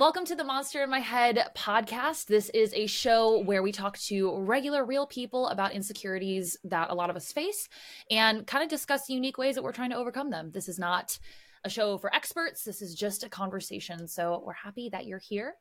welcome 0.00 0.24
to 0.24 0.34
the 0.34 0.42
Monster 0.42 0.82
in 0.82 0.88
My 0.88 1.00
Head 1.00 1.50
podcast. 1.54 2.24
This 2.24 2.48
is 2.54 2.72
a 2.72 2.86
show 2.86 3.40
where 3.40 3.62
we 3.62 3.70
talk 3.70 3.98
to 3.98 4.34
regular, 4.34 4.82
real 4.82 5.06
people 5.06 5.48
about 5.48 5.74
insecurities 5.74 6.56
that 6.64 6.88
a 6.88 6.94
lot 6.94 7.10
of 7.10 7.16
us 7.16 7.30
face 7.30 7.68
and 8.10 8.46
kind 8.46 8.64
of 8.64 8.70
discuss 8.70 9.10
unique 9.10 9.36
ways 9.36 9.56
that 9.56 9.62
we're 9.62 9.72
trying 9.72 9.90
to 9.90 9.96
overcome 9.96 10.30
them. 10.30 10.52
This 10.52 10.70
is 10.70 10.78
not 10.78 11.18
a 11.64 11.68
show 11.68 11.98
for 11.98 12.14
experts, 12.14 12.64
this 12.64 12.80
is 12.80 12.94
just 12.94 13.24
a 13.24 13.28
conversation. 13.28 14.08
So 14.08 14.42
we're 14.42 14.54
happy 14.54 14.88
that 14.88 15.04
you're 15.04 15.18
here. 15.18 15.56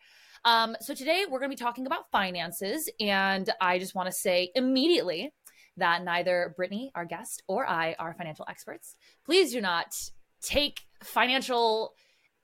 Um, 0.46 0.78
so 0.80 0.94
today 0.94 1.26
we're 1.30 1.40
going 1.40 1.52
to 1.52 1.58
be 1.58 1.62
talking 1.62 1.86
about 1.86 2.10
finances. 2.10 2.90
And 3.02 3.50
I 3.60 3.78
just 3.78 3.94
want 3.94 4.08
to 4.08 4.14
say 4.14 4.52
immediately 4.56 5.34
that 5.76 6.06
neither 6.06 6.54
Brittany, 6.56 6.94
our 6.96 7.04
guest, 7.04 7.44
or 7.50 7.68
I 7.68 7.94
are 8.00 8.14
financial 8.14 8.46
experts. 8.50 8.96
Please 9.26 9.52
do 9.52 9.60
not 9.60 9.94
take 10.42 10.80
financial 11.04 11.94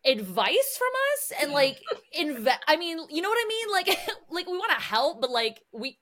advice 0.05 0.77
from 0.77 0.89
us 1.13 1.31
and 1.41 1.51
like 1.51 1.81
invest 2.13 2.59
i 2.67 2.75
mean 2.75 2.97
you 3.09 3.21
know 3.21 3.29
what 3.29 3.39
i 3.39 3.47
mean? 3.47 3.71
Like 3.71 3.87
like 4.29 4.47
we 4.47 4.57
want 4.57 4.71
to 4.77 4.83
help 4.83 5.21
but 5.21 5.31
like 5.31 5.61
we 5.73 5.97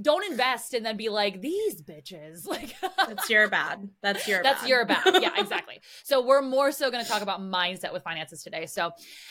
don't 0.00 0.24
invest 0.30 0.72
and 0.72 0.86
then 0.86 0.96
be 0.96 1.08
like 1.08 1.40
these 1.40 1.82
bitches. 1.82 2.46
Like 2.52 2.74
that's 3.06 3.30
your 3.30 3.48
bad. 3.48 3.88
That's 4.02 4.28
your 4.28 4.42
that's 4.42 4.60
bad. 4.60 4.68
your 4.68 4.84
bad. 4.84 5.02
Yeah 5.22 5.30
exactly. 5.38 5.80
So 6.02 6.24
we're 6.24 6.42
more 6.42 6.70
so 6.70 6.90
going 6.90 7.02
to 7.02 7.10
talk 7.10 7.22
about 7.22 7.40
mindset 7.40 7.94
with 7.94 8.02
finances 8.02 8.42
today. 8.42 8.66
So 8.66 8.90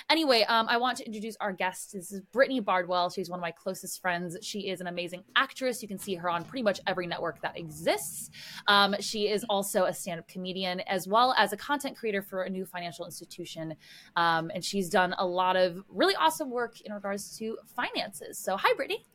anyway 0.10 0.44
um 0.50 0.68
i 0.68 0.78
want 0.78 0.98
to 0.98 1.06
introduce 1.06 1.36
our 1.40 1.52
guest. 1.52 1.94
This 1.94 2.12
is 2.12 2.22
brittany 2.32 2.60
bardwell. 2.60 3.12
She's 3.12 3.30
one 3.30 3.40
of 3.40 3.42
my 3.42 3.52
closest 3.52 4.02
friends. 4.02 4.38
She 4.42 4.70
is 4.70 4.82
an 4.82 4.88
amazing 4.88 5.24
actress. 5.36 5.82
You 5.84 5.88
can 5.88 6.00
see 6.00 6.16
her 6.16 6.30
on 6.30 6.44
pretty 6.44 6.64
much 6.64 6.80
every 6.88 7.06
network 7.06 7.42
that 7.42 7.58
exists. 7.58 8.32
Um, 8.68 8.96
she 9.00 9.30
is 9.30 9.44
also 9.50 9.86
a 9.86 9.94
stand-up 9.94 10.28
comedian 10.28 10.80
as 10.82 11.08
well 11.08 11.36
as 11.38 11.54
a 11.54 11.58
content 11.58 11.96
creator 11.96 12.22
for 12.22 12.44
a 12.44 12.50
new 12.50 12.66
financial 12.66 13.06
institution. 13.06 13.76
Um, 14.16 14.52
and 14.54 14.64
she's 14.64 14.90
done 14.90 15.14
a 15.18 15.26
lot 15.26 15.56
of 15.56 15.84
really 15.90 16.16
awesome 16.16 16.50
work 16.50 16.82
in 16.82 16.92
regards 16.92 17.38
to 17.38 17.58
finances. 17.76 18.40
So 18.40 18.58
hi 18.58 18.74
brittany. 18.74 19.06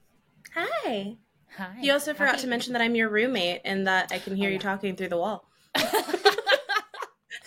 Hi 0.55 1.17
Hi. 1.57 1.77
You 1.81 1.93
also 1.93 2.13
forgot 2.13 2.39
to 2.41 2.47
mention 2.47 2.73
that 2.75 2.83
I'm 2.83 2.95
your 2.95 3.09
roommate 3.09 3.63
and 3.65 3.87
that 3.87 4.13
I 4.13 4.19
can 4.19 4.37
hear 4.37 4.51
oh, 4.51 4.53
you 4.53 4.59
talking 4.59 4.97
through 4.97 5.09
the 5.09 5.17
wall. 5.17 5.49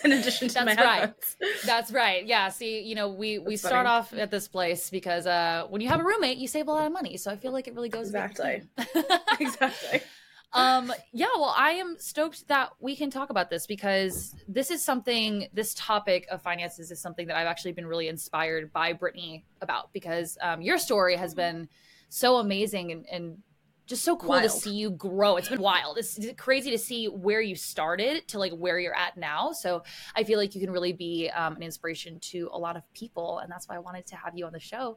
In 0.04 0.12
addition 0.12 0.48
to 0.48 0.54
That's 0.54 0.66
my 0.66 0.74
headphones. 0.74 1.36
right. 1.40 1.50
That's 1.64 1.92
right. 1.92 2.26
Yeah. 2.26 2.48
See, 2.48 2.80
you 2.80 2.94
know, 2.94 3.10
we 3.10 3.38
we 3.38 3.56
start 3.56 3.86
off 3.86 4.12
at 4.14 4.30
this 4.30 4.48
place 4.48 4.90
because 4.90 5.26
uh, 5.26 5.66
when 5.68 5.80
you 5.80 5.88
have 5.88 6.00
a 6.00 6.04
roommate, 6.04 6.38
you 6.38 6.48
save 6.48 6.68
a 6.68 6.72
lot 6.72 6.86
of 6.86 6.92
money. 6.92 7.16
So 7.16 7.30
I 7.30 7.36
feel 7.36 7.52
like 7.52 7.68
it 7.68 7.74
really 7.74 7.88
goes 7.88 8.06
exactly. 8.06 8.62
exactly. 9.40 10.00
Um. 10.52 10.92
Yeah. 11.12 11.26
Well, 11.36 11.54
I 11.56 11.72
am 11.72 11.96
stoked 11.98 12.48
that 12.48 12.70
we 12.80 12.96
can 12.96 13.10
talk 13.10 13.30
about 13.30 13.50
this 13.50 13.66
because 13.66 14.34
this 14.48 14.70
is 14.70 14.82
something. 14.82 15.48
This 15.52 15.74
topic 15.74 16.26
of 16.30 16.40
finances 16.40 16.90
is 16.90 17.00
something 17.00 17.26
that 17.26 17.36
I've 17.36 17.46
actually 17.46 17.72
been 17.72 17.86
really 17.86 18.08
inspired 18.08 18.72
by 18.72 18.94
Brittany 18.94 19.44
about 19.60 19.92
because 19.92 20.38
um, 20.40 20.62
your 20.62 20.78
story 20.78 21.16
has 21.16 21.34
been 21.34 21.68
so 22.08 22.38
amazing 22.38 22.90
and, 22.90 23.06
and 23.06 23.38
just 23.90 24.04
so 24.04 24.16
cool 24.16 24.30
wild. 24.30 24.44
to 24.44 24.48
see 24.48 24.70
you 24.70 24.90
grow. 24.90 25.36
It's 25.36 25.48
been 25.48 25.60
wild. 25.60 25.98
It's, 25.98 26.16
it's, 26.16 26.40
crazy 26.40 26.70
to 26.70 26.78
see 26.78 27.06
where 27.06 27.40
you 27.40 27.56
started 27.56 28.26
to 28.28 28.38
like 28.38 28.52
where 28.52 28.78
you're 28.78 28.96
at 28.96 29.16
now. 29.16 29.50
So 29.50 29.82
I 30.14 30.22
feel 30.22 30.38
like 30.38 30.54
you 30.54 30.60
can 30.60 30.70
really 30.70 30.92
be 30.92 31.28
um, 31.30 31.56
an 31.56 31.62
inspiration 31.62 32.20
to 32.20 32.48
a 32.52 32.58
lot 32.58 32.76
of 32.76 32.84
people, 32.94 33.40
and 33.40 33.50
that's 33.50 33.68
why 33.68 33.74
I 33.74 33.80
wanted 33.80 34.06
to 34.06 34.16
have 34.16 34.38
you 34.38 34.46
on 34.46 34.52
the 34.52 34.60
show. 34.60 34.96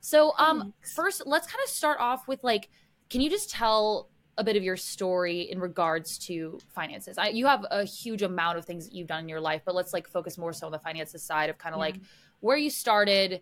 So 0.00 0.34
um, 0.38 0.60
Thanks. 0.60 0.92
first, 0.92 1.22
let's 1.26 1.46
kind 1.46 1.60
of 1.64 1.70
start 1.70 1.98
off 2.00 2.28
with 2.28 2.44
like, 2.44 2.68
can 3.08 3.22
you 3.22 3.30
just 3.30 3.50
tell 3.50 4.10
a 4.36 4.44
bit 4.44 4.56
of 4.56 4.62
your 4.62 4.76
story 4.76 5.50
in 5.50 5.58
regards 5.58 6.18
to 6.26 6.58
finances? 6.74 7.16
I, 7.16 7.28
you 7.28 7.46
have 7.46 7.64
a 7.70 7.84
huge 7.84 8.20
amount 8.20 8.58
of 8.58 8.66
things 8.66 8.84
that 8.86 8.94
you've 8.94 9.08
done 9.08 9.20
in 9.20 9.28
your 9.28 9.40
life, 9.40 9.62
but 9.64 9.74
let's 9.74 9.94
like 9.94 10.06
focus 10.06 10.36
more 10.36 10.52
so 10.52 10.66
on 10.66 10.72
the 10.72 10.78
finances 10.78 11.22
side 11.22 11.48
of 11.48 11.56
kind 11.56 11.74
of 11.74 11.78
yeah. 11.78 11.86
like 11.86 11.96
where 12.40 12.58
you 12.58 12.68
started, 12.68 13.40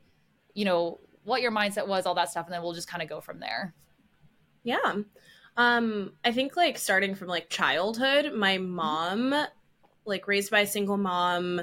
you 0.54 0.64
know, 0.64 1.00
what 1.24 1.42
your 1.42 1.50
mindset 1.50 1.88
was, 1.88 2.06
all 2.06 2.14
that 2.14 2.30
stuff, 2.30 2.46
and 2.46 2.54
then 2.54 2.62
we'll 2.62 2.72
just 2.72 2.88
kind 2.88 3.02
of 3.02 3.08
go 3.08 3.20
from 3.20 3.40
there. 3.40 3.74
Yeah. 4.64 4.96
Um, 5.56 6.12
I 6.24 6.32
think 6.32 6.56
like 6.56 6.78
starting 6.78 7.14
from 7.14 7.28
like 7.28 7.50
childhood, 7.50 8.32
my 8.34 8.58
mom, 8.58 9.34
like 10.04 10.26
raised 10.26 10.50
by 10.50 10.60
a 10.60 10.66
single 10.66 10.96
mom, 10.96 11.62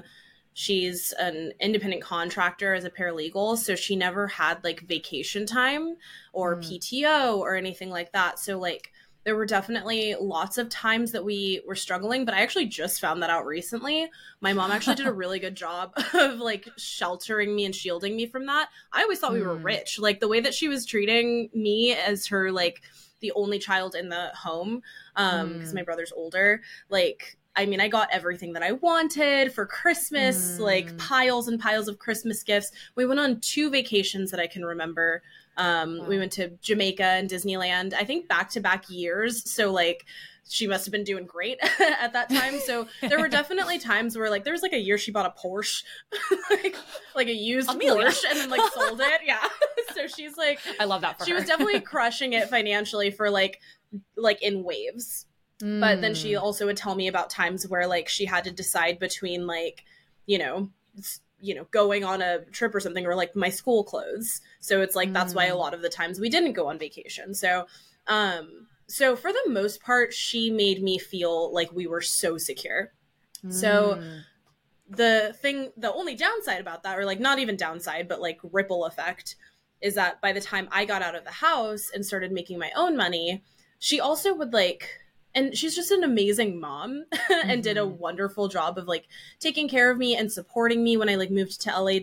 she's 0.53 1.13
an 1.13 1.53
independent 1.59 2.03
contractor 2.03 2.73
as 2.73 2.83
a 2.83 2.89
paralegal, 2.89 3.57
so 3.57 3.75
she 3.75 3.95
never 3.95 4.27
had 4.27 4.63
like 4.63 4.81
vacation 4.81 5.45
time 5.45 5.95
or 6.33 6.57
mm. 6.57 6.63
PTO 6.63 7.37
or 7.37 7.55
anything 7.55 7.89
like 7.89 8.11
that. 8.11 8.39
So 8.39 8.59
like 8.59 8.91
there 9.25 9.35
were 9.35 9.45
definitely 9.45 10.15
lots 10.19 10.57
of 10.57 10.69
times 10.69 11.11
that 11.11 11.25
we 11.25 11.61
were 11.67 11.75
struggling, 11.75 12.25
but 12.25 12.33
I 12.33 12.41
actually 12.41 12.67
just 12.67 13.01
found 13.01 13.21
that 13.21 13.29
out 13.29 13.45
recently. 13.45 14.09
My 14.41 14.53
mom 14.53 14.71
actually 14.71 14.95
did 14.95 15.07
a 15.07 15.11
really 15.13 15.39
good 15.39 15.55
job 15.55 15.93
of 16.13 16.39
like 16.39 16.67
sheltering 16.77 17.55
me 17.55 17.65
and 17.65 17.75
shielding 17.75 18.15
me 18.15 18.25
from 18.25 18.45
that. 18.45 18.69
I 18.93 19.03
always 19.03 19.19
thought 19.19 19.31
mm. 19.31 19.35
we 19.35 19.41
were 19.43 19.57
hmm. 19.57 19.65
rich. 19.65 19.99
Like 19.99 20.19
the 20.19 20.27
way 20.27 20.39
that 20.39 20.53
she 20.53 20.67
was 20.67 20.85
treating 20.85 21.49
me 21.53 21.93
as 21.93 22.27
her 22.27 22.51
like 22.51 22.81
the 23.19 23.31
only 23.33 23.59
child 23.59 23.95
in 23.95 24.07
the 24.07 24.31
home 24.33 24.81
um 25.17 25.53
because 25.53 25.71
mm. 25.71 25.75
my 25.75 25.83
brother's 25.83 26.13
older, 26.13 26.61
like 26.89 27.37
I 27.55 27.65
mean, 27.65 27.81
I 27.81 27.89
got 27.89 28.07
everything 28.13 28.53
that 28.53 28.63
I 28.63 28.71
wanted 28.73 29.51
for 29.51 29.65
Christmas, 29.65 30.57
mm. 30.57 30.59
like 30.59 30.97
piles 30.97 31.49
and 31.49 31.59
piles 31.59 31.89
of 31.89 31.99
Christmas 31.99 32.41
gifts. 32.41 32.71
We 32.95 33.05
went 33.05 33.19
on 33.19 33.41
two 33.41 33.69
vacations 33.69 34.31
that 34.31 34.39
I 34.39 34.47
can 34.47 34.63
remember. 34.63 35.21
Um, 35.57 35.99
wow. 35.99 36.05
We 36.05 36.19
went 36.19 36.31
to 36.33 36.49
Jamaica 36.61 37.03
and 37.03 37.29
Disneyland, 37.29 37.93
I 37.93 38.05
think 38.05 38.27
back 38.27 38.49
to 38.51 38.59
back 38.59 38.89
years. 38.89 39.49
So, 39.51 39.71
like, 39.71 40.05
she 40.49 40.67
must 40.67 40.85
have 40.85 40.91
been 40.91 41.03
doing 41.03 41.25
great 41.25 41.59
at 41.79 42.13
that 42.13 42.29
time. 42.29 42.59
So 42.59 42.87
there 43.01 43.19
were 43.19 43.27
definitely 43.29 43.79
times 43.79 44.17
where 44.17 44.29
like 44.29 44.43
there 44.43 44.53
was 44.53 44.63
like 44.63 44.73
a 44.73 44.79
year 44.79 44.97
she 44.97 45.11
bought 45.11 45.25
a 45.25 45.39
Porsche, 45.39 45.83
like 46.49 46.75
like 47.15 47.27
a 47.27 47.33
used 47.33 47.69
Amelia. 47.69 48.07
Porsche, 48.07 48.25
and 48.29 48.39
then 48.39 48.49
like 48.49 48.73
sold 48.73 48.99
it. 48.99 49.21
Yeah. 49.25 49.47
so 49.93 50.07
she's 50.07 50.37
like, 50.37 50.59
I 50.79 50.85
love 50.85 51.01
that. 51.01 51.21
she 51.23 51.31
her. 51.31 51.37
was 51.37 51.45
definitely 51.45 51.79
crushing 51.79 52.33
it 52.33 52.49
financially 52.49 53.11
for 53.11 53.29
like 53.29 53.61
like 54.17 54.41
in 54.41 54.63
waves. 54.63 55.27
Mm. 55.61 55.79
But 55.79 56.01
then 56.01 56.15
she 56.15 56.31
mm. 56.31 56.41
also 56.41 56.65
would 56.65 56.77
tell 56.77 56.95
me 56.95 57.07
about 57.07 57.29
times 57.29 57.67
where 57.67 57.85
like 57.85 58.09
she 58.09 58.25
had 58.25 58.43
to 58.45 58.51
decide 58.51 58.97
between 58.97 59.45
like 59.45 59.83
you 60.25 60.39
know 60.39 60.69
you 61.41 61.55
know 61.55 61.65
going 61.71 62.03
on 62.03 62.21
a 62.21 62.39
trip 62.45 62.73
or 62.73 62.79
something 62.79 63.05
or 63.05 63.15
like 63.15 63.35
my 63.35 63.49
school 63.49 63.83
clothes 63.83 64.41
so 64.59 64.81
it's 64.81 64.95
like 64.95 65.09
mm. 65.09 65.13
that's 65.13 65.33
why 65.33 65.45
a 65.45 65.53
mm. 65.53 65.57
lot 65.57 65.73
of 65.73 65.81
the 65.81 65.89
times 65.89 66.19
we 66.19 66.29
didn't 66.29 66.53
go 66.53 66.67
on 66.67 66.77
vacation 66.77 67.33
so 67.33 67.65
um 68.07 68.67
so 68.87 69.15
for 69.15 69.31
the 69.31 69.49
most 69.49 69.81
part 69.81 70.13
she 70.13 70.49
made 70.49 70.81
me 70.81 70.97
feel 70.97 71.53
like 71.53 71.71
we 71.71 71.87
were 71.87 72.01
so 72.01 72.37
secure 72.37 72.91
mm. 73.45 73.53
so 73.53 74.01
the 74.89 75.35
thing 75.41 75.71
the 75.77 75.93
only 75.93 76.15
downside 76.15 76.59
about 76.59 76.83
that 76.83 76.97
or 76.97 77.05
like 77.05 77.19
not 77.19 77.39
even 77.39 77.55
downside 77.55 78.07
but 78.07 78.21
like 78.21 78.39
ripple 78.51 78.85
effect 78.85 79.35
is 79.81 79.95
that 79.95 80.19
by 80.21 80.31
the 80.31 80.41
time 80.41 80.67
i 80.71 80.83
got 80.83 81.01
out 81.01 81.15
of 81.15 81.23
the 81.23 81.31
house 81.31 81.89
and 81.93 82.05
started 82.05 82.31
making 82.31 82.57
my 82.57 82.71
own 82.75 82.97
money 82.97 83.43
she 83.77 83.99
also 83.99 84.33
would 84.33 84.51
like 84.51 84.99
and 85.35 85.55
she's 85.57 85.75
just 85.75 85.91
an 85.91 86.03
amazing 86.03 86.59
mom 86.59 87.05
and 87.11 87.21
mm-hmm. 87.29 87.61
did 87.61 87.77
a 87.77 87.81
mm-hmm. 87.81 87.97
wonderful 87.97 88.47
job 88.47 88.77
of 88.77 88.87
like 88.87 89.07
taking 89.39 89.67
care 89.67 89.91
of 89.91 89.97
me 89.97 90.15
and 90.15 90.31
supporting 90.31 90.83
me 90.83 90.97
when 90.97 91.09
I 91.09 91.15
like 91.15 91.31
moved 91.31 91.61
to 91.61 91.71
LA 91.71 91.99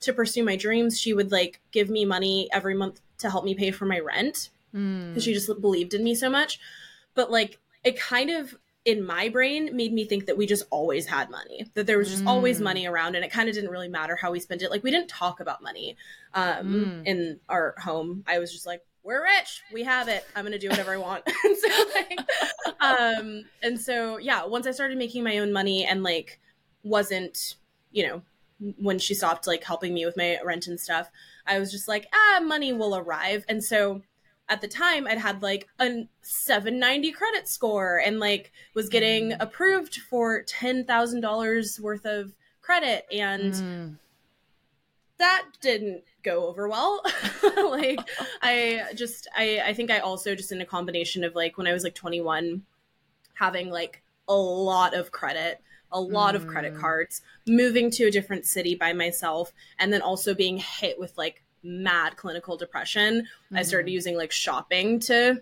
to 0.00 0.12
pursue 0.12 0.44
my 0.44 0.56
dreams. 0.56 1.00
She 1.00 1.12
would 1.14 1.32
like 1.32 1.60
give 1.72 1.88
me 1.88 2.04
money 2.04 2.48
every 2.52 2.74
month 2.74 3.00
to 3.18 3.30
help 3.30 3.44
me 3.44 3.54
pay 3.54 3.70
for 3.70 3.86
my 3.86 3.98
rent 3.98 4.50
because 4.72 4.82
mm. 4.82 5.22
she 5.22 5.32
just 5.32 5.50
believed 5.60 5.94
in 5.94 6.04
me 6.04 6.14
so 6.14 6.28
much. 6.28 6.60
But 7.14 7.30
like 7.30 7.58
it 7.82 7.98
kind 7.98 8.30
of 8.30 8.56
in 8.86 9.04
my 9.04 9.28
brain 9.28 9.74
made 9.74 9.92
me 9.92 10.04
think 10.04 10.26
that 10.26 10.36
we 10.36 10.46
just 10.46 10.64
always 10.70 11.06
had 11.06 11.28
money 11.28 11.66
that 11.74 11.86
there 11.86 11.98
was 11.98 12.08
just 12.08 12.24
mm. 12.24 12.28
always 12.28 12.60
money 12.60 12.86
around 12.86 13.16
and 13.16 13.24
it 13.24 13.32
kind 13.32 13.48
of 13.48 13.54
didn't 13.54 13.70
really 13.70 13.88
matter 13.88 14.14
how 14.14 14.30
we 14.30 14.38
spent 14.38 14.62
it 14.62 14.70
like 14.70 14.84
we 14.84 14.92
didn't 14.92 15.08
talk 15.08 15.40
about 15.40 15.60
money 15.60 15.96
um, 16.34 16.66
mm. 16.66 17.02
in 17.04 17.40
our 17.48 17.74
home 17.82 18.22
i 18.28 18.38
was 18.38 18.52
just 18.52 18.64
like 18.64 18.82
we're 19.06 19.22
rich 19.22 19.62
we 19.72 19.84
have 19.84 20.08
it 20.08 20.26
i'm 20.34 20.44
gonna 20.44 20.58
do 20.58 20.68
whatever 20.68 20.92
i 20.92 20.96
want 20.96 21.22
and 21.44 21.56
so 21.56 21.68
like 21.94 22.18
um 22.80 23.44
and 23.62 23.80
so 23.80 24.18
yeah 24.18 24.44
once 24.44 24.66
i 24.66 24.70
started 24.72 24.98
making 24.98 25.22
my 25.22 25.38
own 25.38 25.52
money 25.52 25.84
and 25.84 26.02
like 26.02 26.40
wasn't 26.82 27.54
you 27.92 28.06
know 28.06 28.20
when 28.78 28.98
she 28.98 29.14
stopped 29.14 29.46
like 29.46 29.62
helping 29.62 29.94
me 29.94 30.04
with 30.04 30.16
my 30.16 30.38
rent 30.44 30.66
and 30.66 30.80
stuff 30.80 31.10
i 31.46 31.58
was 31.58 31.70
just 31.70 31.86
like 31.86 32.08
ah 32.12 32.40
money 32.40 32.72
will 32.72 32.96
arrive 32.96 33.44
and 33.48 33.62
so 33.62 34.02
at 34.48 34.60
the 34.60 34.68
time 34.68 35.06
i'd 35.06 35.18
had 35.18 35.40
like 35.40 35.68
a 35.78 36.08
790 36.22 37.12
credit 37.12 37.48
score 37.48 37.98
and 38.04 38.18
like 38.18 38.50
was 38.74 38.88
getting 38.88 39.30
mm. 39.30 39.36
approved 39.40 39.96
for 39.96 40.42
$10000 40.42 41.80
worth 41.80 42.04
of 42.04 42.34
credit 42.60 43.06
and 43.12 43.54
mm. 43.54 43.96
that 45.18 45.44
didn't 45.60 46.02
go 46.26 46.46
over 46.46 46.68
well. 46.68 47.00
like 47.70 48.00
I 48.42 48.82
just 48.94 49.28
I 49.34 49.62
I 49.64 49.72
think 49.72 49.90
I 49.90 50.00
also 50.00 50.34
just 50.34 50.52
in 50.52 50.60
a 50.60 50.66
combination 50.66 51.24
of 51.24 51.34
like 51.34 51.56
when 51.56 51.66
I 51.66 51.72
was 51.72 51.84
like 51.84 51.94
21 51.94 52.62
having 53.34 53.70
like 53.70 54.02
a 54.28 54.34
lot 54.34 54.92
of 54.92 55.12
credit, 55.12 55.62
a 55.92 56.00
lot 56.00 56.34
mm. 56.34 56.38
of 56.38 56.46
credit 56.46 56.74
mm. 56.74 56.80
cards, 56.80 57.22
moving 57.46 57.90
to 57.92 58.04
a 58.04 58.10
different 58.10 58.44
city 58.44 58.74
by 58.74 58.92
myself 58.92 59.52
and 59.78 59.92
then 59.92 60.02
also 60.02 60.34
being 60.34 60.58
hit 60.58 60.98
with 60.98 61.16
like 61.16 61.44
mad 61.62 62.16
clinical 62.16 62.56
depression. 62.56 63.22
Mm-hmm. 63.22 63.56
I 63.56 63.62
started 63.62 63.86
mm-hmm. 63.86 63.94
using 63.94 64.16
like 64.16 64.32
shopping 64.32 64.98
to 65.00 65.40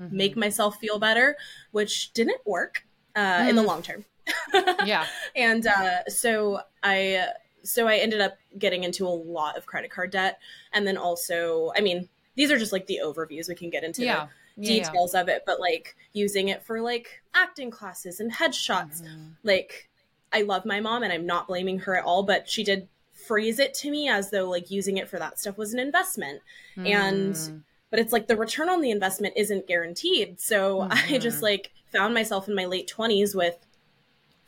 mm-hmm. 0.00 0.16
make 0.16 0.36
myself 0.36 0.76
feel 0.76 0.98
better, 0.98 1.36
which 1.72 2.12
didn't 2.12 2.40
work 2.46 2.86
uh, 3.16 3.38
mm. 3.40 3.50
in 3.50 3.56
the 3.56 3.62
mm. 3.62 3.66
long 3.66 3.82
term. 3.82 4.04
yeah. 4.84 5.06
And 5.34 5.66
uh, 5.66 6.04
so 6.08 6.60
I 6.82 7.28
so 7.64 7.88
I 7.88 7.96
ended 7.96 8.20
up 8.20 8.36
getting 8.58 8.84
into 8.84 9.06
a 9.06 9.08
lot 9.08 9.56
of 9.56 9.66
credit 9.66 9.90
card 9.90 10.10
debt. 10.10 10.38
And 10.72 10.86
then 10.86 10.96
also, 10.96 11.72
I 11.76 11.80
mean, 11.80 12.08
these 12.36 12.50
are 12.50 12.58
just 12.58 12.72
like 12.72 12.86
the 12.86 13.00
overviews. 13.04 13.48
We 13.48 13.54
can 13.54 13.70
get 13.70 13.84
into 13.84 14.04
yeah. 14.04 14.28
details 14.60 15.14
yeah. 15.14 15.20
of 15.20 15.28
it, 15.28 15.42
but 15.46 15.60
like 15.60 15.96
using 16.12 16.48
it 16.48 16.62
for 16.62 16.80
like 16.80 17.22
acting 17.34 17.70
classes 17.70 18.20
and 18.20 18.32
headshots. 18.32 19.02
Mm-hmm. 19.02 19.28
Like, 19.42 19.88
I 20.32 20.42
love 20.42 20.64
my 20.64 20.80
mom 20.80 21.02
and 21.02 21.12
I'm 21.12 21.26
not 21.26 21.48
blaming 21.48 21.78
her 21.80 21.96
at 21.96 22.04
all, 22.04 22.22
but 22.22 22.48
she 22.48 22.64
did 22.64 22.88
phrase 23.12 23.58
it 23.58 23.72
to 23.72 23.90
me 23.90 24.08
as 24.08 24.30
though 24.30 24.48
like 24.48 24.70
using 24.70 24.98
it 24.98 25.08
for 25.08 25.18
that 25.18 25.38
stuff 25.38 25.56
was 25.56 25.72
an 25.72 25.78
investment. 25.78 26.42
Mm. 26.76 26.90
And, 26.90 27.64
but 27.90 28.00
it's 28.00 28.12
like 28.12 28.26
the 28.26 28.36
return 28.36 28.68
on 28.68 28.80
the 28.80 28.90
investment 28.90 29.34
isn't 29.36 29.68
guaranteed. 29.68 30.40
So 30.40 30.80
mm-hmm. 30.80 31.14
I 31.14 31.18
just 31.18 31.42
like 31.42 31.70
found 31.92 32.12
myself 32.12 32.48
in 32.48 32.54
my 32.54 32.66
late 32.66 32.92
20s 32.94 33.34
with 33.34 33.56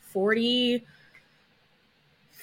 40 0.01 0.85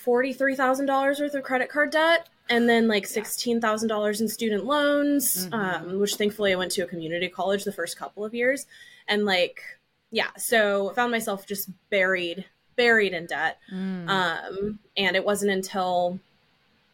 $43,000 0.04 1.20
worth 1.20 1.34
of 1.34 1.42
credit 1.42 1.68
card 1.68 1.90
debt 1.90 2.28
and 2.50 2.68
then 2.68 2.88
like 2.88 3.04
$16,000 3.04 4.20
in 4.20 4.28
student 4.28 4.64
loans, 4.64 5.46
mm-hmm. 5.46 5.54
um, 5.54 5.98
which 5.98 6.16
thankfully 6.16 6.52
I 6.52 6.56
went 6.56 6.72
to 6.72 6.82
a 6.82 6.86
community 6.86 7.28
college 7.28 7.64
the 7.64 7.72
first 7.72 7.98
couple 7.98 8.24
of 8.24 8.34
years. 8.34 8.66
And 9.08 9.24
like, 9.24 9.62
yeah, 10.10 10.28
so 10.36 10.90
found 10.90 11.10
myself 11.10 11.46
just 11.46 11.70
buried, 11.90 12.44
buried 12.76 13.12
in 13.12 13.26
debt. 13.26 13.58
Mm. 13.72 14.08
Um, 14.08 14.78
and 14.96 15.16
it 15.16 15.24
wasn't 15.24 15.52
until 15.52 16.18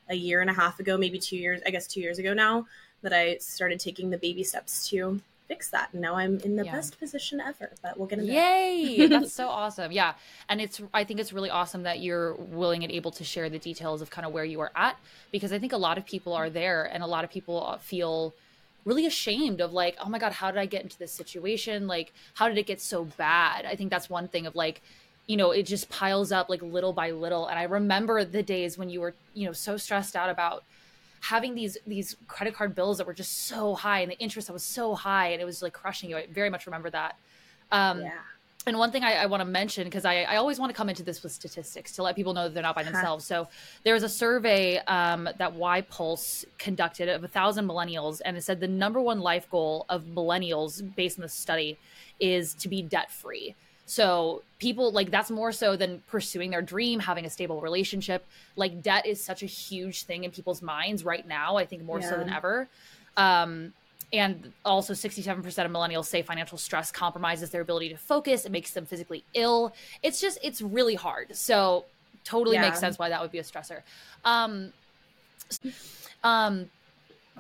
a 0.08 0.14
year 0.14 0.40
and 0.40 0.50
a 0.50 0.54
half 0.54 0.80
ago, 0.80 0.96
maybe 0.96 1.18
two 1.18 1.36
years, 1.36 1.60
I 1.66 1.70
guess 1.70 1.86
two 1.86 2.00
years 2.00 2.18
ago 2.18 2.32
now, 2.32 2.66
that 3.02 3.12
I 3.12 3.38
started 3.38 3.80
taking 3.80 4.10
the 4.10 4.18
baby 4.18 4.44
steps 4.44 4.88
to 4.90 5.20
fix 5.50 5.69
that. 5.70 5.88
And 5.93 6.00
now 6.00 6.14
I'm 6.14 6.38
in 6.44 6.55
the 6.55 6.64
yeah. 6.64 6.70
best 6.70 6.97
position 7.00 7.41
ever. 7.41 7.73
But 7.82 7.99
we'll 7.99 8.06
get 8.06 8.20
into 8.20 8.32
Yay! 8.32 9.08
That's 9.08 9.32
so 9.32 9.49
awesome. 9.62 9.91
Yeah. 9.91 10.14
And 10.49 10.61
it's 10.61 10.81
I 10.94 11.02
think 11.02 11.19
it's 11.19 11.32
really 11.32 11.50
awesome 11.50 11.82
that 11.82 11.99
you're 11.99 12.35
willing 12.35 12.85
and 12.85 12.93
able 12.93 13.11
to 13.11 13.25
share 13.25 13.50
the 13.50 13.58
details 13.58 14.00
of 14.00 14.11
kind 14.11 14.25
of 14.25 14.32
where 14.32 14.44
you 14.44 14.61
are 14.61 14.70
at 14.76 14.97
because 15.32 15.52
I 15.52 15.58
think 15.58 15.73
a 15.73 15.76
lot 15.76 15.99
of 15.99 16.06
people 16.06 16.35
are 16.35 16.49
there 16.49 16.85
and 16.85 17.02
a 17.02 17.06
lot 17.06 17.25
of 17.25 17.31
people 17.31 17.67
uh, 17.67 17.79
feel 17.79 18.32
really 18.85 19.06
ashamed 19.06 19.61
of 19.61 19.73
like, 19.73 19.97
oh 20.00 20.08
my 20.08 20.20
God, 20.20 20.32
how 20.32 20.52
did 20.52 20.61
I 20.61 20.67
get 20.67 20.85
into 20.85 20.97
this 20.97 21.12
situation? 21.12 21.88
Like, 21.88 22.12
how 22.35 22.49
did 22.49 22.56
it 22.56 22.67
get 22.67 22.81
so 22.81 23.05
bad? 23.05 23.67
I 23.67 23.75
think 23.75 23.91
that's 23.91 24.08
one 24.08 24.29
thing 24.29 24.46
of 24.46 24.55
like, 24.55 24.81
you 25.26 25.37
know, 25.37 25.50
it 25.50 25.64
just 25.64 25.91
piles 25.91 26.31
up 26.31 26.49
like 26.49 26.62
little 26.62 26.93
by 26.93 27.11
little. 27.11 27.49
And 27.49 27.58
I 27.58 27.64
remember 27.64 28.25
the 28.25 28.44
days 28.44 28.79
when 28.79 28.88
you 28.88 29.00
were, 29.00 29.14
you 29.35 29.46
know, 29.46 29.53
so 29.53 29.76
stressed 29.76 30.14
out 30.14 30.31
about 30.31 30.62
having 31.20 31.55
these 31.55 31.76
these 31.87 32.17
credit 32.26 32.55
card 32.55 32.75
bills 32.75 32.99
that 32.99 33.06
were 33.06 33.14
just 33.14 33.46
so 33.46 33.75
high 33.75 34.00
and 34.00 34.11
the 34.11 34.19
interest 34.19 34.49
that 34.49 34.52
was 34.52 34.62
so 34.62 34.94
high 34.94 35.28
and 35.28 35.40
it 35.40 35.44
was 35.44 35.62
like 35.62 35.72
crushing 35.72 36.11
you. 36.11 36.17
I 36.17 36.26
very 36.32 36.50
much 36.50 36.67
remember 36.67 36.90
that. 36.90 37.17
Um, 37.70 38.00
yeah. 38.00 38.12
And 38.67 38.78
one 38.78 38.93
thing 38.93 39.05
I, 39.05 39.14
I 39.14 39.26
want 39.26 39.40
to 39.40 39.46
mention, 39.46 39.84
because 39.84 40.05
I, 40.05 40.22
I 40.22 40.37
always 40.37 40.58
want 40.58 40.69
to 40.69 40.76
come 40.76 40.90
into 40.90 41.02
this 41.02 41.22
with 41.22 41.32
statistics 41.32 41.93
to 41.93 42.02
let 42.02 42.14
people 42.14 42.34
know 42.34 42.44
that 42.44 42.52
they're 42.52 42.62
not 42.62 42.75
by 42.75 42.82
themselves. 42.82 43.25
so 43.25 43.49
there 43.84 43.94
was 43.94 44.02
a 44.02 44.08
survey 44.08 44.76
um, 44.81 45.28
that 45.38 45.88
Pulse 45.88 46.44
conducted 46.58 47.08
of 47.08 47.25
a 47.25 47.28
thousand 47.28 47.67
millennials, 47.67 48.20
and 48.22 48.37
it 48.37 48.43
said 48.43 48.61
the 48.61 48.69
number 48.69 49.00
one 49.00 49.20
life 49.20 49.49
goal 49.50 49.87
of 49.88 50.05
millennials, 50.05 50.82
based 50.94 51.19
on 51.19 51.22
the 51.22 51.28
study, 51.28 51.78
is 52.20 52.52
to 52.55 52.69
be 52.69 52.82
debt 52.82 53.11
free. 53.11 53.55
So 53.90 54.42
people 54.60 54.92
like 54.92 55.10
that's 55.10 55.32
more 55.32 55.50
so 55.50 55.75
than 55.75 56.00
pursuing 56.06 56.50
their 56.50 56.62
dream, 56.62 57.00
having 57.00 57.25
a 57.25 57.31
stable 57.31 57.60
relationship. 57.60 58.25
Like 58.54 58.82
debt 58.82 59.04
is 59.04 59.20
such 59.20 59.42
a 59.42 59.46
huge 59.46 60.04
thing 60.04 60.22
in 60.22 60.31
people's 60.31 60.62
minds 60.62 61.04
right 61.04 61.26
now. 61.26 61.56
I 61.56 61.66
think 61.66 61.82
more 61.82 61.98
yeah. 61.98 62.10
so 62.10 62.16
than 62.16 62.31
ever. 62.31 62.69
Um, 63.16 63.72
and 64.12 64.52
also 64.64 64.92
67% 64.92 65.44
of 65.44 65.72
millennials 65.72 66.04
say 66.04 66.22
financial 66.22 66.56
stress 66.56 66.92
compromises 66.92 67.50
their 67.50 67.62
ability 67.62 67.88
to 67.88 67.96
focus. 67.96 68.44
It 68.44 68.52
makes 68.52 68.70
them 68.70 68.87
physically 68.87 69.25
ill. 69.34 69.75
It's 70.04 70.20
just 70.20 70.38
it's 70.40 70.62
really 70.62 70.94
hard. 70.94 71.34
So 71.34 71.84
totally 72.22 72.58
yeah. 72.58 72.62
makes 72.62 72.78
sense 72.78 72.96
why 72.96 73.08
that 73.08 73.20
would 73.20 73.32
be 73.32 73.40
a 73.40 73.43
stressor. 73.43 73.82
Um, 74.25 74.72
um, 76.22 76.70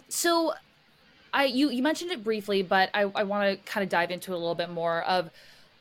so 0.08 0.54
I 1.32 1.44
you 1.44 1.70
you 1.70 1.84
mentioned 1.84 2.10
it 2.10 2.24
briefly, 2.24 2.62
but 2.64 2.90
I, 2.92 3.02
I 3.02 3.22
want 3.22 3.50
to 3.52 3.70
kind 3.70 3.84
of 3.84 3.88
dive 3.88 4.10
into 4.10 4.32
a 4.32 4.38
little 4.38 4.56
bit 4.56 4.68
more 4.68 5.02
of 5.02 5.30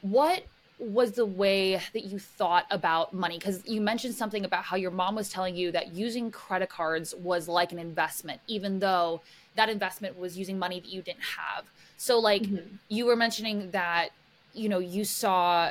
what 0.01 0.43
was 0.79 1.11
the 1.11 1.25
way 1.25 1.81
that 1.93 2.05
you 2.05 2.17
thought 2.17 2.65
about 2.71 3.13
money 3.13 3.37
because 3.37 3.61
you 3.67 3.81
mentioned 3.81 4.15
something 4.15 4.45
about 4.45 4.63
how 4.63 4.77
your 4.77 4.91
mom 4.91 5.13
was 5.13 5.29
telling 5.29 5.55
you 5.55 5.71
that 5.71 5.93
using 5.93 6.31
credit 6.31 6.69
cards 6.69 7.13
was 7.15 7.47
like 7.49 7.71
an 7.73 7.79
investment 7.79 8.39
even 8.47 8.79
though 8.79 9.21
that 9.55 9.67
investment 9.67 10.17
was 10.17 10.37
using 10.37 10.57
money 10.57 10.79
that 10.79 10.89
you 10.89 11.01
didn't 11.01 11.23
have 11.37 11.65
so 11.97 12.17
like 12.17 12.43
mm-hmm. 12.43 12.75
you 12.87 13.05
were 13.05 13.15
mentioning 13.15 13.69
that 13.71 14.09
you 14.53 14.69
know 14.69 14.79
you 14.79 15.03
saw 15.03 15.69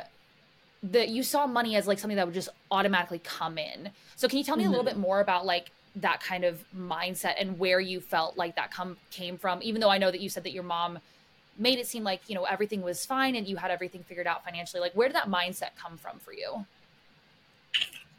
that 0.83 1.09
you 1.09 1.23
saw 1.23 1.47
money 1.47 1.75
as 1.75 1.87
like 1.87 1.97
something 1.97 2.15
that 2.15 2.25
would 2.25 2.35
just 2.35 2.49
automatically 2.69 3.19
come 3.19 3.57
in 3.57 3.89
so 4.15 4.27
can 4.27 4.37
you 4.37 4.43
tell 4.43 4.55
me 4.55 4.63
mm-hmm. 4.63 4.73
a 4.73 4.77
little 4.77 4.85
mm-hmm. 4.85 5.01
bit 5.01 5.07
more 5.07 5.21
about 5.21 5.43
like 5.45 5.71
that 5.95 6.21
kind 6.21 6.43
of 6.43 6.63
mindset 6.77 7.33
and 7.39 7.57
where 7.57 7.79
you 7.79 7.99
felt 7.99 8.37
like 8.37 8.55
that 8.55 8.71
come 8.71 8.95
came 9.09 9.39
from 9.39 9.59
even 9.63 9.81
though 9.81 9.89
i 9.89 9.97
know 9.97 10.11
that 10.11 10.21
you 10.21 10.29
said 10.29 10.43
that 10.43 10.51
your 10.51 10.63
mom 10.63 10.99
made 11.59 11.77
it 11.77 11.85
seem 11.85 12.03
like 12.03 12.21
you 12.27 12.35
know 12.35 12.45
everything 12.45 12.81
was 12.81 13.05
fine 13.05 13.35
and 13.35 13.47
you 13.47 13.57
had 13.57 13.69
everything 13.69 14.01
figured 14.03 14.25
out 14.25 14.43
financially 14.43 14.79
like 14.79 14.93
where 14.93 15.07
did 15.07 15.15
that 15.15 15.29
mindset 15.29 15.69
come 15.77 15.97
from 15.97 16.17
for 16.19 16.33
you 16.33 16.65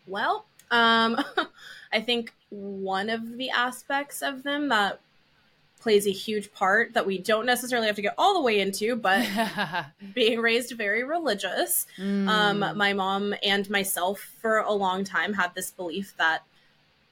well 0.06 0.44
um 0.70 1.18
i 1.92 2.00
think 2.00 2.32
one 2.50 3.08
of 3.08 3.38
the 3.38 3.50
aspects 3.50 4.22
of 4.22 4.42
them 4.42 4.68
that 4.68 5.00
plays 5.80 6.06
a 6.06 6.12
huge 6.12 6.52
part 6.52 6.92
that 6.92 7.06
we 7.06 7.16
don't 7.16 7.46
necessarily 7.46 7.86
have 7.86 7.96
to 7.96 8.02
get 8.02 8.14
all 8.18 8.34
the 8.34 8.42
way 8.42 8.60
into 8.60 8.94
but 8.94 9.26
being 10.14 10.38
raised 10.38 10.76
very 10.76 11.02
religious 11.02 11.86
mm. 11.96 12.28
um 12.28 12.76
my 12.76 12.92
mom 12.92 13.34
and 13.42 13.68
myself 13.70 14.20
for 14.40 14.58
a 14.58 14.72
long 14.72 15.02
time 15.04 15.32
had 15.32 15.54
this 15.54 15.70
belief 15.70 16.14
that 16.18 16.42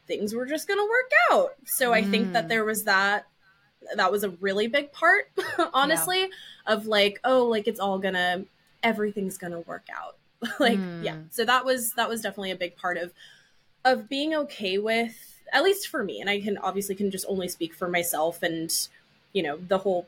things 0.06 0.34
were 0.34 0.46
just 0.46 0.68
going 0.68 0.78
to 0.78 0.84
work 0.84 1.10
out 1.32 1.54
so 1.64 1.90
mm. 1.90 1.94
i 1.94 2.02
think 2.02 2.32
that 2.34 2.44
mm. 2.44 2.48
there 2.48 2.64
was 2.64 2.84
that 2.84 3.26
that 3.94 4.12
was 4.12 4.24
a 4.24 4.30
really 4.30 4.66
big 4.66 4.92
part, 4.92 5.30
honestly, 5.74 6.20
yeah. 6.20 6.26
of 6.66 6.86
like, 6.86 7.20
oh, 7.24 7.44
like 7.44 7.66
it's 7.68 7.80
all 7.80 7.98
gonna, 7.98 8.44
everything's 8.82 9.38
gonna 9.38 9.60
work 9.60 9.86
out. 9.94 10.16
like, 10.60 10.78
mm. 10.78 11.04
yeah. 11.04 11.16
So 11.30 11.44
that 11.44 11.64
was 11.64 11.92
that 11.94 12.08
was 12.08 12.20
definitely 12.20 12.52
a 12.52 12.56
big 12.56 12.76
part 12.76 12.96
of 12.96 13.12
of 13.84 14.08
being 14.08 14.34
okay 14.34 14.78
with, 14.78 15.40
at 15.52 15.64
least 15.64 15.88
for 15.88 16.04
me, 16.04 16.20
and 16.20 16.28
I 16.28 16.40
can 16.40 16.58
obviously 16.58 16.94
can 16.94 17.10
just 17.10 17.26
only 17.28 17.48
speak 17.48 17.74
for 17.74 17.88
myself 17.88 18.42
and 18.42 18.72
you 19.32 19.42
know 19.42 19.56
the 19.56 19.78
whole 19.78 20.06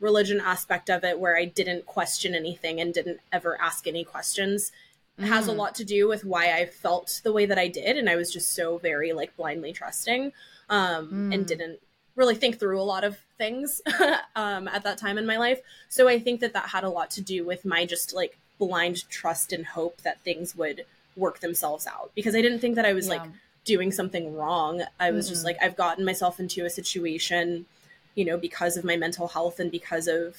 religion 0.00 0.40
aspect 0.40 0.90
of 0.90 1.04
it, 1.04 1.18
where 1.18 1.36
I 1.36 1.44
didn't 1.44 1.86
question 1.86 2.34
anything 2.34 2.80
and 2.80 2.92
didn't 2.92 3.20
ever 3.32 3.60
ask 3.60 3.86
any 3.86 4.04
questions. 4.04 4.72
Mm. 5.20 5.26
has 5.26 5.46
a 5.46 5.52
mm. 5.52 5.58
lot 5.58 5.74
to 5.74 5.84
do 5.84 6.08
with 6.08 6.24
why 6.24 6.52
I 6.52 6.64
felt 6.64 7.20
the 7.22 7.34
way 7.34 7.44
that 7.44 7.58
I 7.58 7.68
did, 7.68 7.98
and 7.98 8.08
I 8.08 8.16
was 8.16 8.32
just 8.32 8.54
so 8.54 8.78
very 8.78 9.12
like 9.12 9.36
blindly 9.36 9.72
trusting, 9.72 10.32
um, 10.70 11.08
mm. 11.08 11.34
and 11.34 11.46
didn't 11.46 11.80
really 12.16 12.34
think 12.34 12.58
through 12.58 12.80
a 12.80 12.82
lot 12.82 13.04
of 13.04 13.18
things 13.38 13.80
um, 14.36 14.68
at 14.68 14.84
that 14.84 14.98
time 14.98 15.18
in 15.18 15.26
my 15.26 15.36
life. 15.36 15.60
So 15.88 16.08
I 16.08 16.18
think 16.18 16.40
that 16.40 16.52
that 16.52 16.68
had 16.70 16.84
a 16.84 16.88
lot 16.88 17.10
to 17.12 17.20
do 17.20 17.44
with 17.44 17.64
my 17.64 17.86
just 17.86 18.12
like 18.14 18.36
blind 18.58 19.08
trust 19.08 19.52
and 19.52 19.66
hope 19.66 20.02
that 20.02 20.20
things 20.20 20.54
would 20.56 20.84
work 21.16 21.40
themselves 21.40 21.86
out 21.86 22.10
because 22.14 22.34
I 22.34 22.42
didn't 22.42 22.60
think 22.60 22.76
that 22.76 22.86
I 22.86 22.92
was 22.92 23.06
yeah. 23.06 23.14
like 23.14 23.30
doing 23.64 23.92
something 23.92 24.36
wrong. 24.36 24.82
I 24.98 25.10
was 25.10 25.26
mm-hmm. 25.26 25.32
just 25.34 25.44
like, 25.44 25.56
I've 25.62 25.76
gotten 25.76 26.04
myself 26.04 26.40
into 26.40 26.64
a 26.64 26.70
situation, 26.70 27.66
you 28.14 28.24
know, 28.24 28.36
because 28.36 28.76
of 28.76 28.84
my 28.84 28.96
mental 28.96 29.28
health 29.28 29.60
and 29.60 29.70
because 29.70 30.08
of 30.08 30.36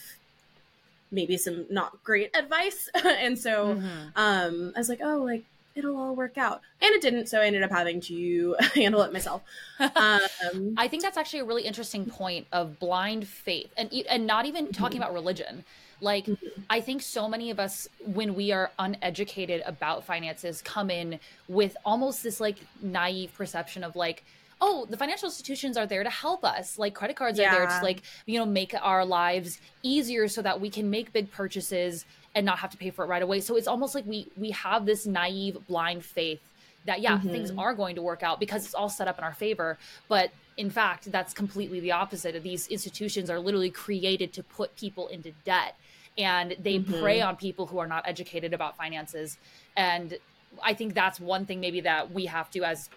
maybe 1.12 1.38
some 1.38 1.66
not 1.70 2.04
great 2.04 2.32
advice. 2.38 2.90
and 3.04 3.38
so 3.38 3.76
mm-hmm. 3.76 4.08
um, 4.16 4.74
I 4.76 4.80
was 4.80 4.90
like, 4.90 5.02
oh, 5.02 5.24
like 5.24 5.44
it'll 5.76 5.98
all 5.98 6.16
work 6.16 6.38
out. 6.38 6.62
And 6.82 6.94
it 6.94 7.02
didn't, 7.02 7.28
so 7.28 7.40
I 7.40 7.46
ended 7.46 7.64
up 7.64 7.72
having 7.72 8.02
to 8.02 8.56
handle 8.76 9.02
it 9.02 9.14
myself. 9.14 9.42
Um, 9.96 10.76
I 10.78 10.88
think 10.88 11.04
that's 11.04 11.18
actually 11.18 11.40
a 11.40 11.46
really 11.46 11.64
interesting 11.64 12.06
point 12.06 12.48
of 12.52 12.80
blind 12.80 13.28
faith 13.28 13.72
and 13.76 13.92
and 14.10 14.26
not 14.26 14.46
even 14.46 14.72
talking 14.72 14.98
about 14.98 15.14
religion. 15.14 15.66
Like 16.00 16.26
mm-hmm. 16.26 16.62
I 16.70 16.80
think 16.80 17.02
so 17.02 17.28
many 17.28 17.50
of 17.50 17.60
us 17.60 17.88
when 18.06 18.34
we 18.36 18.52
are 18.52 18.72
uneducated 18.80 19.62
about 19.66 20.04
finances 20.06 20.62
come 20.62 20.90
in 20.90 21.20
with 21.48 21.76
almost 21.86 22.24
this 22.24 22.40
like 22.40 22.58
naive 22.82 23.34
perception 23.34 23.84
of 23.84 23.96
like 23.96 24.24
oh 24.64 24.86
the 24.90 24.98
financial 24.98 25.28
institutions 25.28 25.76
are 25.78 25.86
there 25.86 26.04
to 26.04 26.10
help 26.10 26.44
us 26.44 26.80
like 26.80 26.94
credit 26.94 27.16
cards 27.16 27.38
yeah. 27.38 27.50
are 27.50 27.60
there 27.60 27.68
to 27.68 27.84
like 27.84 28.02
you 28.26 28.40
know 28.40 28.46
make 28.46 28.74
our 28.82 29.04
lives 29.06 29.60
easier 29.84 30.28
so 30.28 30.42
that 30.42 30.60
we 30.60 30.70
can 30.70 30.90
make 30.90 31.12
big 31.12 31.30
purchases 31.32 32.06
and 32.36 32.46
not 32.46 32.60
have 32.60 32.72
to 32.72 32.78
pay 32.78 32.90
for 32.90 33.06
it 33.06 33.08
right 33.08 33.22
away. 33.22 33.40
So 33.40 33.56
it's 33.56 33.68
almost 33.68 33.96
like 33.96 34.06
we 34.06 34.28
we 34.38 34.52
have 34.52 34.86
this 34.86 35.06
naive 35.06 35.58
blind 35.68 36.04
faith 36.04 36.42
that 36.86 37.02
yeah, 37.02 37.18
mm-hmm. 37.18 37.30
things 37.30 37.52
are 37.58 37.74
going 37.74 37.96
to 37.96 38.02
work 38.02 38.24
out 38.24 38.40
because 38.40 38.66
it's 38.66 38.74
all 38.74 38.90
set 38.90 39.08
up 39.08 39.18
in 39.18 39.24
our 39.24 39.34
favor, 39.34 39.78
but 40.10 40.32
in 40.58 40.70
fact, 40.70 41.12
that's 41.12 41.34
completely 41.34 41.80
the 41.80 41.92
opposite. 41.92 42.36
Of 42.36 42.44
these 42.44 42.68
institutions 42.68 43.30
are 43.30 43.40
literally 43.40 43.72
created 43.72 44.34
to 44.34 44.44
put 44.44 44.76
people 44.76 45.08
into 45.08 45.32
debt 45.46 45.76
and 46.18 46.56
they 46.60 46.80
mm-hmm. 46.80 47.02
prey 47.02 47.22
on 47.22 47.36
people 47.36 47.66
who 47.66 47.80
are 47.80 47.88
not 47.88 48.08
educated 48.08 48.54
about 48.54 48.78
finances. 48.78 49.38
And 49.76 50.18
I 50.62 50.74
think 50.74 50.94
that's 50.94 51.20
one 51.20 51.46
thing 51.46 51.60
maybe 51.60 51.82
that 51.82 52.12
we 52.12 52.26
have 52.26 52.52
to 52.52 52.64
as 52.64 52.90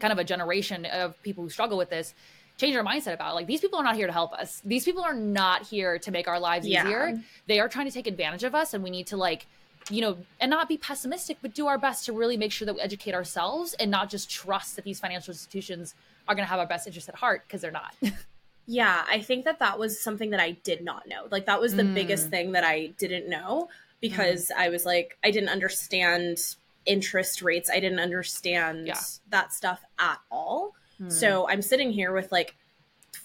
kind 0.00 0.12
of 0.12 0.18
a 0.18 0.24
generation 0.24 0.84
of 0.86 1.20
people 1.22 1.42
who 1.42 1.50
struggle 1.50 1.78
with 1.78 1.90
this 1.90 2.14
change 2.58 2.74
our 2.74 2.84
mindset 2.84 3.12
about 3.12 3.32
it. 3.32 3.34
like 3.34 3.46
these 3.46 3.60
people 3.60 3.78
are 3.78 3.84
not 3.84 3.96
here 3.96 4.06
to 4.06 4.12
help 4.12 4.32
us 4.32 4.62
these 4.64 4.84
people 4.84 5.02
are 5.02 5.14
not 5.14 5.66
here 5.66 5.98
to 5.98 6.10
make 6.10 6.26
our 6.26 6.40
lives 6.40 6.66
yeah. 6.66 6.84
easier 6.84 7.22
they 7.46 7.60
are 7.60 7.68
trying 7.68 7.86
to 7.86 7.92
take 7.92 8.06
advantage 8.06 8.44
of 8.44 8.54
us 8.54 8.72
and 8.72 8.82
we 8.82 8.90
need 8.90 9.06
to 9.06 9.16
like 9.16 9.46
you 9.90 10.00
know, 10.00 10.18
and 10.40 10.50
not 10.50 10.68
be 10.68 10.76
pessimistic, 10.76 11.38
but 11.42 11.54
do 11.54 11.66
our 11.66 11.78
best 11.78 12.06
to 12.06 12.12
really 12.12 12.36
make 12.36 12.52
sure 12.52 12.66
that 12.66 12.74
we 12.74 12.80
educate 12.80 13.14
ourselves 13.14 13.74
and 13.74 13.90
not 13.90 14.10
just 14.10 14.28
trust 14.28 14.76
that 14.76 14.84
these 14.84 14.98
financial 14.98 15.32
institutions 15.32 15.94
are 16.26 16.34
going 16.34 16.44
to 16.44 16.50
have 16.50 16.58
our 16.58 16.66
best 16.66 16.86
interest 16.86 17.08
at 17.08 17.14
heart 17.14 17.44
because 17.46 17.60
they're 17.60 17.70
not. 17.70 17.94
yeah, 18.66 19.04
I 19.08 19.20
think 19.20 19.44
that 19.44 19.60
that 19.60 19.78
was 19.78 20.00
something 20.00 20.30
that 20.30 20.40
I 20.40 20.52
did 20.52 20.82
not 20.82 21.06
know. 21.06 21.26
Like 21.30 21.46
that 21.46 21.60
was 21.60 21.76
the 21.76 21.84
mm. 21.84 21.94
biggest 21.94 22.30
thing 22.30 22.52
that 22.52 22.64
I 22.64 22.88
didn't 22.98 23.28
know 23.28 23.68
because 24.00 24.48
mm. 24.48 24.60
I 24.60 24.70
was 24.70 24.84
like 24.84 25.16
I 25.22 25.30
didn't 25.30 25.50
understand 25.50 26.38
interest 26.86 27.42
rates. 27.42 27.70
I 27.70 27.80
didn't 27.80 28.00
understand 28.00 28.86
yeah. 28.86 29.00
that 29.28 29.52
stuff 29.52 29.84
at 29.98 30.18
all. 30.30 30.74
Mm. 31.00 31.12
So 31.12 31.48
I'm 31.48 31.62
sitting 31.62 31.90
here 31.90 32.12
with 32.12 32.32
like 32.32 32.56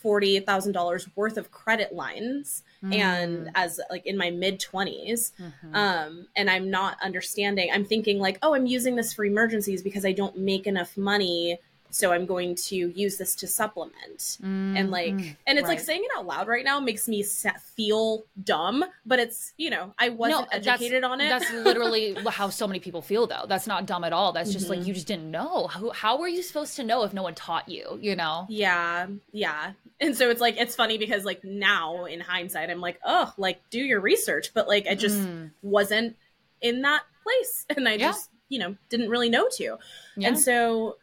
forty 0.01 0.39
thousand 0.39 0.71
dollars 0.71 1.07
worth 1.15 1.37
of 1.37 1.51
credit 1.51 1.93
lines 1.93 2.63
mm. 2.83 2.93
and 2.95 3.51
as 3.55 3.79
like 3.89 4.05
in 4.05 4.17
my 4.17 4.31
mid 4.31 4.59
20s 4.59 5.31
mm-hmm. 5.39 5.75
um 5.75 6.25
and 6.35 6.49
i'm 6.49 6.71
not 6.71 6.97
understanding 7.03 7.69
i'm 7.71 7.85
thinking 7.85 8.17
like 8.17 8.39
oh 8.41 8.55
i'm 8.55 8.65
using 8.65 8.95
this 8.95 9.13
for 9.13 9.25
emergencies 9.25 9.83
because 9.83 10.05
i 10.05 10.11
don't 10.11 10.37
make 10.37 10.65
enough 10.65 10.97
money 10.97 11.59
so 11.91 12.11
i'm 12.11 12.25
going 12.25 12.55
to 12.55 12.75
use 12.75 13.17
this 13.17 13.35
to 13.35 13.47
supplement 13.47 14.17
mm, 14.17 14.77
and 14.77 14.91
like 14.91 15.13
mm, 15.13 15.35
and 15.45 15.57
it's 15.57 15.67
right. 15.67 15.75
like 15.75 15.79
saying 15.79 16.01
it 16.03 16.09
out 16.17 16.25
loud 16.25 16.47
right 16.47 16.65
now 16.65 16.79
makes 16.79 17.07
me 17.07 17.23
feel 17.23 18.23
dumb 18.43 18.83
but 19.05 19.19
it's 19.19 19.53
you 19.57 19.69
know 19.69 19.93
i 19.99 20.09
wasn't 20.09 20.41
no, 20.41 20.47
educated 20.51 21.03
on 21.03 21.21
it 21.21 21.29
that's 21.29 21.51
literally 21.53 22.15
how 22.29 22.49
so 22.49 22.67
many 22.67 22.79
people 22.79 23.01
feel 23.01 23.27
though 23.27 23.45
that's 23.47 23.67
not 23.67 23.85
dumb 23.85 24.03
at 24.03 24.13
all 24.13 24.31
that's 24.31 24.51
just 24.51 24.65
mm-hmm. 24.65 24.79
like 24.79 24.87
you 24.87 24.93
just 24.93 25.07
didn't 25.07 25.29
know 25.29 25.67
how, 25.67 25.89
how 25.91 26.19
were 26.19 26.27
you 26.27 26.41
supposed 26.41 26.75
to 26.75 26.83
know 26.83 27.03
if 27.03 27.13
no 27.13 27.23
one 27.23 27.35
taught 27.35 27.67
you 27.69 27.99
you 28.01 28.15
know 28.15 28.45
yeah 28.49 29.07
yeah 29.31 29.71
and 29.99 30.15
so 30.15 30.29
it's 30.29 30.41
like 30.41 30.57
it's 30.57 30.75
funny 30.75 30.97
because 30.97 31.25
like 31.25 31.43
now 31.43 32.05
in 32.05 32.19
hindsight 32.19 32.69
i'm 32.69 32.81
like 32.81 32.99
oh 33.05 33.31
like 33.37 33.61
do 33.69 33.79
your 33.79 33.99
research 33.99 34.53
but 34.53 34.67
like 34.67 34.87
i 34.87 34.95
just 34.95 35.19
mm. 35.19 35.51
wasn't 35.61 36.15
in 36.61 36.81
that 36.81 37.01
place 37.23 37.65
and 37.69 37.87
i 37.87 37.93
yeah. 37.93 38.07
just 38.07 38.29
you 38.49 38.59
know 38.59 38.75
didn't 38.89 39.09
really 39.09 39.29
know 39.29 39.47
to 39.49 39.77
yeah. 40.17 40.27
and 40.27 40.39
so 40.39 40.97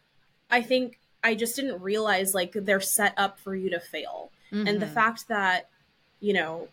I 0.50 0.62
think 0.62 0.98
I 1.22 1.34
just 1.34 1.56
didn't 1.56 1.82
realize 1.82 2.34
like 2.34 2.52
they're 2.52 2.80
set 2.80 3.14
up 3.16 3.38
for 3.38 3.54
you 3.54 3.70
to 3.70 3.80
fail. 3.80 4.30
Mm-hmm. 4.52 4.66
And 4.66 4.80
the 4.80 4.86
mm-hmm. 4.86 4.94
fact 4.94 5.28
that, 5.28 5.68
you 6.20 6.32
know, 6.32 6.68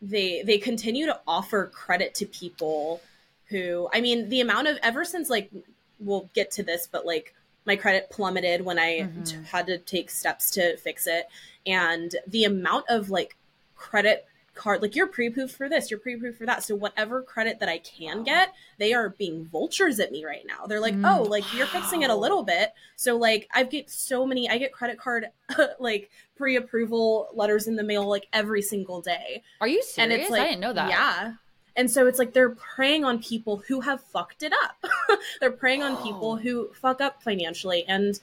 they 0.00 0.42
they 0.42 0.58
continue 0.58 1.06
to 1.06 1.18
offer 1.26 1.66
credit 1.66 2.14
to 2.16 2.26
people 2.26 3.00
who 3.48 3.88
I 3.92 4.00
mean, 4.00 4.28
the 4.28 4.40
amount 4.40 4.68
of 4.68 4.78
ever 4.82 5.04
since 5.04 5.28
like 5.28 5.50
we'll 5.98 6.30
get 6.34 6.50
to 6.52 6.62
this, 6.62 6.88
but 6.90 7.04
like 7.04 7.34
my 7.66 7.74
credit 7.76 8.08
plummeted 8.10 8.64
when 8.64 8.78
I 8.78 9.00
mm-hmm. 9.00 9.22
t- 9.24 9.36
had 9.50 9.66
to 9.66 9.78
take 9.78 10.10
steps 10.10 10.50
to 10.52 10.76
fix 10.76 11.06
it. 11.06 11.28
And 11.66 12.14
the 12.26 12.44
amount 12.44 12.86
of 12.88 13.10
like 13.10 13.36
credit 13.76 14.26
card 14.58 14.82
like 14.82 14.94
you're 14.94 15.06
pre-approved 15.06 15.54
for 15.54 15.68
this 15.68 15.90
you're 15.90 16.00
pre-approved 16.00 16.36
for 16.36 16.46
that. 16.46 16.62
So 16.62 16.74
whatever 16.74 17.22
credit 17.22 17.60
that 17.60 17.68
i 17.68 17.78
can 17.78 18.24
get 18.24 18.52
they 18.78 18.92
are 18.92 19.10
being 19.10 19.46
vultures 19.46 20.00
at 20.00 20.12
me 20.12 20.24
right 20.24 20.44
now. 20.46 20.66
They're 20.66 20.80
like 20.80 20.94
mm, 20.94 21.10
oh 21.10 21.22
like 21.22 21.44
wow. 21.44 21.50
you're 21.54 21.66
fixing 21.66 22.02
it 22.02 22.10
a 22.10 22.14
little 22.14 22.42
bit. 22.42 22.72
So 22.96 23.16
like 23.16 23.48
i 23.54 23.62
get 23.62 23.90
so 23.90 24.26
many 24.26 24.50
i 24.50 24.58
get 24.58 24.72
credit 24.72 24.98
card 24.98 25.26
like 25.80 26.10
pre-approval 26.36 27.28
letters 27.34 27.66
in 27.66 27.76
the 27.76 27.84
mail 27.84 28.06
like 28.06 28.28
every 28.32 28.62
single 28.62 29.00
day. 29.00 29.42
Are 29.60 29.68
you 29.68 29.82
serious 29.82 29.98
and 29.98 30.12
it's 30.12 30.30
like 30.30 30.42
i 30.42 30.44
didn't 30.48 30.60
know 30.60 30.72
that. 30.72 30.90
yeah. 30.90 31.32
And 31.78 31.88
so 31.88 32.08
it's 32.08 32.18
like 32.18 32.32
they're 32.32 32.56
preying 32.56 33.04
on 33.04 33.22
people 33.22 33.62
who 33.68 33.82
have 33.82 34.00
fucked 34.00 34.42
it 34.42 34.52
up. 34.64 34.84
They're 35.40 35.52
preying 35.52 35.84
oh. 35.84 35.94
on 35.94 36.02
people 36.02 36.36
who 36.36 36.70
fuck 36.74 37.00
up 37.00 37.22
financially. 37.22 37.84
And 37.86 38.18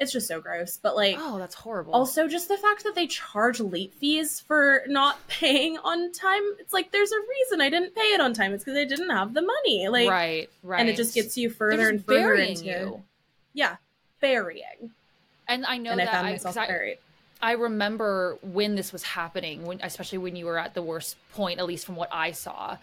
it's 0.00 0.12
just 0.12 0.28
so 0.28 0.40
gross. 0.40 0.78
But 0.80 0.96
like, 0.96 1.16
oh, 1.18 1.38
that's 1.38 1.54
horrible. 1.54 1.92
Also, 1.92 2.28
just 2.28 2.48
the 2.48 2.56
fact 2.56 2.84
that 2.84 2.94
they 2.94 3.06
charge 3.06 3.60
late 3.60 3.94
fees 3.94 4.40
for 4.40 4.82
not 4.86 5.18
paying 5.28 5.78
on 5.78 6.12
time. 6.12 6.42
It's 6.58 6.72
like 6.72 6.92
there's 6.92 7.12
a 7.12 7.20
reason 7.20 7.60
I 7.60 7.70
didn't 7.70 7.94
pay 7.94 8.12
it 8.12 8.20
on 8.20 8.32
time. 8.32 8.52
It's 8.52 8.64
because 8.64 8.78
I 8.78 8.84
didn't 8.84 9.10
have 9.10 9.34
the 9.34 9.42
money. 9.42 9.88
Like, 9.88 10.08
right, 10.08 10.50
right. 10.62 10.80
And 10.80 10.88
it 10.88 10.96
just 10.96 11.14
gets 11.14 11.36
you 11.36 11.50
further 11.50 11.88
and 11.88 12.04
further 12.04 12.34
into 12.34 12.64
you. 12.64 13.02
Yeah, 13.52 13.76
burying. 14.20 14.92
And 15.48 15.64
I 15.64 15.78
know 15.78 15.92
and 15.92 16.00
that 16.00 16.08
I 16.08 16.12
found 16.12 16.26
myself 16.28 16.58
I, 16.58 16.66
buried. 16.66 16.98
I 17.40 17.52
remember 17.52 18.38
when 18.42 18.74
this 18.74 18.92
was 18.92 19.02
happening, 19.02 19.64
when 19.64 19.80
especially 19.82 20.18
when 20.18 20.36
you 20.36 20.46
were 20.46 20.58
at 20.58 20.74
the 20.74 20.82
worst 20.82 21.16
point, 21.32 21.58
at 21.58 21.66
least 21.66 21.86
from 21.86 21.96
what 21.96 22.08
I 22.12 22.32
saw, 22.32 22.76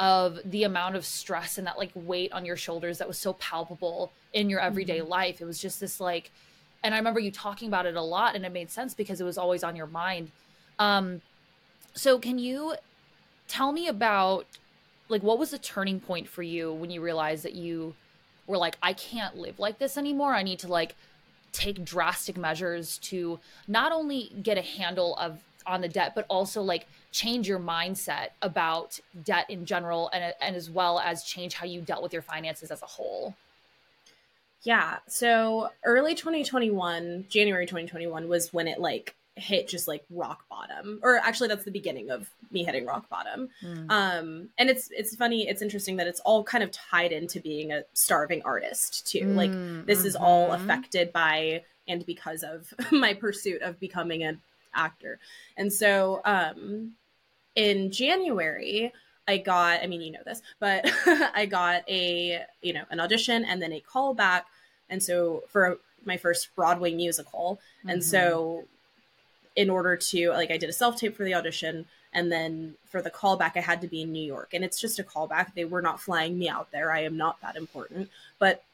of 0.00 0.38
the 0.44 0.64
amount 0.64 0.96
of 0.96 1.04
stress 1.04 1.58
and 1.58 1.66
that 1.66 1.78
like 1.78 1.90
weight 1.94 2.32
on 2.32 2.44
your 2.44 2.56
shoulders 2.56 2.98
that 2.98 3.08
was 3.08 3.18
so 3.18 3.32
palpable 3.34 4.12
in 4.32 4.48
your 4.48 4.60
everyday 4.60 4.98
mm-hmm. 4.98 5.08
life. 5.08 5.40
It 5.40 5.44
was 5.44 5.58
just 5.58 5.80
this 5.80 6.00
like 6.00 6.30
and 6.82 6.94
I 6.94 6.98
remember 6.98 7.20
you 7.20 7.30
talking 7.30 7.68
about 7.68 7.86
it 7.86 7.96
a 7.96 8.02
lot, 8.02 8.34
and 8.34 8.44
it 8.44 8.52
made 8.52 8.70
sense 8.70 8.94
because 8.94 9.20
it 9.20 9.24
was 9.24 9.38
always 9.38 9.64
on 9.64 9.76
your 9.76 9.86
mind. 9.86 10.30
Um, 10.78 11.22
so 11.94 12.18
can 12.18 12.38
you 12.38 12.74
tell 13.48 13.72
me 13.72 13.88
about 13.88 14.46
like 15.08 15.22
what 15.22 15.38
was 15.38 15.50
the 15.50 15.58
turning 15.58 16.00
point 16.00 16.28
for 16.28 16.42
you 16.42 16.72
when 16.72 16.90
you 16.90 17.00
realized 17.00 17.44
that 17.44 17.54
you 17.54 17.94
were 18.46 18.58
like, 18.58 18.76
I 18.82 18.92
can't 18.92 19.36
live 19.36 19.58
like 19.58 19.78
this 19.78 19.96
anymore. 19.96 20.34
I 20.34 20.42
need 20.42 20.58
to 20.60 20.68
like 20.68 20.94
take 21.52 21.84
drastic 21.84 22.36
measures 22.36 22.98
to 22.98 23.40
not 23.66 23.90
only 23.92 24.32
get 24.42 24.58
a 24.58 24.62
handle 24.62 25.16
of 25.16 25.40
on 25.66 25.80
the 25.80 25.88
debt, 25.88 26.12
but 26.14 26.24
also 26.28 26.62
like 26.62 26.86
change 27.12 27.48
your 27.48 27.58
mindset 27.58 28.28
about 28.42 29.00
debt 29.24 29.46
in 29.50 29.66
general 29.66 30.10
and, 30.12 30.34
and 30.40 30.56
as 30.56 30.70
well 30.70 30.98
as 30.98 31.24
change 31.24 31.54
how 31.54 31.66
you 31.66 31.80
dealt 31.80 32.02
with 32.02 32.12
your 32.12 32.22
finances 32.22 32.70
as 32.70 32.82
a 32.82 32.86
whole. 32.86 33.34
Yeah. 34.62 34.98
So 35.08 35.70
early 35.84 36.14
2021, 36.14 37.26
January 37.28 37.66
2021 37.66 38.28
was 38.28 38.52
when 38.52 38.68
it 38.68 38.80
like 38.80 39.14
hit 39.36 39.68
just 39.68 39.86
like 39.86 40.04
rock 40.10 40.44
bottom. 40.50 40.98
Or 41.02 41.18
actually 41.18 41.48
that's 41.48 41.64
the 41.64 41.70
beginning 41.70 42.10
of 42.10 42.28
me 42.50 42.64
hitting 42.64 42.84
rock 42.84 43.08
bottom. 43.08 43.48
Mm. 43.62 43.90
Um 43.90 44.48
and 44.58 44.68
it's 44.68 44.90
it's 44.90 45.14
funny, 45.14 45.48
it's 45.48 45.62
interesting 45.62 45.96
that 45.96 46.08
it's 46.08 46.20
all 46.20 46.42
kind 46.42 46.64
of 46.64 46.72
tied 46.72 47.12
into 47.12 47.40
being 47.40 47.72
a 47.72 47.84
starving 47.92 48.42
artist 48.44 49.06
too. 49.06 49.20
Mm. 49.20 49.36
Like 49.36 49.86
this 49.86 50.00
mm-hmm. 50.00 50.08
is 50.08 50.16
all 50.16 50.48
mm-hmm. 50.48 50.62
affected 50.62 51.12
by 51.12 51.62
and 51.86 52.04
because 52.04 52.42
of 52.42 52.72
my 52.92 53.14
pursuit 53.14 53.62
of 53.62 53.78
becoming 53.78 54.24
an 54.24 54.40
actor. 54.74 55.20
And 55.56 55.72
so 55.72 56.20
um 56.24 56.94
in 57.54 57.90
January 57.92 58.92
I 59.28 59.36
got, 59.36 59.82
I 59.82 59.86
mean, 59.86 60.00
you 60.00 60.10
know 60.10 60.22
this, 60.24 60.40
but 60.58 60.90
I 61.06 61.46
got 61.46 61.88
a, 61.88 62.44
you 62.62 62.72
know, 62.72 62.84
an 62.90 62.98
audition 62.98 63.44
and 63.44 63.62
then 63.62 63.72
a 63.72 63.80
call 63.80 64.14
back. 64.14 64.46
And 64.88 65.02
so 65.02 65.44
for 65.48 65.78
my 66.04 66.16
first 66.16 66.48
Broadway 66.56 66.92
musical. 66.92 67.60
Mm-hmm. 67.80 67.90
And 67.90 68.04
so 68.04 68.64
in 69.54 69.70
order 69.70 69.96
to, 69.96 70.30
like, 70.30 70.50
I 70.50 70.56
did 70.56 70.70
a 70.70 70.72
self 70.72 70.96
tape 70.96 71.14
for 71.14 71.24
the 71.24 71.34
audition. 71.34 71.84
And 72.12 72.32
then 72.32 72.74
for 72.86 73.02
the 73.02 73.10
callback, 73.10 73.52
I 73.54 73.60
had 73.60 73.82
to 73.82 73.86
be 73.86 74.02
in 74.02 74.12
New 74.12 74.24
York. 74.24 74.54
And 74.54 74.64
it's 74.64 74.80
just 74.80 74.98
a 74.98 75.04
callback. 75.04 75.54
They 75.54 75.66
were 75.66 75.82
not 75.82 76.00
flying 76.00 76.38
me 76.38 76.48
out 76.48 76.70
there. 76.72 76.90
I 76.90 77.00
am 77.00 77.18
not 77.18 77.40
that 77.42 77.54
important. 77.54 78.08
But 78.38 78.64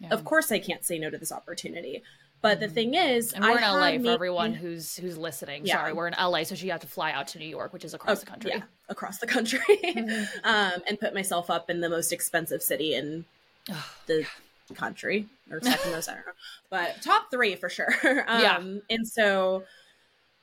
yeah. 0.00 0.08
of 0.10 0.24
course, 0.24 0.50
I 0.50 0.58
can't 0.58 0.84
say 0.84 0.98
no 0.98 1.10
to 1.10 1.18
this 1.18 1.30
opportunity. 1.30 2.02
But 2.40 2.60
the 2.60 2.66
mm-hmm. 2.66 2.74
thing 2.74 2.94
is, 2.94 3.32
and 3.32 3.44
we're 3.44 3.58
I 3.58 3.90
in 3.90 4.02
LA 4.04 4.10
for 4.10 4.14
everyone 4.14 4.54
who's 4.54 4.96
who's 4.96 5.18
listening. 5.18 5.66
Yeah. 5.66 5.76
Sorry, 5.76 5.92
we're 5.92 6.06
in 6.06 6.14
LA, 6.18 6.44
so 6.44 6.54
she 6.54 6.68
had 6.68 6.80
to 6.82 6.86
fly 6.86 7.10
out 7.12 7.28
to 7.28 7.38
New 7.38 7.48
York, 7.48 7.72
which 7.72 7.84
is 7.84 7.94
across 7.94 8.18
oh, 8.18 8.20
the 8.20 8.26
country. 8.26 8.50
Yeah, 8.54 8.62
across 8.88 9.18
the 9.18 9.26
country, 9.26 9.60
mm-hmm. 9.68 10.24
um, 10.44 10.82
and 10.86 11.00
put 11.00 11.14
myself 11.14 11.50
up 11.50 11.68
in 11.68 11.80
the 11.80 11.88
most 11.88 12.12
expensive 12.12 12.62
city 12.62 12.94
in 12.94 13.24
the 14.06 14.26
country, 14.74 15.26
or 15.50 15.60
second 15.60 15.90
most, 15.90 16.08
I 16.08 16.14
don't 16.14 16.26
know, 16.26 16.32
but 16.70 17.02
top 17.02 17.30
three 17.30 17.56
for 17.56 17.68
sure. 17.68 17.94
um, 18.28 18.40
yeah, 18.40 18.62
and 18.90 19.06
so. 19.06 19.64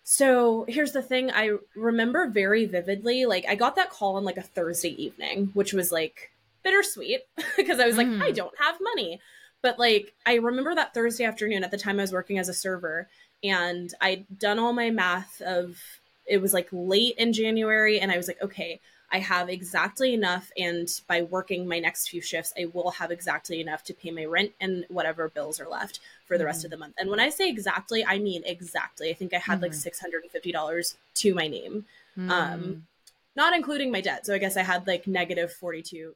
So 0.08 0.66
here's 0.68 0.92
the 0.92 1.02
thing 1.02 1.32
I 1.32 1.54
remember 1.75 2.30
very 2.30 2.66
vividly. 2.68 3.25
Like, 3.25 3.44
I 3.50 3.56
got 3.56 3.75
that 3.78 3.90
call 3.90 4.18
on 4.18 4.24
like 4.24 4.38
a 4.38 4.44
Thursday 4.44 4.94
evening, 5.04 5.50
which 5.56 5.74
was 5.74 5.92
like 5.92 6.30
bittersweet 6.62 7.22
because 7.58 7.80
I 7.80 7.88
was 7.88 7.98
like, 7.98 8.06
mm. 8.06 8.22
I 8.22 8.30
don't 8.30 8.54
have 8.60 8.75
money. 8.80 9.20
But 9.65 9.79
like 9.79 10.13
I 10.27 10.36
remember 10.36 10.75
that 10.75 10.93
Thursday 10.93 11.24
afternoon 11.24 11.63
at 11.63 11.72
the 11.72 11.77
time 11.79 11.98
I 11.98 12.03
was 12.03 12.13
working 12.13 12.38
as 12.38 12.50
a 12.50 12.53
server 12.53 13.10
and 13.43 13.91
I'd 14.00 14.27
done 14.38 14.60
all 14.60 14.74
my 14.74 14.91
math 14.91 15.41
of 15.41 15.81
it 16.27 16.39
was 16.39 16.53
like 16.53 16.67
late 16.72 17.15
in 17.17 17.34
January 17.34 18.00
and 18.00 18.12
I 18.12 18.17
was 18.17 18.27
like, 18.27 18.39
okay, 18.43 18.79
I 19.12 19.17
have 19.17 19.50
exactly 19.50 20.13
enough 20.13 20.51
and 20.55 20.88
by 21.07 21.24
working 21.24 21.67
my 21.67 21.79
next 21.79 22.10
few 22.10 22.22
shifts, 22.22 22.53
I 22.55 22.65
will 22.74 22.91
have 22.91 23.10
exactly 23.10 23.60
enough 23.60 23.84
to 23.86 23.95
pay 23.95 24.12
my 24.12 24.25
rent 24.25 24.51
and 24.62 24.86
whatever 24.88 25.29
bills 25.29 25.60
are 25.60 25.67
left 25.67 26.00
for 26.27 26.38
the 26.38 26.43
mm-hmm. 26.43 26.45
rest 26.45 26.63
of 26.63 26.69
the 26.69 26.77
month. 26.77 26.93
And 27.00 27.10
when 27.10 27.19
I 27.19 27.29
say 27.29 27.50
exactly, 27.50 28.05
I 28.05 28.19
mean 28.19 28.43
exactly. 28.45 29.10
I 29.10 29.13
think 29.13 29.34
I 29.34 29.39
had 29.39 29.62
mm-hmm. 29.62 29.63
like 29.63 30.43
$650 30.43 30.95
to 31.15 31.34
my 31.34 31.48
name. 31.48 31.86
Mm-hmm. 32.15 32.29
Um 32.29 32.88
not 33.36 33.54
including 33.54 33.92
my 33.92 34.01
debt. 34.01 34.25
So 34.25 34.34
I 34.34 34.38
guess 34.38 34.58
I 34.58 34.63
had 34.63 34.88
like 34.88 35.08
negative 35.08 35.51
forty 35.51 35.82
two 35.82 36.15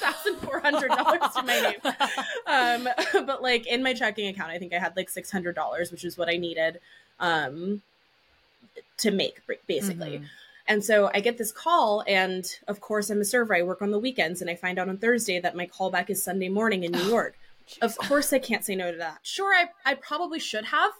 thousand 0.00 0.36
four 0.36 0.60
hundred 0.60 0.88
dollars 0.88 1.20
to 1.36 1.42
my 1.42 1.60
name. 1.60 1.94
Um, 2.46 2.88
but 3.26 3.42
like 3.42 3.66
in 3.66 3.82
my 3.82 3.94
checking 3.94 4.28
account, 4.28 4.50
I 4.50 4.58
think 4.58 4.72
I 4.72 4.78
had 4.78 4.96
like 4.96 5.08
six 5.08 5.30
hundred 5.30 5.54
dollars, 5.54 5.90
which 5.90 6.04
is 6.04 6.18
what 6.18 6.28
I 6.28 6.36
needed 6.36 6.80
um, 7.20 7.82
to 8.98 9.10
make 9.10 9.40
basically. 9.66 10.16
Mm-hmm. 10.16 10.24
And 10.70 10.84
so 10.84 11.10
I 11.14 11.20
get 11.20 11.38
this 11.38 11.50
call, 11.50 12.04
and 12.06 12.44
of 12.68 12.80
course 12.80 13.08
I'm 13.08 13.22
a 13.22 13.24
server. 13.24 13.54
I 13.54 13.62
work 13.62 13.80
on 13.80 13.90
the 13.90 13.98
weekends, 13.98 14.42
and 14.42 14.50
I 14.50 14.54
find 14.54 14.78
out 14.78 14.90
on 14.90 14.98
Thursday 14.98 15.40
that 15.40 15.56
my 15.56 15.66
callback 15.66 16.10
is 16.10 16.22
Sunday 16.22 16.50
morning 16.50 16.84
in 16.84 16.92
New 16.92 17.04
York. 17.04 17.36
of 17.80 17.96
course, 17.96 18.32
I 18.34 18.38
can't 18.38 18.64
say 18.64 18.76
no 18.76 18.92
to 18.92 18.98
that. 18.98 19.20
Sure, 19.22 19.54
I 19.54 19.68
I 19.86 19.94
probably 19.94 20.38
should 20.38 20.66
have, 20.66 20.92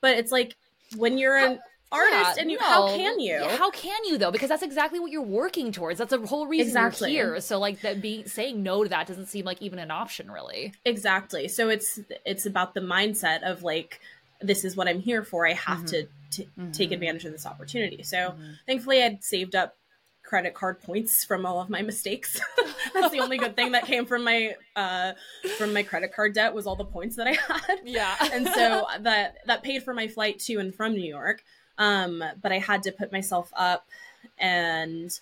but 0.00 0.16
it's 0.16 0.30
like 0.30 0.54
when 0.96 1.18
you're 1.18 1.36
an 1.36 1.58
artist 1.92 2.36
Yeah, 2.36 2.42
and 2.42 2.50
you 2.50 2.58
no. 2.58 2.64
how 2.66 2.88
can 2.96 3.20
you 3.20 3.32
Yeah, 3.34 3.56
How 3.56 3.70
can 3.70 4.04
you 4.04 4.18
though? 4.18 4.30
Because 4.32 4.48
that's 4.48 4.62
exactly 4.62 4.98
what 5.00 5.10
you're 5.12 5.22
working 5.22 5.70
towards. 5.72 5.98
That's 5.98 6.10
the 6.10 6.26
whole 6.26 6.46
reason 6.46 6.66
Exactly. 6.68 7.12
you're 7.14 7.32
here. 7.34 7.40
So 7.40 7.58
like 7.58 7.80
that 7.82 8.02
being 8.02 8.26
saying 8.26 8.62
no 8.62 8.82
to 8.82 8.88
that 8.90 9.06
doesn't 9.06 9.26
seem 9.26 9.44
like 9.44 9.62
even 9.62 9.78
an 9.78 9.90
option 9.90 10.30
really. 10.30 10.72
exactly 10.84 11.48
so 11.48 11.68
it's 11.68 12.00
it's 12.24 12.44
about 12.46 12.74
the 12.74 12.80
mindset 12.80 13.42
of 13.42 13.62
like 13.62 14.00
this 14.40 14.64
is 14.64 14.76
what 14.76 14.86
i'm 14.88 15.00
here 15.00 15.22
for 15.22 15.46
i 15.46 15.52
have 15.54 15.78
Mhm. 15.78 15.88
to 15.90 16.08
t- 16.30 16.48
take 16.72 16.92
advantage 16.92 17.24
of 17.24 17.32
this 17.32 17.46
opportunity 17.46 18.02
so 18.02 18.16
Mhm. 18.16 18.54
thankfully 18.66 19.02
i'd 19.02 19.22
saved 19.24 19.54
up 19.54 19.76
credit 20.22 20.54
card 20.54 20.82
points 20.82 21.24
from 21.24 21.46
all 21.46 21.60
of 21.60 21.70
my 21.70 21.82
mistakes 21.82 22.38
that's 22.94 23.12
the 23.12 23.20
only 23.20 23.38
good 23.38 23.54
thing 23.56 23.72
that 23.72 23.86
came 23.86 24.04
from 24.06 24.24
my 24.24 24.54
uh 24.74 25.12
from 25.56 25.72
my 25.72 25.82
credit 25.84 26.12
card 26.14 26.34
debt 26.34 26.52
was 26.52 26.66
all 26.66 26.76
the 26.76 26.84
points 26.84 27.16
that 27.16 27.26
i 27.28 27.32
had 27.32 27.78
Yeah. 27.84 28.14
and 28.32 28.46
so 28.48 28.86
that 29.00 29.36
that 29.46 29.62
paid 29.62 29.82
for 29.84 29.94
my 29.94 30.08
flight 30.08 30.38
to 30.40 30.56
and 30.58 30.74
from 30.74 30.92
New 30.94 31.08
York. 31.08 31.42
Um, 31.78 32.22
but 32.42 32.52
I 32.52 32.58
had 32.58 32.82
to 32.84 32.92
put 32.92 33.12
myself 33.12 33.50
up 33.56 33.86
and 34.38 35.18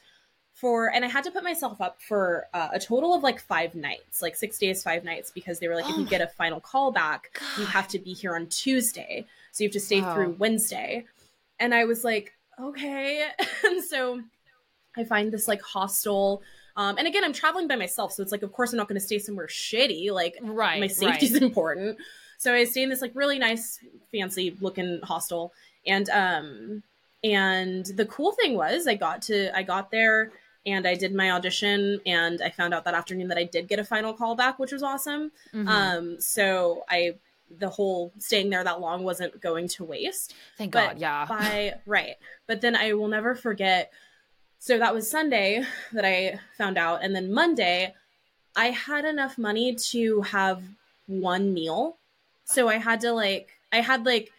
for 0.55 0.89
and 0.89 1.05
I 1.05 1.09
had 1.09 1.25
to 1.25 1.31
put 1.31 1.43
myself 1.43 1.81
up 1.81 2.01
for 2.01 2.47
uh, 2.55 2.69
a 2.73 2.79
total 2.79 3.13
of 3.13 3.23
like 3.23 3.41
five 3.41 3.75
nights, 3.75 4.23
like 4.23 4.37
six 4.37 4.59
days, 4.59 4.83
five 4.83 5.05
nights, 5.05 5.31
because 5.31 5.59
they 5.59 5.69
were 5.69 5.75
like, 5.75 5.85
if 5.87 5.97
Oh 5.97 5.99
you 5.99 6.07
get 6.07 6.21
a 6.21 6.29
final 6.29 6.61
call 6.61 6.93
back, 6.93 7.41
you 7.59 7.67
have 7.67 7.89
to 7.89 7.99
be 7.99 8.13
here 8.13 8.37
on 8.37 8.47
Tuesday, 8.47 9.27
so 9.53 9.65
you 9.65 9.69
have 9.69 9.73
to 9.75 9.81
stay 9.81 10.01
Wow. 10.01 10.15
through 10.15 10.37
Wednesday. 10.39 11.05
And 11.59 11.75
I 11.75 11.85
was 11.85 12.05
like, 12.05 12.33
okay, 12.61 13.27
and 13.65 13.83
so 13.83 14.23
I 14.97 15.05
find 15.05 15.33
this 15.33 15.49
like 15.49 15.61
hostel. 15.61 16.43
Um, 16.77 16.99
and 16.99 17.07
again, 17.07 17.25
I'm 17.25 17.33
traveling 17.33 17.69
by 17.69 17.77
myself, 17.77 18.13
so 18.13 18.23
it's 18.23 18.33
like, 18.33 18.43
of 18.43 18.53
course, 18.53 18.73
I'm 18.73 18.79
not 18.79 18.89
going 18.89 19.01
to 19.01 19.05
stay 19.05 19.19
somewhere 19.19 19.49
shitty. 19.49 20.13
Like, 20.13 20.37
right. 20.41 20.81
my 20.81 20.87
safety's 20.87 21.33
right. 21.33 21.43
important. 21.43 21.99
So 22.39 22.53
I 22.55 22.65
stay 22.65 22.83
in 22.83 22.91
this 22.91 23.01
like 23.01 23.13
really 23.15 23.39
nice, 23.39 23.79
fancy 24.13 24.57
looking 24.61 25.01
hostel, 25.03 25.53
and 25.87 26.09
um, 26.11 26.83
and 27.23 27.87
the 27.87 28.07
cool 28.07 28.33
thing 28.33 28.55
was 28.55 28.87
I 28.87 28.95
got 28.95 29.23
to 29.23 29.57
I 29.57 29.63
got 29.63 29.91
there 29.91 30.31
and 30.67 30.87
I 30.89 30.95
did 30.95 31.15
my 31.15 31.31
audition, 31.31 32.01
and 32.07 32.41
I 32.41 32.49
found 32.51 32.73
out 32.73 32.85
that 32.87 32.95
afternoon 32.95 33.29
that 33.29 33.37
I 33.37 33.45
did 33.45 33.69
get 33.69 33.79
a 33.79 33.85
final 33.85 34.15
call 34.15 34.35
back, 34.35 34.59
which 34.59 34.73
was 34.73 34.83
awesome. 34.83 35.31
Mhm. 35.53 35.69
Um, 35.69 36.21
so 36.21 36.85
I 36.89 37.17
the 37.59 37.69
whole 37.69 38.13
staying 38.19 38.51
there 38.51 38.65
that 38.65 38.81
long 38.81 39.05
wasn't 39.05 39.39
going 39.41 39.69
to 39.69 39.85
waste 39.85 40.35
Thank 40.57 40.73
but 40.73 40.93
God. 40.93 40.99
Yeah. 40.99 41.27
by 41.29 41.75
right 41.87 42.17
but 42.47 42.63
then 42.63 42.75
i 42.75 42.95
will 42.95 43.07
never 43.07 43.35
forget 43.35 43.93
so 44.59 44.79
that 44.79 44.95
was 44.95 45.09
sunday 45.11 45.63
that 45.93 46.07
i 46.07 46.41
found 46.57 46.79
out 46.79 47.05
and 47.05 47.15
then 47.15 47.33
monday 47.33 47.95
i 48.57 48.71
had 48.71 49.05
enough 49.05 49.37
money 49.37 49.75
to 49.75 50.23
have 50.23 50.63
one 51.07 51.53
meal 51.53 51.99
so 52.45 52.67
i 52.69 52.79
had 52.79 53.01
to 53.03 53.13
like 53.13 53.51
i 53.73 53.81
had 53.83 54.07
like 54.07 54.33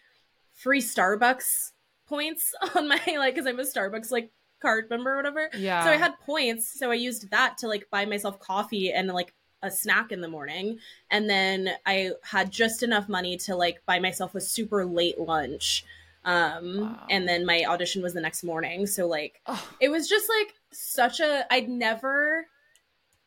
free 0.56 0.82
starbucks 0.82 1.72
points 2.08 2.54
on 2.76 2.88
my 2.88 3.00
like 3.18 3.36
because 3.36 3.46
i'm 3.48 3.60
a 3.60 3.64
starbucks 3.64 4.12
like 4.12 4.32
card 4.62 4.90
member 4.90 5.14
or 5.14 5.18
whatever 5.18 5.50
Yeah. 5.54 5.84
so 5.84 5.92
i 5.92 5.98
had 5.98 6.14
points 6.26 6.68
so 6.80 6.90
i 6.92 6.96
used 6.96 7.30
that 7.32 7.58
to 7.60 7.68
like 7.68 7.88
buy 7.92 8.06
myself 8.06 8.40
coffee 8.40 8.92
and 8.92 9.08
like 9.10 9.34
a 9.62 9.70
snack 9.72 10.12
in 10.12 10.22
the 10.22 10.28
morning 10.28 10.80
and 11.12 11.30
then 11.30 11.70
i 11.86 12.12
had 12.24 12.52
just 12.52 12.84
enough 12.84 13.08
money 13.10 13.38
to 13.38 13.56
like 13.56 13.82
buy 13.86 14.00
myself 14.00 14.34
a 14.36 14.42
super 14.42 14.86
late 14.86 15.20
lunch 15.20 15.84
um 16.24 16.80
Wow. 16.82 17.08
and 17.10 17.28
then 17.28 17.46
my 17.46 17.64
audition 17.68 18.02
was 18.02 18.14
the 18.14 18.22
next 18.22 18.44
morning 18.44 18.86
so 18.88 19.08
like 19.08 19.42
Oh, 19.46 19.70
it 19.80 19.90
was 19.90 20.08
just 20.08 20.28
like 20.30 20.54
such 20.72 21.20
a 21.20 21.46
i'd 21.52 21.70
never 21.70 22.46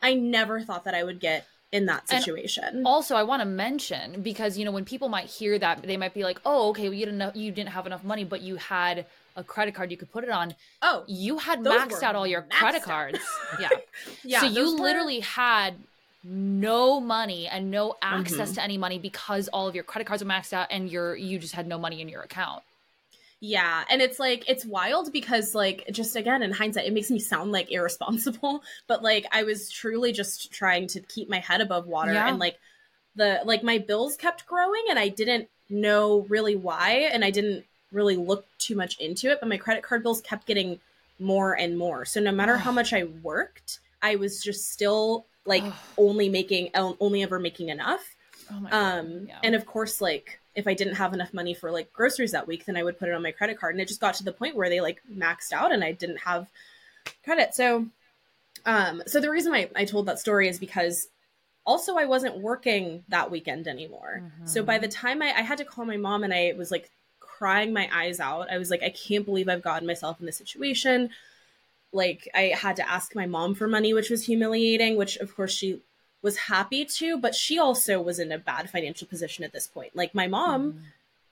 i 0.02 0.14
never 0.14 0.60
thought 0.60 0.84
that 0.84 0.94
i 0.94 1.02
would 1.04 1.20
get 1.20 1.46
in 1.70 1.86
that 1.86 2.04
And 2.10 2.22
situation 2.22 2.82
also, 2.86 3.14
I 3.14 3.22
want 3.24 3.40
to 3.42 3.46
mention 3.46 4.22
because 4.22 4.56
you 4.56 4.64
know 4.64 4.70
when 4.70 4.84
people 4.86 5.08
might 5.08 5.26
hear 5.26 5.58
that, 5.58 5.82
they 5.82 5.96
might 5.98 6.14
be 6.14 6.22
like, 6.24 6.40
"Oh, 6.44 6.70
okay, 6.70 6.84
well, 6.84 6.94
you 6.94 7.04
didn't 7.04 7.18
know, 7.18 7.32
you 7.34 7.52
didn't 7.52 7.70
have 7.70 7.86
enough 7.86 8.02
money, 8.04 8.24
but 8.24 8.40
you 8.40 8.56
had 8.56 9.04
a 9.36 9.44
credit 9.44 9.74
card 9.74 9.90
you 9.90 9.96
could 9.96 10.10
put 10.10 10.24
it 10.24 10.30
on. 10.30 10.54
oh 10.82 11.04
You 11.06 11.38
had 11.38 11.60
maxed 11.60 12.02
out 12.02 12.16
all 12.16 12.26
your 12.26 12.42
credit 12.42 12.82
cards. 12.82 13.18
yeah. 13.60 13.68
yeah 14.24 14.40
so 14.40 14.46
you 14.46 14.74
were- 14.74 14.80
literally 14.82 15.20
had 15.20 15.74
no 16.24 17.00
money 17.00 17.46
and 17.46 17.70
no 17.70 17.94
access 18.02 18.50
Mhm. 18.50 18.54
to 18.56 18.62
any 18.64 18.76
money 18.78 18.98
because 18.98 19.46
all 19.48 19.68
of 19.68 19.74
your 19.74 19.84
credit 19.84 20.06
cards 20.06 20.22
were 20.24 20.28
maxed 20.28 20.52
out 20.52 20.66
and 20.70 20.90
you're 20.90 21.14
you 21.14 21.38
just 21.38 21.54
had 21.54 21.66
no 21.68 21.78
money 21.78 22.00
in 22.00 22.08
your 22.08 22.22
account. 22.22 22.62
Yeah, 23.40 23.84
and 23.88 24.02
it's 24.02 24.18
like 24.18 24.48
it's 24.48 24.64
wild 24.66 25.12
because 25.12 25.54
like 25.54 25.84
just 25.92 26.16
again 26.16 26.42
in 26.42 26.50
hindsight 26.50 26.86
it 26.86 26.92
makes 26.92 27.10
me 27.10 27.18
sound 27.20 27.52
like 27.52 27.70
irresponsible, 27.70 28.62
but 28.88 29.02
like 29.02 29.26
I 29.32 29.44
was 29.44 29.70
truly 29.70 30.12
just 30.12 30.50
trying 30.52 30.88
to 30.88 31.00
keep 31.00 31.28
my 31.28 31.38
head 31.38 31.60
above 31.60 31.86
water 31.86 32.12
Yeah. 32.12 32.28
and 32.28 32.38
like 32.38 32.58
the 33.14 33.40
like 33.44 33.62
my 33.62 33.78
bills 33.78 34.16
kept 34.16 34.46
growing 34.46 34.82
and 34.90 34.98
I 34.98 35.08
didn't 35.08 35.48
know 35.70 36.22
really 36.28 36.56
why 36.56 37.08
and 37.12 37.24
I 37.24 37.30
didn't 37.30 37.64
really 37.92 38.16
look 38.16 38.44
too 38.58 38.74
much 38.76 38.98
into 38.98 39.30
it, 39.30 39.38
but 39.40 39.48
my 39.48 39.56
credit 39.56 39.82
card 39.82 40.02
bills 40.02 40.20
kept 40.20 40.46
getting 40.46 40.80
more 41.20 41.54
and 41.58 41.78
more. 41.78 42.04
So 42.04 42.20
no 42.20 42.32
matter 42.32 42.56
how 42.58 42.72
much 42.72 42.92
I 42.92 43.04
worked, 43.04 43.80
I 44.02 44.16
was 44.16 44.42
just 44.42 44.70
still 44.72 45.26
like 45.46 45.64
only 45.96 46.28
making 46.28 46.70
only 46.74 47.22
ever 47.22 47.38
making 47.38 47.68
enough 47.70 48.14
Oh 48.50 48.60
my 48.60 48.70
um 48.70 49.26
Yeah. 49.28 49.38
and 49.42 49.54
of 49.54 49.64
course 49.66 50.00
like 50.00 50.37
if 50.58 50.66
i 50.66 50.74
didn't 50.74 50.96
have 50.96 51.14
enough 51.14 51.32
money 51.32 51.54
for 51.54 51.70
like 51.70 51.92
groceries 51.92 52.32
that 52.32 52.48
week 52.48 52.64
then 52.64 52.76
i 52.76 52.82
would 52.82 52.98
put 52.98 53.08
it 53.08 53.14
on 53.14 53.22
my 53.22 53.30
credit 53.30 53.58
card. 53.58 53.74
And 53.74 53.80
it 53.80 53.88
just 53.88 54.00
got 54.00 54.14
to 54.14 54.24
the 54.24 54.32
point 54.32 54.56
where 54.56 54.68
they 54.68 54.80
like 54.80 55.00
maxed 55.10 55.52
out 55.52 55.72
and 55.72 55.82
i 55.84 55.92
didn't 55.92 56.18
have 56.18 56.48
credit. 57.24 57.54
So 57.54 57.86
um 58.66 59.02
so 59.06 59.20
the 59.20 59.30
reason 59.30 59.54
i, 59.54 59.70
I 59.74 59.84
told 59.84 60.06
that 60.06 60.18
story 60.18 60.48
is 60.48 60.58
because 60.58 61.06
also 61.64 61.96
i 61.96 62.04
wasn't 62.04 62.38
working 62.38 63.04
that 63.08 63.30
weekend 63.30 63.68
anymore. 63.68 64.32
So 64.46 64.62
by 64.62 64.78
the 64.78 64.88
time 64.88 65.22
I, 65.22 65.28
I 65.28 65.42
had 65.42 65.58
to 65.58 65.64
call 65.64 65.84
my 65.84 65.96
mom 65.96 66.24
and 66.24 66.34
i 66.34 66.54
was 66.58 66.70
like 66.70 66.90
crying 67.20 67.72
my 67.72 67.88
eyes 67.92 68.18
out 68.18 68.50
i 68.50 68.58
was 68.58 68.68
like 68.68 68.82
i 68.82 68.90
can't 68.90 69.24
believe 69.24 69.48
i've 69.48 69.62
gotten 69.62 69.86
myself 69.86 70.18
in 70.20 70.26
this 70.26 70.36
situation. 70.36 71.10
Like 71.92 72.28
i 72.34 72.52
had 72.64 72.76
to 72.76 72.90
ask 72.90 73.14
my 73.14 73.26
mom 73.26 73.54
for 73.54 73.68
money 73.68 73.94
which 73.94 74.10
was 74.10 74.26
humiliating 74.26 74.96
which 74.96 75.16
of 75.18 75.34
course 75.36 75.52
she 75.52 75.80
was 76.22 76.36
happy 76.36 76.84
to 76.84 77.16
but 77.18 77.34
she 77.34 77.58
also 77.58 78.00
was 78.00 78.18
in 78.18 78.32
a 78.32 78.38
bad 78.38 78.68
financial 78.70 79.06
position 79.06 79.44
at 79.44 79.52
this 79.52 79.66
point 79.66 79.94
like 79.94 80.14
my 80.14 80.26
mom 80.26 80.72
Mhm. 80.72 80.80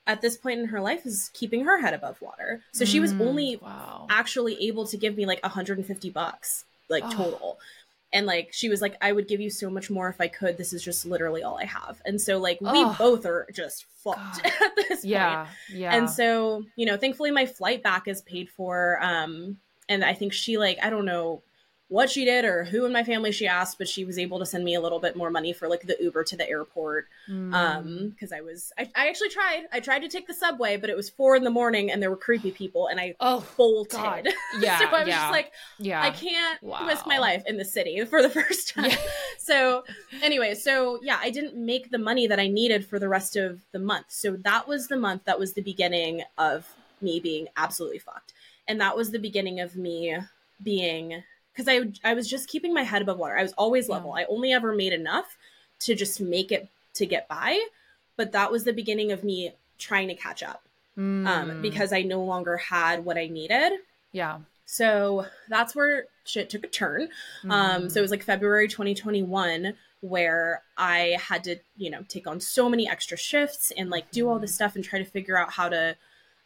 at 0.07 0.21
this 0.21 0.37
point 0.37 0.61
in 0.61 0.67
her 0.67 0.81
life 0.81 1.05
is 1.05 1.31
keeping 1.35 1.65
her 1.65 1.81
head 1.81 1.95
above 1.95 2.21
water 2.23 2.63
so 2.73 2.85
she 2.85 3.01
was 3.01 3.13
Mm, 3.13 3.21
only 3.27 3.57
wow. 3.57 4.07
actually 4.11 4.67
able 4.69 4.87
to 4.87 4.97
give 4.97 5.17
me 5.17 5.27
like 5.27 5.41
150 5.43 6.11
bucks 6.11 6.65
like 6.89 7.03
Oh. 7.05 7.11
total 7.13 7.59
and 8.13 8.25
like 8.25 8.53
she 8.53 8.69
was 8.69 8.81
like 8.81 8.97
i 9.01 9.11
would 9.11 9.27
give 9.27 9.41
you 9.41 9.51
so 9.51 9.69
much 9.69 9.91
more 9.91 10.09
if 10.09 10.21
i 10.21 10.29
could 10.29 10.57
this 10.57 10.73
is 10.73 10.83
just 10.85 11.05
literally 11.05 11.43
all 11.43 11.59
i 11.59 11.65
have 11.65 12.01
and 12.07 12.21
so 12.21 12.39
like 12.39 12.61
we 12.61 12.69
Oh. 12.85 12.95
both 12.97 13.27
are 13.27 13.49
just 13.53 13.85
fucked 14.05 14.45
God. 14.45 14.53
at 14.63 14.77
this 14.77 14.89
point 15.01 15.05
Yeah. 15.05 15.49
Yeah. 15.69 15.95
and 15.97 16.09
so 16.09 16.65
you 16.77 16.87
know 16.87 16.97
thankfully 16.97 17.33
my 17.33 17.45
flight 17.47 17.83
back 17.83 18.07
is 18.07 18.23
paid 18.23 18.49
for 18.49 19.03
um 19.03 19.59
and 19.89 20.05
i 20.05 20.15
think 20.15 20.33
she 20.33 20.57
like 20.59 20.79
i 20.81 20.89
don't 20.91 21.05
know 21.05 21.43
what 21.89 22.11
she 22.11 22.25
did 22.25 22.45
or 22.45 22.65
who 22.65 22.85
in 22.85 22.93
my 22.93 23.05
family 23.05 23.31
she 23.31 23.47
asked 23.47 23.79
but 23.79 23.89
she 23.89 24.05
was 24.05 24.19
able 24.19 24.39
to 24.41 24.47
send 24.47 24.65
me 24.65 24.75
a 24.75 24.81
little 24.81 24.99
bit 24.99 25.15
more 25.17 25.31
money 25.31 25.53
for 25.53 25.69
like 25.69 25.83
the 25.83 25.97
uber 26.01 26.25
to 26.25 26.37
the 26.37 26.49
airport 26.49 27.07
Mm. 27.29 27.53
um 27.55 28.09
because 28.11 28.33
i 28.33 28.41
was 28.41 28.73
I, 28.79 28.89
I 28.95 29.09
actually 29.09 29.31
tried 29.31 29.65
i 29.73 29.81
tried 29.81 30.01
to 30.01 30.09
take 30.09 30.29
the 30.29 30.35
subway 30.35 30.77
but 30.77 30.91
it 30.91 30.97
was 30.97 31.11
four 31.11 31.35
in 31.35 31.43
the 31.43 31.51
morning 31.51 31.91
and 31.91 32.01
there 32.01 32.11
were 32.11 32.17
creepy 32.17 32.53
people 32.53 32.87
and 32.87 33.01
i 33.01 33.15
oh 33.19 33.45
bolted 33.57 33.93
God. 34.01 34.29
Yeah. 34.61 34.79
so 34.79 34.87
i 34.87 35.01
was 35.01 35.09
yeah. 35.09 35.17
just 35.23 35.33
like 35.33 35.53
yeah. 35.79 36.03
I 36.03 36.11
can't 36.11 36.59
risk 36.87 37.07
my 37.07 37.19
life 37.19 37.43
in 37.47 37.57
the 37.57 37.65
city 37.65 38.05
for 38.05 38.23
the 38.23 38.31
first 38.41 38.71
time. 38.75 38.91
Yeah. 38.91 38.97
So, 39.39 39.85
anyway, 40.23 40.55
so 40.55 40.99
yeah, 41.03 41.19
I 41.21 41.31
didn't 41.31 41.55
make 41.57 41.91
the 41.91 41.99
money 41.99 42.27
that 42.27 42.41
I 42.41 42.49
needed 42.49 42.87
for 42.87 42.99
the 42.99 43.09
rest 43.09 43.37
of 43.37 43.61
the 43.73 43.79
month. 43.79 44.07
So, 44.09 44.37
that 44.37 44.67
was 44.67 44.89
the 44.89 44.97
month 44.97 45.25
that 45.25 45.39
was 45.39 45.53
the 45.53 45.63
beginning 45.63 46.23
of 46.39 46.67
me 47.01 47.21
being 47.21 47.49
absolutely 47.57 47.99
fucked. 47.99 48.33
And 48.67 48.81
that 48.81 48.97
was 48.97 49.11
the 49.11 49.19
beginning 49.19 49.61
of 49.61 49.77
me 49.77 50.17
being 50.63 51.23
because 51.57 51.69
I, 51.69 52.11
I 52.11 52.13
was 52.15 52.29
just 52.29 52.49
keeping 52.49 52.75
my 52.75 52.83
head 52.83 53.01
above 53.03 53.19
water. 53.19 53.37
I 53.39 53.43
was 53.43 53.53
always 53.55 53.89
Yeah. 53.89 53.95
level. 53.95 54.13
I 54.13 54.25
only 54.25 54.53
ever 54.53 54.75
made 54.75 54.93
enough 54.93 55.37
to 55.81 55.95
just 55.95 56.21
make 56.21 56.53
it 56.53 56.69
to 56.95 57.07
get 57.07 57.29
by. 57.29 57.65
But 58.17 58.33
that 58.33 58.51
was 58.53 58.65
the 58.65 58.73
beginning 58.73 59.13
of 59.13 59.25
me 59.25 59.53
trying 59.79 60.09
to 60.09 60.15
catch 60.15 60.43
up 60.43 60.63
um, 60.99 61.25
Mm. 61.27 61.63
because 61.63 61.93
I 61.93 62.03
no 62.03 62.23
longer 62.25 62.57
had 62.59 63.05
what 63.05 63.17
I 63.19 63.27
needed. 63.29 63.73
yeah. 64.13 64.39
So 64.69 65.27
that's 65.49 65.77
where 65.77 66.07
shit 66.25 66.51
took 66.51 66.65
a 66.65 66.67
turn. 66.67 67.09
Um, 67.49 67.89
so 67.89 68.01
it 68.01 68.03
was 68.03 68.11
like 68.11 68.25
February 68.25 68.67
2021 68.67 69.75
where 70.01 70.63
I 70.77 71.17
had 71.21 71.45
to, 71.45 71.57
you 71.77 71.89
know, 71.89 72.05
take 72.09 72.27
on 72.27 72.41
so 72.41 72.69
many 72.69 72.89
extra 72.89 73.17
shifts 73.17 73.73
and 73.79 73.91
like 73.91 74.11
do 74.11 74.29
all 74.29 74.41
this 74.41 74.55
stuff 74.57 74.75
and 74.75 74.85
try 74.85 74.99
to 74.99 75.05
figure 75.05 75.39
out 75.39 75.53
how 75.53 75.69
to. 75.69 75.97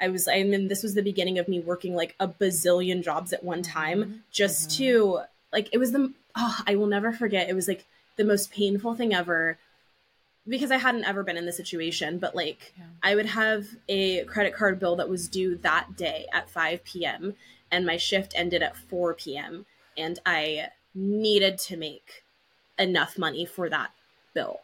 I 0.00 0.08
was, 0.08 0.26
I 0.28 0.42
mean, 0.42 0.68
this 0.68 0.82
was 0.82 0.94
the 0.94 1.02
beginning 1.02 1.38
of 1.38 1.46
me 1.48 1.60
working 1.60 1.94
like 1.94 2.14
a 2.18 2.26
bazillion 2.28 3.02
jobs 3.02 3.32
at 3.32 3.44
one 3.44 3.62
time 3.62 4.02
Mhm. 4.04 4.20
just 4.30 4.70
Mhm. 4.70 4.76
to, 4.78 5.20
like, 5.52 5.68
it 5.72 5.78
was 5.78 5.92
the, 5.92 6.12
oh, 6.36 6.62
I 6.66 6.76
will 6.76 6.86
never 6.86 7.12
forget. 7.12 7.48
It 7.48 7.54
was 7.54 7.68
like 7.68 7.84
the 8.16 8.24
most 8.24 8.50
painful 8.50 8.94
thing 8.94 9.14
ever 9.14 9.58
because 10.48 10.70
I 10.70 10.78
hadn't 10.78 11.04
ever 11.04 11.22
been 11.22 11.36
in 11.36 11.46
this 11.46 11.56
situation, 11.56 12.18
but 12.18 12.34
like, 12.34 12.72
Yeah. 12.78 12.84
I 13.02 13.14
would 13.14 13.26
have 13.26 13.66
a 13.88 14.24
credit 14.24 14.54
card 14.54 14.78
bill 14.80 14.96
that 14.96 15.08
was 15.08 15.28
due 15.28 15.56
that 15.56 15.96
day 15.96 16.26
at 16.32 16.48
5 16.50 16.82
p.m. 16.84 17.36
and 17.70 17.84
my 17.86 17.96
shift 17.98 18.32
ended 18.34 18.62
at 18.62 18.76
4 18.76 19.14
p.m. 19.14 19.66
and 19.96 20.18
I 20.26 20.70
needed 20.94 21.58
to 21.58 21.76
make 21.76 22.24
enough 22.78 23.16
money 23.18 23.44
for 23.44 23.68
that 23.68 23.92
bill. 24.34 24.60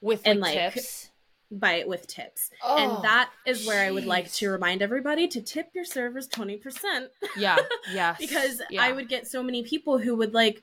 with 0.00 0.22
and, 0.24 0.40
like, 0.40 0.54
like, 0.56 0.72
tips. 0.74 1.09
By 1.50 1.74
it 1.74 1.88
with 1.88 2.06
tips. 2.06 2.50
Oh, 2.62 2.76
and 2.76 3.04
that 3.04 3.30
is 3.46 3.66
where 3.66 3.84
I 3.84 3.90
would 3.90 4.06
like 4.06 4.30
to 4.34 4.50
remind 4.50 4.82
everybody 4.82 5.26
to 5.28 5.40
tip 5.42 5.70
your 5.74 5.84
servers 5.84 6.28
20%. 6.28 6.60
Yeah. 7.36 7.56
Yes. 7.92 8.18
because 8.20 8.62
yeah. 8.70 8.82
I 8.82 8.92
would 8.92 9.08
get 9.08 9.26
so 9.26 9.42
many 9.42 9.62
people 9.64 9.98
who 9.98 10.14
would 10.16 10.32
like 10.32 10.62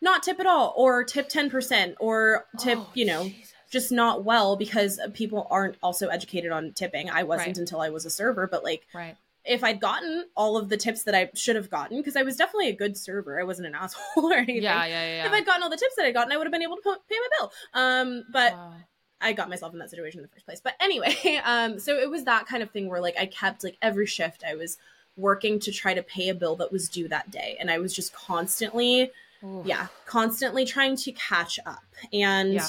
not 0.00 0.22
tip 0.22 0.40
at 0.40 0.46
all 0.46 0.72
or 0.76 1.04
tip 1.04 1.28
10% 1.28 1.94
or 2.00 2.46
tip, 2.58 2.78
Oh, 2.78 2.90
you 2.94 3.04
know, 3.04 3.24
Jesus. 3.24 3.52
just 3.70 3.92
not 3.92 4.24
well 4.24 4.56
because 4.56 4.98
people 5.12 5.46
aren't 5.50 5.76
also 5.82 6.08
educated 6.08 6.50
on 6.52 6.72
tipping. 6.72 7.10
I 7.10 7.22
wasn't 7.24 7.48
Right. 7.48 7.58
until 7.58 7.80
I 7.80 7.90
was 7.90 8.06
a 8.06 8.10
server, 8.10 8.46
but 8.46 8.64
like 8.64 8.82
right. 8.94 9.16
if 9.44 9.62
I'd 9.64 9.80
gotten 9.80 10.26
all 10.36 10.56
of 10.56 10.68
the 10.68 10.76
tips 10.76 11.04
that 11.04 11.14
I 11.14 11.30
should 11.34 11.56
have 11.56 11.70
gotten, 11.70 11.98
because 11.98 12.16
I 12.16 12.22
was 12.22 12.36
definitely 12.36 12.68
a 12.68 12.76
good 12.76 12.96
server, 12.96 13.38
I 13.40 13.44
wasn't 13.44 13.68
an 13.68 13.74
asshole 13.80 14.32
or 14.32 14.34
anything. 14.36 14.62
Yeah. 14.62 14.84
Yeah. 14.86 15.16
Yeah. 15.16 15.26
If 15.26 15.32
I'd 15.32 15.44
gotten 15.46 15.62
all 15.62 15.70
the 15.70 15.76
tips 15.76 15.94
that 15.96 16.06
I'd 16.06 16.14
gotten, 16.14 16.32
I 16.32 16.36
would 16.38 16.46
have 16.46 16.52
been 16.52 16.62
able 16.62 16.76
to 16.76 16.82
pay 17.08 17.16
my 17.18 17.28
bill. 17.38 17.52
Um, 17.74 18.24
but 18.32 18.52
Wow. 18.54 18.74
I 19.24 19.32
got 19.32 19.48
myself 19.48 19.72
in 19.72 19.78
that 19.78 19.90
situation 19.90 20.20
in 20.20 20.22
the 20.22 20.28
first 20.28 20.44
place. 20.44 20.60
But 20.62 20.74
anyway, 20.80 21.40
um, 21.44 21.80
so 21.80 21.96
it 21.98 22.10
was 22.10 22.24
that 22.24 22.46
kind 22.46 22.62
of 22.62 22.70
thing 22.70 22.88
where 22.88 23.00
like 23.00 23.16
I 23.18 23.26
kept 23.26 23.64
like 23.64 23.76
every 23.82 24.06
shift 24.06 24.44
I 24.46 24.54
was 24.54 24.78
working 25.16 25.58
to 25.60 25.72
try 25.72 25.94
to 25.94 26.02
pay 26.02 26.28
a 26.28 26.34
bill 26.34 26.56
that 26.56 26.70
was 26.70 26.88
due 26.88 27.08
that 27.08 27.30
day, 27.30 27.56
and 27.58 27.70
I 27.70 27.78
was 27.78 27.94
just 27.94 28.12
constantly, 28.12 29.10
Oof. 29.42 29.66
yeah, 29.66 29.88
constantly 30.06 30.64
trying 30.64 30.96
to 30.96 31.12
catch 31.12 31.58
up, 31.66 31.84
and. 32.12 32.54
Yeah. 32.54 32.68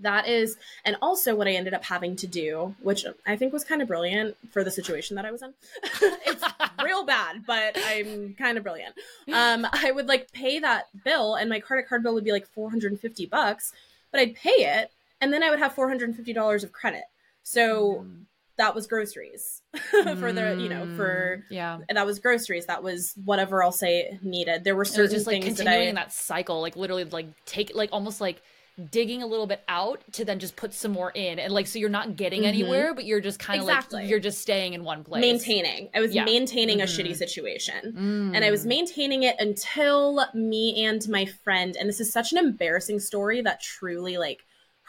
That 0.00 0.28
is, 0.28 0.56
and 0.84 0.96
also 1.00 1.36
what 1.36 1.46
I 1.46 1.52
ended 1.52 1.72
up 1.72 1.84
having 1.84 2.16
to 2.16 2.26
do, 2.26 2.74
which 2.82 3.06
I 3.26 3.36
think 3.36 3.52
was 3.52 3.62
kind 3.62 3.80
of 3.80 3.86
brilliant 3.86 4.36
for 4.50 4.64
the 4.64 4.70
situation 4.70 5.14
that 5.14 5.24
I 5.24 5.30
was 5.30 5.40
in. 5.40 5.54
it's 6.02 6.42
real 6.82 7.04
bad, 7.04 7.46
but 7.46 7.78
I'm 7.86 8.34
kind 8.34 8.58
of 8.58 8.64
brilliant. 8.64 8.96
Um, 9.32 9.66
I 9.72 9.92
would 9.92 10.08
like 10.08 10.32
pay 10.32 10.58
that 10.58 10.88
bill, 11.04 11.36
and 11.36 11.48
my 11.48 11.60
credit 11.60 11.88
card 11.88 12.02
bill 12.02 12.12
would 12.14 12.24
be 12.24 12.32
like 12.32 12.48
450 12.48 13.26
bucks, 13.26 13.72
but 14.10 14.20
I'd 14.20 14.34
pay 14.34 14.50
it, 14.50 14.90
and 15.24 15.32
then 15.32 15.42
I 15.42 15.48
would 15.50 15.58
have 15.58 15.74
450 15.74 16.32
dollars 16.34 16.62
of 16.64 16.70
credit. 16.72 17.04
So 17.42 18.04
Mm. 18.04 18.24
that 18.56 18.74
was 18.74 18.86
groceries 18.86 19.62
for 20.20 20.32
the, 20.32 20.56
you 20.60 20.68
know, 20.68 20.86
for 20.96 21.38
Mm, 21.38 21.42
yeah. 21.50 21.78
and 21.88 21.96
that 21.98 22.06
was 22.06 22.18
groceries. 22.20 22.66
That 22.66 22.82
was 22.82 23.14
whatever 23.24 23.62
else 23.62 23.76
I'll 23.82 23.88
say 23.88 24.18
needed. 24.22 24.62
There 24.64 24.76
were 24.76 24.84
certain 24.84 25.10
just 25.16 25.26
like 25.26 25.42
things 25.42 25.56
that 25.56 25.64
continuing 25.64 25.86
I 25.86 25.90
in 25.90 25.94
that 25.96 26.12
cycle, 26.12 26.60
like 26.60 26.76
literally 26.76 27.04
like 27.04 27.26
take 27.46 27.74
like 27.74 27.88
almost 27.92 28.20
like 28.20 28.42
digging 28.90 29.22
a 29.22 29.26
little 29.26 29.46
bit 29.46 29.62
out 29.68 30.02
to 30.12 30.24
then 30.24 30.40
just 30.40 30.56
put 30.56 30.72
some 30.74 30.90
more 30.90 31.10
in. 31.14 31.38
And 31.38 31.52
like 31.54 31.66
so 31.68 31.78
you're 31.78 31.88
not 31.88 32.16
getting 32.16 32.42
Mhm. 32.42 32.46
anywhere, 32.54 32.92
but 32.94 33.04
you're 33.04 33.20
just 33.20 33.38
kind 33.38 33.60
of 33.60 33.68
Exactly. 33.68 34.00
like 34.02 34.10
you're 34.10 34.18
just 34.20 34.40
staying 34.40 34.74
in 34.74 34.82
one 34.84 35.04
place. 35.04 35.20
maintaining. 35.20 35.90
I 35.94 36.00
was 36.00 36.12
Yeah. 36.14 36.24
maintaining 36.24 36.80
a 36.80 36.84
Mhm. 36.84 36.88
shitty 37.06 37.16
situation. 37.16 37.92
Mm. 37.96 38.34
and 38.36 38.44
I 38.44 38.50
was 38.50 38.66
maintaining 38.66 39.22
it 39.24 39.36
until 39.38 40.26
me 40.34 40.84
and 40.84 41.06
my 41.08 41.24
friend, 41.26 41.76
and 41.78 41.88
this 41.88 42.00
is 42.00 42.12
such 42.12 42.32
an 42.32 42.38
embarrassing 42.38 42.98
story 43.00 43.40
that 43.42 43.60
truly 43.60 44.16
like 44.18 44.44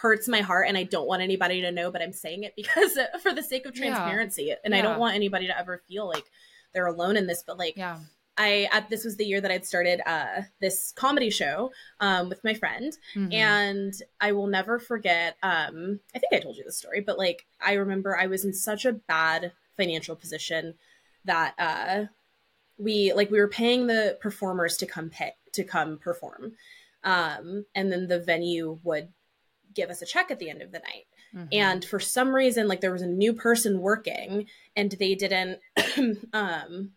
hurts 0.06 0.28
my 0.28 0.42
heart, 0.42 0.68
and 0.68 0.78
I 0.78 0.84
don't 0.84 1.08
want 1.08 1.24
anybody 1.24 1.62
to 1.62 1.72
know, 1.72 1.90
but 1.90 2.00
I'm 2.04 2.14
saying 2.14 2.44
it 2.44 2.56
because 2.56 2.96
for 3.24 3.34
the 3.34 3.42
sake 3.42 3.66
of 3.66 3.76
Yeah. 3.76 3.86
transparency, 3.88 4.54
and 4.64 4.76
I 4.76 4.82
don't 4.82 5.00
want 5.00 5.16
anybody 5.16 5.48
to 5.48 5.58
ever 5.58 5.82
feel 5.88 6.08
like 6.08 6.26
they're 6.74 6.86
alone 6.86 7.18
in 7.18 7.26
this. 7.26 7.44
But 7.46 7.58
like, 7.58 7.76
Yeah. 7.76 7.98
I 8.38 8.68
at 8.72 8.90
this 8.90 9.04
was 9.04 9.16
the 9.16 9.26
year 9.26 9.42
that 9.42 9.50
I'd 9.50 9.66
started 9.66 10.00
uh, 10.08 10.42
this 10.60 10.92
comedy 10.96 11.30
show 11.32 11.72
um, 12.02 12.30
with 12.30 12.44
my 12.44 12.54
friend, 12.54 12.96
Mhm. 13.16 13.34
and 13.34 13.94
I 14.22 14.34
will 14.34 14.46
never 14.48 14.78
forget. 14.78 15.38
Um, 15.42 16.02
I 16.14 16.20
think 16.20 16.34
I 16.34 16.40
told 16.40 16.56
you 16.58 16.64
this 16.66 16.78
story, 16.78 17.02
but 17.02 17.18
like 17.18 17.46
I 17.60 17.74
remember 17.74 18.16
I 18.16 18.28
was 18.28 18.46
in 18.46 18.54
such 18.54 18.86
a 18.86 18.94
bad 18.94 19.54
financial 19.76 20.16
position 20.16 20.76
that 21.24 21.56
uh, 21.58 22.06
we 22.78 23.12
like 23.14 23.32
we 23.32 23.40
were 23.40 23.48
paying 23.48 23.88
the 23.88 24.18
performers 24.22 24.78
to 24.78 24.86
come 24.86 25.10
pay 25.10 25.34
to 25.54 25.64
come 25.64 25.98
perform, 25.98 26.52
um, 27.06 27.66
and 27.74 27.90
then 27.92 28.08
the 28.08 28.20
venue 28.20 28.80
would 28.84 29.08
give 29.76 29.90
us 29.90 30.02
a 30.02 30.06
check 30.06 30.32
at 30.32 30.40
the 30.40 30.50
end 30.50 30.62
of 30.62 30.72
the 30.72 30.80
night. 30.80 31.06
Mhm. 31.36 31.48
And 31.52 31.86
for 31.86 32.00
some 32.00 32.34
reason, 32.34 32.68
like 32.68 32.82
there 32.82 32.92
was 32.94 33.02
a 33.02 33.08
new 33.08 33.34
person 33.34 33.80
working, 33.82 34.48
and 34.76 34.92
they 34.94 35.14
didn't. 35.16 35.60
um, 36.34 36.92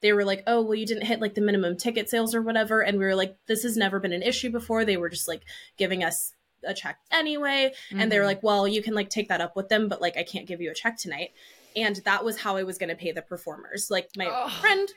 they 0.00 0.12
were 0.12 0.24
like, 0.24 0.44
"Oh, 0.46 0.62
well, 0.62 0.74
you 0.76 0.86
didn't 0.86 1.06
hit 1.06 1.20
like 1.20 1.34
the 1.34 1.40
minimum 1.40 1.76
ticket 1.76 2.08
sales 2.08 2.34
or 2.34 2.42
whatever," 2.42 2.82
and 2.82 2.98
we 2.98 3.04
were 3.04 3.16
like, 3.16 3.36
"This 3.46 3.62
has 3.64 3.76
never 3.76 3.98
been 3.98 4.12
an 4.12 4.22
issue 4.22 4.50
before." 4.50 4.84
They 4.84 4.96
were 4.96 5.08
just 5.08 5.26
like 5.26 5.42
giving 5.76 6.04
us 6.04 6.34
a 6.64 6.74
check 6.74 6.98
anyway, 7.10 7.72
and 7.90 8.10
they 8.12 8.18
were 8.18 8.24
Mhm. 8.24 8.28
like, 8.28 8.42
"Well, 8.42 8.68
you 8.68 8.82
can 8.82 8.94
like 8.94 9.10
take 9.10 9.28
that 9.28 9.40
up 9.40 9.56
with 9.56 9.68
them, 9.68 9.88
but 9.88 10.00
like 10.00 10.16
I 10.16 10.22
can't 10.22 10.46
give 10.46 10.60
you 10.60 10.70
a 10.70 10.74
check 10.74 10.96
tonight." 10.98 11.32
And 11.74 11.96
that 12.04 12.24
was 12.24 12.38
how 12.38 12.56
I 12.56 12.62
was 12.62 12.78
going 12.78 12.88
to 12.88 12.96
pay 12.96 13.12
the 13.12 13.22
performers. 13.22 13.90
Like 13.90 14.10
my 14.16 14.50
friend 14.60 14.88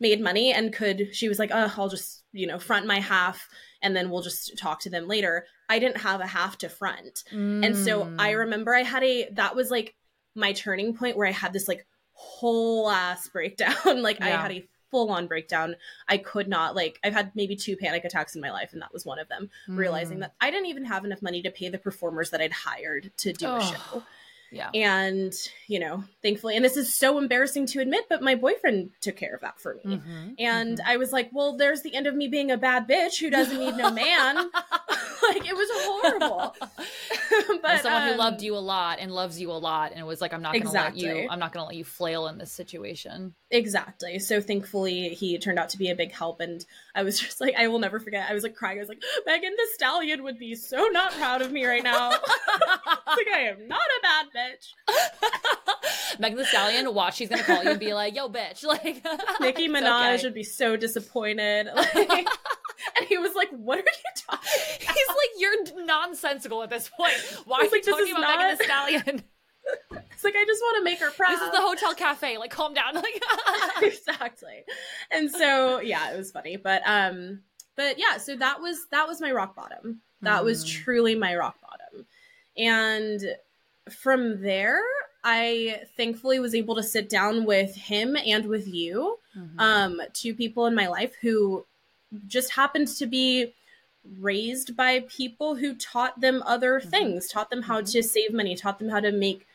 made 0.00 0.20
money 0.20 0.52
and 0.52 0.72
could 0.72 1.08
she 1.12 1.28
was 1.28 1.38
like, 1.38 1.50
"Oh, 1.52 1.72
I'll 1.76 1.88
just 1.88 2.22
you 2.32 2.46
know 2.46 2.58
front 2.58 2.86
my 2.86 3.00
half." 3.00 3.48
And 3.82 3.94
then 3.96 4.10
we'll 4.10 4.22
just 4.22 4.56
talk 4.58 4.80
to 4.80 4.90
them 4.90 5.06
later. 5.06 5.46
I 5.68 5.78
didn't 5.78 5.98
have 5.98 6.20
a 6.20 6.26
half 6.26 6.58
to 6.58 6.68
front. 6.68 7.24
And 7.30 7.76
so 7.76 8.02
I 8.18 8.32
Mm. 8.32 8.38
remember 8.38 8.74
I 8.74 8.82
had 8.82 9.02
a 9.04 9.28
that 9.32 9.54
was 9.54 9.70
like 9.70 9.94
my 10.34 10.52
turning 10.52 10.94
point 10.96 11.16
where 11.16 11.26
I 11.26 11.32
had 11.32 11.52
this 11.52 11.68
like 11.68 11.86
whole 12.12 12.90
ass 12.90 13.28
breakdown. 13.28 13.74
like 14.02 14.20
I 14.20 14.30
had 14.30 14.50
a 14.52 14.68
full 14.90 15.10
on 15.10 15.26
breakdown. 15.26 15.76
I 16.08 16.16
could 16.18 16.48
not 16.48 16.74
like 16.74 16.98
I've 17.04 17.12
had 17.12 17.32
maybe 17.34 17.54
two 17.56 17.76
panic 17.76 18.04
attacks 18.04 18.34
in 18.34 18.40
my 18.40 18.50
life 18.50 18.72
and 18.72 18.80
that 18.82 18.92
was 18.92 19.04
one 19.06 19.18
of 19.18 19.28
them. 19.28 19.50
Realizing 19.68 20.16
Mm. 20.18 20.20
that 20.20 20.34
I 20.40 20.50
didn't 20.50 20.66
even 20.66 20.84
have 20.86 21.04
enough 21.04 21.22
money 21.22 21.42
to 21.42 21.50
pay 21.50 21.68
the 21.68 21.78
performers 21.78 22.30
that 22.30 22.40
I'd 22.40 22.52
hired 22.52 23.12
to 23.18 23.32
do 23.32 23.46
a 23.54 23.60
show. 23.60 24.02
Yeah. 24.50 24.70
And, 24.74 25.32
you 25.66 25.78
know, 25.78 26.04
thankfully 26.22 26.56
and 26.56 26.64
this 26.64 26.76
is 26.76 26.94
so 26.94 27.18
embarrassing 27.18 27.66
to 27.66 27.80
admit, 27.80 28.06
but 28.08 28.22
my 28.22 28.34
boyfriend 28.34 28.90
took 29.00 29.16
care 29.16 29.34
of 29.34 29.40
that 29.42 29.60
for 29.60 29.74
me. 29.84 29.96
Mhm. 29.96 30.34
And 30.38 30.78
Mhm. 30.78 30.82
I 30.86 30.96
was 30.96 31.12
like, 31.12 31.28
well, 31.32 31.56
there's 31.56 31.82
the 31.82 31.94
end 31.94 32.06
of 32.06 32.14
me 32.14 32.28
being 32.28 32.50
a 32.50 32.56
bad 32.56 32.88
bitch 32.88 33.20
who 33.20 33.28
doesn't 33.30 33.58
need 33.58 33.76
no 33.76 33.90
man. 33.90 34.50
like 35.28 35.48
it 35.48 35.56
was 35.56 35.68
horrible. 35.72 36.56
but 37.62 37.82
someone 37.82 38.02
who 38.02 38.12
um, 38.12 38.18
loved 38.18 38.42
you 38.42 38.56
a 38.56 38.58
lot 38.58 38.98
and 39.00 39.12
loves 39.12 39.40
you 39.40 39.50
a 39.50 39.52
lot 39.52 39.92
and 39.94 40.06
was 40.06 40.20
like, 40.20 40.32
I'm 40.32 40.42
not 40.42 40.54
gonna 40.54 40.70
let 40.70 40.96
you 40.96 41.26
I'm 41.30 41.38
not 41.38 41.52
gonna 41.52 41.66
let 41.66 41.76
you 41.76 41.84
flail 41.84 42.26
in 42.28 42.38
this 42.38 42.52
situation. 42.52 43.34
Exactly. 43.50 44.18
So 44.18 44.40
thankfully 44.40 45.10
he 45.10 45.38
turned 45.38 45.58
out 45.58 45.70
to 45.70 45.78
be 45.78 45.90
a 45.90 45.94
big 45.94 46.12
help 46.12 46.40
and 46.40 46.64
I 46.94 47.02
was 47.02 47.18
just 47.20 47.40
like 47.40 47.54
I 47.56 47.68
will 47.68 47.78
never 47.78 48.00
forget. 48.00 48.28
I 48.28 48.34
was 48.34 48.42
like 48.42 48.54
crying. 48.54 48.78
I 48.78 48.80
was 48.80 48.88
like, 48.88 49.02
Megan 49.26 49.50
Thee 49.56 49.66
Stallion 49.74 50.22
would 50.22 50.38
be 50.38 50.54
so 50.54 50.88
not 50.92 51.12
proud 51.12 51.42
of 51.42 51.52
me 51.52 51.66
right 51.66 51.82
now. 51.82 52.10
like 52.10 53.28
I 53.34 53.48
am 53.50 53.68
not 53.68 53.80
a 53.80 54.02
bad 54.02 54.26
bitch. 54.34 56.18
Megan 56.18 56.38
Thee 56.38 56.44
Stallion, 56.44 56.94
watch, 56.94 57.16
she's 57.16 57.28
gonna 57.28 57.42
call 57.42 57.62
you 57.62 57.70
and 57.70 57.80
be 57.80 57.94
like, 57.94 58.14
yo, 58.14 58.28
bitch. 58.28 58.64
Like 58.68 59.04
Nicki 59.40 59.68
Minaj 59.68 60.14
okay. 60.14 60.24
would 60.24 60.34
be 60.34 60.44
so 60.44 60.76
disappointed. 60.76 61.68
Like, 61.74 62.28
and 62.96 63.06
he 63.06 63.18
was 63.18 63.34
like, 63.34 63.50
What 63.50 63.78
are 63.78 63.82
you 63.82 64.22
talking 64.28 64.48
He's 64.80 65.08
like, 65.08 65.30
you're 65.38 65.84
nonsensical 65.84 66.62
at 66.62 66.70
this 66.70 66.88
point. 66.96 67.14
Why 67.44 67.58
are 67.58 67.64
you 67.64 67.70
like, 67.70 67.82
talking 67.82 68.10
about 68.16 68.38
Megan 68.38 68.48
not- 68.48 68.58
Thee 68.58 68.64
Stallion? 68.64 69.22
It's 70.12 70.24
like 70.24 70.34
I 70.34 70.44
just 70.46 70.62
want 70.62 70.78
to 70.78 70.84
make 70.84 70.98
her 71.00 71.10
proud. 71.10 71.30
this 71.32 71.42
is 71.42 71.50
the 71.50 71.60
hotel 71.60 71.94
cafe. 71.94 72.38
Like, 72.38 72.50
calm 72.50 72.72
down. 72.72 72.94
Like, 72.94 73.22
exactly. 73.82 74.64
And 75.10 75.30
so 75.30 75.80
yeah, 75.80 76.12
it 76.12 76.16
was 76.16 76.30
funny. 76.30 76.56
But 76.56 76.82
um 76.86 77.40
but 77.76 77.98
yeah, 77.98 78.16
so 78.16 78.34
that 78.36 78.60
was 78.60 78.86
that 78.90 79.06
was 79.06 79.20
my 79.20 79.30
rock 79.30 79.54
bottom. 79.54 80.00
That 80.22 80.42
was 80.44 80.64
Mm. 80.64 80.68
truly 80.70 81.14
my 81.14 81.36
rock 81.36 81.56
bottom. 81.60 82.06
And 82.56 83.20
from 83.90 84.42
there, 84.42 84.80
I 85.22 85.82
thankfully 85.96 86.40
was 86.40 86.54
able 86.54 86.74
to 86.76 86.82
sit 86.82 87.08
down 87.08 87.44
with 87.44 87.74
him 87.74 88.16
and 88.16 88.46
with 88.46 88.66
you, 88.66 89.18
Mhm. 89.36 89.54
um, 89.60 90.00
two 90.14 90.34
people 90.34 90.66
in 90.66 90.74
my 90.74 90.88
life 90.88 91.14
who 91.20 91.66
just 92.26 92.52
happened 92.52 92.88
to 92.88 93.06
be 93.06 93.54
raised 94.18 94.76
by 94.76 95.00
people 95.08 95.54
who 95.56 95.74
taught 95.74 96.20
them 96.20 96.42
other 96.46 96.80
Mhm. 96.80 96.90
things, 96.90 97.28
taught 97.28 97.50
them 97.50 97.62
how 97.62 97.80
Mhm. 97.80 97.92
to 97.92 98.02
save 98.02 98.32
money, 98.32 98.56
taught 98.56 98.78
them 98.78 98.88
how 98.88 99.00
to 99.00 99.12
make 99.12 99.46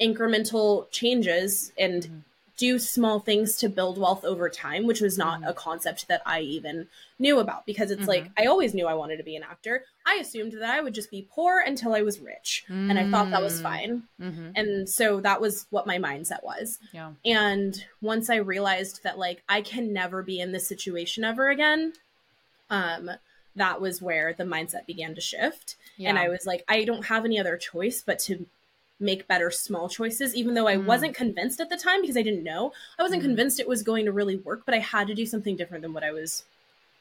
incremental 0.00 0.90
changes 0.90 1.72
and 1.78 2.04
Mhm. 2.04 2.24
Do 2.56 2.78
small 2.78 3.18
things 3.18 3.56
to 3.56 3.68
build 3.68 3.98
wealth 3.98 4.24
over 4.24 4.48
time, 4.48 4.86
which 4.86 5.00
was 5.00 5.18
not 5.18 5.40
Mhm. 5.40 5.48
a 5.48 5.54
concept 5.54 6.06
that 6.08 6.22
I 6.24 6.40
even 6.40 6.88
knew 7.18 7.38
about 7.40 7.66
because 7.66 7.90
it's 7.90 8.06
like 8.06 8.30
I 8.38 8.46
always 8.46 8.74
knew 8.74 8.86
I 8.86 8.94
wanted 8.94 9.16
to 9.16 9.24
be 9.24 9.34
an 9.34 9.42
actor. 9.42 9.84
I 10.06 10.14
assumed 10.16 10.52
that 10.52 10.62
I 10.70 10.80
would 10.80 10.94
just 10.94 11.10
be 11.10 11.26
poor 11.30 11.58
until 11.58 11.94
I 11.94 12.02
was 12.02 12.20
rich, 12.20 12.64
and 12.68 12.98
I 12.98 13.10
thought 13.10 13.30
that 13.30 13.42
was 13.42 13.58
Mm. 13.58 13.62
fine. 13.62 14.02
Mhm. 14.20 14.52
And 14.54 14.88
so 14.88 15.20
that 15.20 15.40
was 15.40 15.66
what 15.70 15.86
my 15.86 15.98
mindset 15.98 16.44
was. 16.44 16.78
Yeah. 16.92 17.12
And 17.24 17.84
once 18.00 18.30
I 18.30 18.36
realized 18.36 19.02
that 19.02 19.18
like 19.18 19.42
I 19.48 19.60
can 19.60 19.92
never 19.92 20.22
be 20.22 20.38
in 20.40 20.52
this 20.52 20.66
situation 20.66 21.24
ever 21.24 21.48
again, 21.50 21.94
um 22.70 23.10
that 23.56 23.80
was 23.80 24.02
where 24.02 24.32
the 24.34 24.42
mindset 24.44 24.84
began 24.84 25.14
to 25.14 25.20
shift 25.20 25.76
Yeah. 25.96 26.08
and 26.08 26.18
I 26.18 26.28
was 26.28 26.44
like 26.44 26.64
I 26.68 26.84
don't 26.84 27.06
have 27.06 27.24
any 27.24 27.38
other 27.38 27.56
choice 27.56 28.02
but 28.02 28.18
to 28.20 28.46
make 29.00 29.26
better 29.28 29.50
small 29.50 29.88
choices 29.88 30.34
even 30.34 30.54
though 30.54 30.68
I 30.68 30.76
Mm. 30.76 30.86
wasn't 30.86 31.16
convinced 31.16 31.60
at 31.60 31.68
the 31.68 31.76
time 31.76 32.00
because 32.00 32.16
I 32.16 32.22
didn't 32.22 32.44
know. 32.44 32.72
I 32.98 33.02
wasn't 33.02 33.22
Mm. 33.22 33.26
convinced 33.26 33.60
it 33.60 33.68
was 33.68 33.82
going 33.82 34.04
to 34.06 34.12
really 34.12 34.36
work, 34.36 34.62
but 34.64 34.74
I 34.74 34.78
had 34.78 35.08
to 35.08 35.14
do 35.14 35.26
something 35.26 35.56
different 35.56 35.82
than 35.82 35.92
what 35.92 36.04
I 36.04 36.12
was 36.12 36.44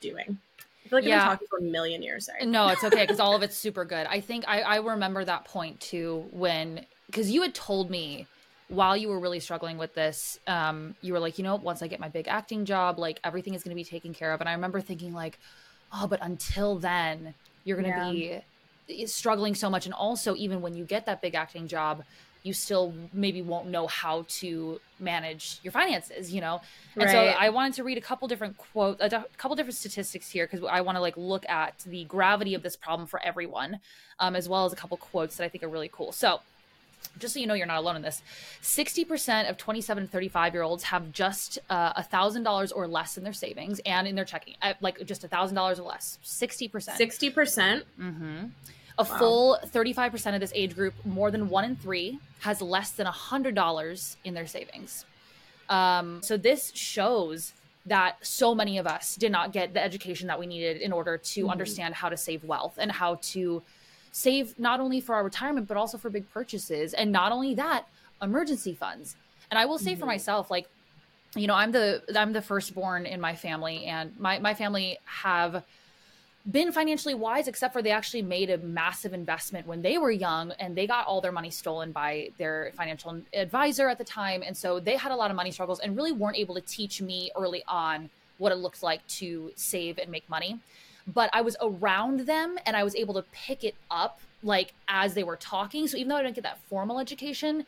doing. 0.01 0.37
I 0.85 0.89
feel 0.89 0.97
like 0.99 1.05
I've 1.05 1.11
been 1.11 1.19
talking 1.21 1.47
for 1.49 1.59
a 1.59 1.61
million 1.61 2.01
years. 2.03 2.25
Sorry. 2.25 2.45
No, 2.45 2.69
it's 2.69 2.83
okay 2.83 3.03
because 3.03 3.19
all 3.19 3.35
of 3.35 3.43
it's 3.43 3.57
super 3.61 3.85
good. 3.85 4.05
I 4.07 4.19
think 4.19 4.45
I, 4.47 4.61
I 4.61 4.75
remember 4.77 5.23
that 5.23 5.45
point 5.45 5.79
too 5.79 6.27
when 6.31 6.85
because 7.07 7.29
you 7.31 7.41
had 7.41 7.53
told 7.55 7.89
me 7.89 8.27
while 8.67 8.97
you 8.97 9.09
were 9.09 9.19
really 9.19 9.39
struggling 9.39 9.77
with 9.77 9.93
this, 9.93 10.37
um, 10.47 10.95
you 11.01 11.13
were 11.13 11.19
like, 11.19 11.37
you 11.37 11.43
know, 11.43 11.55
once 11.57 11.81
I 11.83 11.87
get 11.87 11.99
my 11.99 12.09
big 12.09 12.27
acting 12.27 12.65
job, 12.65 12.97
like 12.97 13.19
everything 13.23 13.53
is 13.53 13.63
going 13.63 13.69
to 13.71 13.75
be 13.75 13.83
taken 13.83 14.13
care 14.13 14.31
of. 14.33 14.39
And 14.41 14.49
I 14.49 14.53
remember 14.53 14.81
thinking 14.81 15.13
like, 15.13 15.37
oh, 15.91 16.07
but 16.07 16.19
until 16.23 16.79
then, 16.79 17.35
you're 17.63 17.79
going 17.79 17.93
to 17.93 17.95
Yeah. 17.97 18.01
be 18.01 18.41
is 18.93 19.13
struggling 19.13 19.55
so 19.55 19.69
much. 19.69 19.85
And 19.85 19.93
also 19.93 20.35
even 20.35 20.61
when 20.61 20.75
you 20.75 20.85
get 20.85 21.05
that 21.05 21.21
big 21.21 21.35
acting 21.35 21.67
job 21.67 22.03
you 22.43 22.51
still 22.51 22.93
maybe 23.13 23.41
won't 23.41 23.69
know 23.69 23.87
how 23.87 24.25
to 24.27 24.79
manage 24.99 25.59
your 25.63 25.71
finances 25.71 26.29
you 26.31 26.41
know? 26.41 26.59
And 26.95 27.05
right. 27.05 27.11
so 27.11 27.19
i 27.19 27.49
wanted 27.49 27.73
to 27.75 27.85
read 27.85 27.97
a 27.97 28.01
couple 28.01 28.27
different 28.27 28.57
quotes 28.57 29.01
a 29.01 29.25
couple 29.37 29.55
different 29.55 29.75
statistics 29.75 30.29
here 30.29 30.45
because 30.45 30.67
i 30.69 30.81
want 30.81 30.97
to 30.97 30.99
like 30.99 31.15
look 31.15 31.47
at 31.49 31.79
the 31.85 32.03
gravity 32.03 32.53
of 32.53 32.61
this 32.61 32.75
problem 32.75 33.07
for 33.07 33.21
everyone 33.23 33.79
um, 34.19 34.35
as 34.35 34.47
well 34.49 34.65
as 34.65 34.73
a 34.73 34.75
couple 34.75 34.97
quotes 34.97 35.37
that 35.37 35.45
i 35.45 35.49
think 35.49 35.63
are 35.63 35.69
really 35.69 35.89
cool. 35.91 36.11
So 36.11 36.41
just 37.19 37.33
so 37.33 37.39
you 37.39 37.47
know 37.47 37.53
you're 37.53 37.67
not 37.67 37.79
alone 37.79 37.97
in 37.97 38.01
this 38.01 38.21
60% 38.61 39.49
of 39.49 39.57
27 39.57 40.05
to 40.05 40.09
35 40.09 40.53
year 40.53 40.63
olds 40.63 40.83
have 40.83 41.11
just 41.11 41.59
uh, 41.69 41.93
a 41.95 41.99
uh, 41.99 42.03
thousand 42.03 42.43
dollars 42.43 42.71
or 42.71 42.87
less 42.87 43.17
in 43.17 43.25
their 43.25 43.33
savings 43.33 43.81
and 43.85 44.07
in 44.07 44.15
their 44.15 44.25
checking 44.25 44.55
uh, 44.61 44.73
like 44.81 45.05
just 45.05 45.23
a 45.23 45.27
thousand 45.27 45.55
dollars 45.55 45.79
or 45.79 45.87
less 45.87 46.17
60% 46.23 46.71
60%? 46.71 47.83
Mm-hmm. 47.99 48.45
A 48.97 49.03
wow. 49.03 49.17
full 49.17 49.59
35% 49.65 50.35
of 50.35 50.39
this 50.39 50.51
age 50.55 50.75
group 50.75 50.93
more 51.05 51.31
than 51.31 51.49
one 51.49 51.65
in 51.65 51.75
three 51.75 52.19
has 52.41 52.61
less 52.61 52.91
than 52.91 53.07
a 53.07 53.11
hundred 53.11 53.55
dollars 53.55 54.17
in 54.23 54.33
their 54.33 54.47
savings 54.47 55.05
um, 55.69 56.21
so 56.21 56.37
this 56.37 56.71
shows 56.75 57.53
that 57.85 58.15
so 58.25 58.55
many 58.55 58.77
of 58.77 58.87
us 58.87 59.15
did 59.15 59.31
not 59.31 59.51
get 59.51 59.73
the 59.73 59.83
education 59.83 60.27
that 60.27 60.39
we 60.39 60.45
needed 60.45 60.77
in 60.77 60.91
order 60.91 61.17
to 61.17 61.41
mm-hmm. 61.41 61.49
understand 61.49 61.93
how 61.93 62.09
to 62.09 62.17
save 62.17 62.43
wealth 62.43 62.75
and 62.77 62.91
how 62.91 63.15
to 63.15 63.61
save 64.11 64.57
not 64.59 64.79
only 64.79 65.01
for 65.01 65.15
our 65.15 65.23
retirement 65.23 65.67
but 65.67 65.75
also 65.75 65.97
for 65.97 66.09
big 66.09 66.29
purchases 66.31 66.93
and 66.93 67.11
not 67.11 67.31
only 67.31 67.55
that 67.55 67.85
emergency 68.21 68.73
funds 68.73 69.15
and 69.49 69.57
i 69.57 69.65
will 69.65 69.79
say 69.79 69.91
mm-hmm. 69.91 70.01
for 70.01 70.05
myself 70.05 70.51
like 70.51 70.67
you 71.35 71.47
know 71.47 71.55
i'm 71.55 71.71
the 71.71 72.01
i'm 72.15 72.31
the 72.31 72.41
firstborn 72.41 73.05
in 73.05 73.19
my 73.19 73.35
family 73.35 73.85
and 73.85 74.17
my 74.19 74.39
my 74.39 74.53
family 74.53 74.97
have 75.05 75.63
been 76.49 76.71
financially 76.73 77.13
wise 77.13 77.47
except 77.47 77.71
for 77.71 77.81
they 77.81 77.91
actually 77.91 78.21
made 78.21 78.49
a 78.49 78.57
massive 78.57 79.13
investment 79.13 79.65
when 79.65 79.81
they 79.81 79.97
were 79.97 80.11
young 80.11 80.51
and 80.59 80.75
they 80.75 80.85
got 80.85 81.07
all 81.07 81.21
their 81.21 81.31
money 81.31 81.49
stolen 81.49 81.91
by 81.93 82.29
their 82.37 82.71
financial 82.75 83.21
advisor 83.33 83.87
at 83.87 83.97
the 83.97 84.03
time 84.03 84.43
and 84.45 84.55
so 84.55 84.77
they 84.79 84.97
had 84.97 85.11
a 85.11 85.15
lot 85.15 85.31
of 85.31 85.37
money 85.37 85.51
struggles 85.51 85.79
and 85.79 85.95
really 85.95 86.11
weren't 86.11 86.37
able 86.37 86.53
to 86.53 86.61
teach 86.61 87.01
me 87.01 87.31
early 87.37 87.63
on 87.65 88.09
what 88.39 88.51
it 88.51 88.55
looked 88.55 88.83
like 88.83 89.05
to 89.07 89.53
save 89.55 89.97
and 89.97 90.11
make 90.11 90.29
money 90.29 90.59
but 91.07 91.29
I 91.33 91.41
was 91.41 91.55
around 91.61 92.21
them 92.21 92.57
and 92.65 92.75
I 92.75 92.83
was 92.83 92.95
able 92.95 93.13
to 93.15 93.23
pick 93.31 93.63
it 93.63 93.75
up 93.91 94.19
like 94.41 94.73
as 94.87 95.13
they 95.13 95.23
were 95.23 95.35
talking. 95.35 95.87
So 95.87 95.97
even 95.97 96.09
though 96.09 96.17
I 96.17 96.23
didn't 96.23 96.35
get 96.35 96.43
that 96.43 96.59
formal 96.69 96.99
education, 96.99 97.65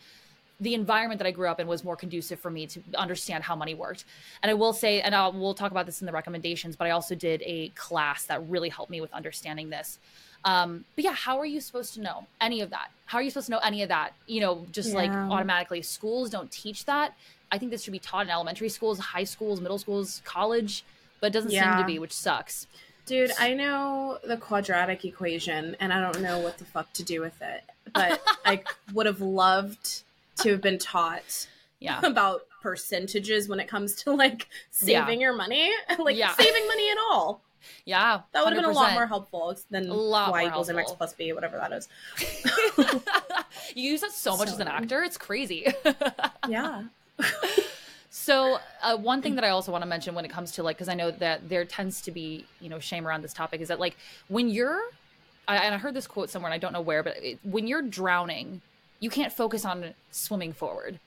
the 0.60 0.74
environment 0.74 1.20
that 1.20 1.28
I 1.28 1.32
grew 1.32 1.48
up 1.48 1.60
in 1.60 1.68
was 1.68 1.84
more 1.84 1.96
conducive 1.96 2.39
for 2.39 2.50
me 2.50 2.65
to 2.68 2.82
understand 2.96 3.44
how 3.44 3.56
money 3.56 3.74
worked. 3.74 4.06
And 4.41 4.50
I 4.50 4.54
will 4.54 4.74
say, 4.74 5.02
and 5.02 5.13
I'll, 5.13 5.34
we'll 5.34 5.54
talk 5.54 5.72
about 5.72 5.86
this 5.86 6.02
in 6.02 6.06
the 6.06 6.13
recommendations, 6.13 6.76
but 6.76 6.88
I 6.88 6.91
also 6.91 7.13
did 7.15 7.44
a 7.46 7.70
class 7.70 8.26
that 8.26 8.48
really 8.48 8.70
helped 8.70 8.89
me 8.89 9.02
with 9.02 9.13
understanding 9.13 9.70
this. 9.70 10.00
Um, 10.46 10.86
but 10.96 11.04
yeah, 11.04 11.13
how 11.13 11.39
are 11.39 11.46
you 11.46 11.60
supposed 11.60 11.96
to 11.96 12.02
know 12.02 12.28
any 12.39 12.62
of 12.62 12.70
that? 12.70 12.89
How 13.06 13.18
are 13.18 13.22
you 13.22 13.32
supposed 13.32 13.48
to 13.48 13.52
know 13.52 13.60
any 13.63 13.82
of 13.82 13.89
that? 13.89 14.13
You 14.28 14.41
know, 14.41 14.65
just 14.72 14.89
yeah. 14.89 14.96
like 14.96 15.12
automatically. 15.12 15.82
Schools 15.82 16.30
don't 16.30 16.52
teach 16.52 16.86
that. 16.86 17.15
I 17.52 17.58
think 17.58 17.72
this 17.72 17.84
should 17.84 17.94
be 17.94 18.00
taught 18.00 18.26
in 18.26 18.32
elementary 18.32 18.70
schools, 18.70 19.00
high 19.00 19.24
schools, 19.24 19.60
middle 19.60 19.78
schools, 19.78 20.22
college, 20.24 20.84
but 21.20 21.28
it 21.28 21.34
doesn't 21.34 21.52
yeah. 21.52 21.76
seem 21.76 21.84
to 21.84 21.88
be, 21.88 22.00
which 22.00 22.13
sucks. 22.13 22.68
Dude, 23.06 23.32
I 23.39 23.54
know 23.54 24.20
the 24.24 24.38
quadratic 24.38 25.06
equation 25.06 25.76
and 25.80 25.94
I 25.94 26.00
don't 26.00 26.22
know 26.22 26.39
what 26.39 26.58
the 26.58 26.65
fuck 26.65 26.91
to 26.94 27.04
do 27.04 27.22
with 27.22 27.39
it. 27.41 27.63
But 27.94 28.22
I 28.46 28.63
would 28.94 29.06
have 29.06 29.22
loved 29.22 30.04
to 30.38 30.52
have 30.52 30.62
been 30.62 30.78
taught 30.78 31.48
yeah. 31.80 32.00
about 32.04 32.41
percentages 32.62 33.48
when 33.48 33.60
it 33.60 33.67
comes 33.67 33.95
to 33.95 34.12
like 34.12 34.48
saving 34.71 35.19
yeah. 35.21 35.28
your 35.28 35.36
money. 35.36 35.71
Like 36.00 36.17
yeah. 36.17 36.34
saving 36.36 36.67
money 36.67 36.89
at 36.89 36.98
all. 36.98 37.41
Yeah. 37.86 38.21
That 38.32 38.43
would 38.43 38.54
have 38.54 38.62
been 38.62 38.69
a 38.69 38.74
lot 38.74 38.93
more 38.93 39.08
helpful 39.08 39.56
than 39.71 39.89
y 39.89 40.45
equals 40.45 40.69
mx 40.69 40.98
plus 40.98 41.13
b, 41.13 41.34
whatever 41.34 41.58
that 41.58 41.71
is. 41.71 41.88
you 43.76 43.91
use 43.91 44.02
that 44.02 44.12
so 44.12 44.38
much 44.38 44.50
so. 44.50 44.54
as 44.54 44.60
an 44.60 44.67
actor. 44.67 45.04
It's 45.04 45.17
crazy. 45.17 45.67
yeah. 46.48 46.84
So 48.17 48.60
uh, 48.82 48.95
one 48.95 49.21
thing 49.21 49.36
that 49.36 49.43
I 49.43 49.50
also 49.50 49.74
want 49.74 49.82
to 49.82 49.88
mention 49.88 50.15
when 50.15 50.24
it 50.24 50.32
comes 50.32 50.54
to 50.54 50.63
like, 50.63 50.78
because 50.78 50.88
I 50.88 50.93
know 50.93 51.12
that 51.12 51.50
there 51.50 51.65
tends 51.65 52.00
to 52.04 52.12
be 52.12 52.45
you 52.62 52.69
know 52.69 52.80
shame 52.80 53.06
around 53.06 53.24
this 53.24 53.34
topic 53.34 53.60
is 53.60 53.67
that 53.67 53.78
like 53.78 53.98
when 54.30 54.48
you're, 54.48 54.80
I, 55.50 55.58
and 55.58 55.76
I 55.76 55.78
heard 55.78 55.93
this 55.93 56.08
quote 56.08 56.30
somewhere 56.30 56.50
and 56.50 56.56
I 56.56 56.58
don't 56.58 56.71
know 56.71 56.80
where, 56.80 57.04
but 57.04 57.17
it, 57.17 57.39
when 57.43 57.67
you're 57.67 57.82
drowning, 57.82 58.62
you 59.00 59.10
can't 59.10 59.32
focus 59.32 59.66
on 59.66 59.94
swimming 60.12 60.54
forward. 60.54 61.00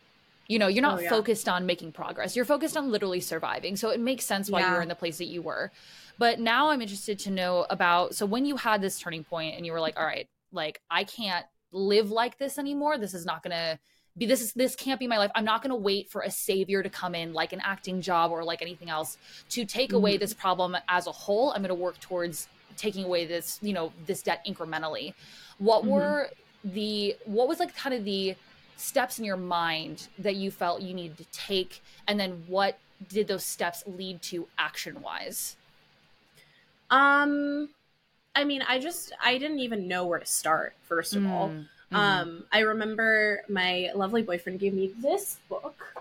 You 0.47 0.59
know, 0.59 0.67
you're 0.67 0.83
not 0.83 0.99
oh, 0.99 1.03
yeah. 1.03 1.11
focused 1.11 1.49
on 1.49 1.67
making 1.67 1.93
progress. 1.93 2.35
You're 2.35 2.45
focused 2.45 2.77
on 2.77 2.91
literally 2.91 3.21
surviving. 3.21 3.77
So 3.77 3.91
it 3.91 4.01
makes 4.01 4.25
sense 4.25 4.51
why 4.51 4.61
yeah. 4.61 4.71
you 4.71 4.75
were 4.77 4.83
in 4.83 4.89
the 4.89 4.95
place 4.95 5.19
that 5.19 5.27
you 5.27 5.43
were. 5.43 5.71
But 6.17 6.41
now 6.41 6.71
I'm 6.71 6.81
interested 6.81 7.19
to 7.21 7.31
know 7.31 7.67
about 7.69 8.15
so 8.15 8.25
when 8.25 8.47
you 8.47 8.57
had 8.57 8.81
this 8.81 8.99
turning 8.99 9.25
point 9.25 9.57
and 9.57 9.67
you 9.67 9.73
were 9.73 9.81
like, 9.81 9.99
all 9.99 10.07
right, 10.07 10.29
like 10.53 10.81
I 10.91 11.05
can't 11.05 11.45
live 11.71 12.11
like 12.11 12.39
this 12.39 12.59
anymore. 12.59 12.97
This 12.97 13.15
is 13.15 13.27
not 13.27 13.43
going 13.43 13.53
to 13.53 13.79
be 14.19 14.27
this 14.27 14.41
is 14.41 14.53
this 14.53 14.75
can't 14.75 14.99
be 14.99 15.07
my 15.07 15.17
life 15.17 15.31
i'm 15.35 15.45
not 15.45 15.63
going 15.63 15.71
to 15.71 15.77
wait 15.77 16.11
for 16.11 16.23
a 16.23 16.31
savior 16.31 16.83
to 16.83 16.91
come 16.91 17.15
in 17.15 17.33
like 17.33 17.53
an 17.53 17.61
acting 17.65 18.01
job 18.01 18.31
or 18.31 18.43
like 18.43 18.61
anything 18.61 18.91
else 18.91 19.17
to 19.49 19.65
take 19.65 19.91
mm-hmm. 19.91 19.97
away 19.97 20.17
this 20.17 20.35
problem 20.35 20.77
as 20.89 21.07
a 21.07 21.13
whole 21.13 21.53
i'm 21.53 21.63
going 21.63 21.69
to 21.69 21.75
work 21.75 21.99
towards 22.01 22.49
taking 22.77 23.05
away 23.05 23.25
this 23.25 23.59
you 23.63 23.73
know 23.73 23.93
this 24.07 24.23
debt 24.23 24.45
incrementally 24.47 25.15
what 25.59 25.83
mm-hmm. 25.83 25.91
were 25.91 26.31
the 26.65 27.17
what 27.25 27.49
was 27.49 27.61
like 27.61 27.75
kind 27.75 27.95
of 27.95 28.05
the 28.05 28.35
steps 28.77 29.19
in 29.19 29.25
your 29.25 29.37
mind 29.37 30.09
that 30.19 30.37
you 30.37 30.51
felt 30.51 30.83
you 30.83 30.95
needed 30.95 31.17
to 31.17 31.25
take 31.33 31.83
and 32.07 32.19
then 32.19 32.45
what 32.47 32.79
did 33.09 33.29
those 33.29 33.45
steps 33.45 33.85
lead 33.87 34.21
to 34.23 34.47
action 34.59 35.01
wise 35.03 35.57
um 36.91 37.69
i 38.35 38.45
mean 38.45 38.63
i 38.69 38.79
just 38.79 39.13
i 39.23 39.37
didn't 39.37 39.59
even 39.61 39.89
know 39.89 40.07
where 40.07 40.19
to 40.19 40.27
start 40.27 40.75
first 40.89 41.15
of 41.15 41.23
mm. 41.23 41.31
all 41.31 41.53
Mm-hmm. 41.93 41.97
Um, 41.97 42.45
I 42.53 42.61
remember 42.61 43.43
my 43.49 43.91
lovely 43.95 44.23
boyfriend 44.23 44.61
gave 44.61 44.75
me 44.75 44.93
this 45.01 45.39
book 45.49 45.95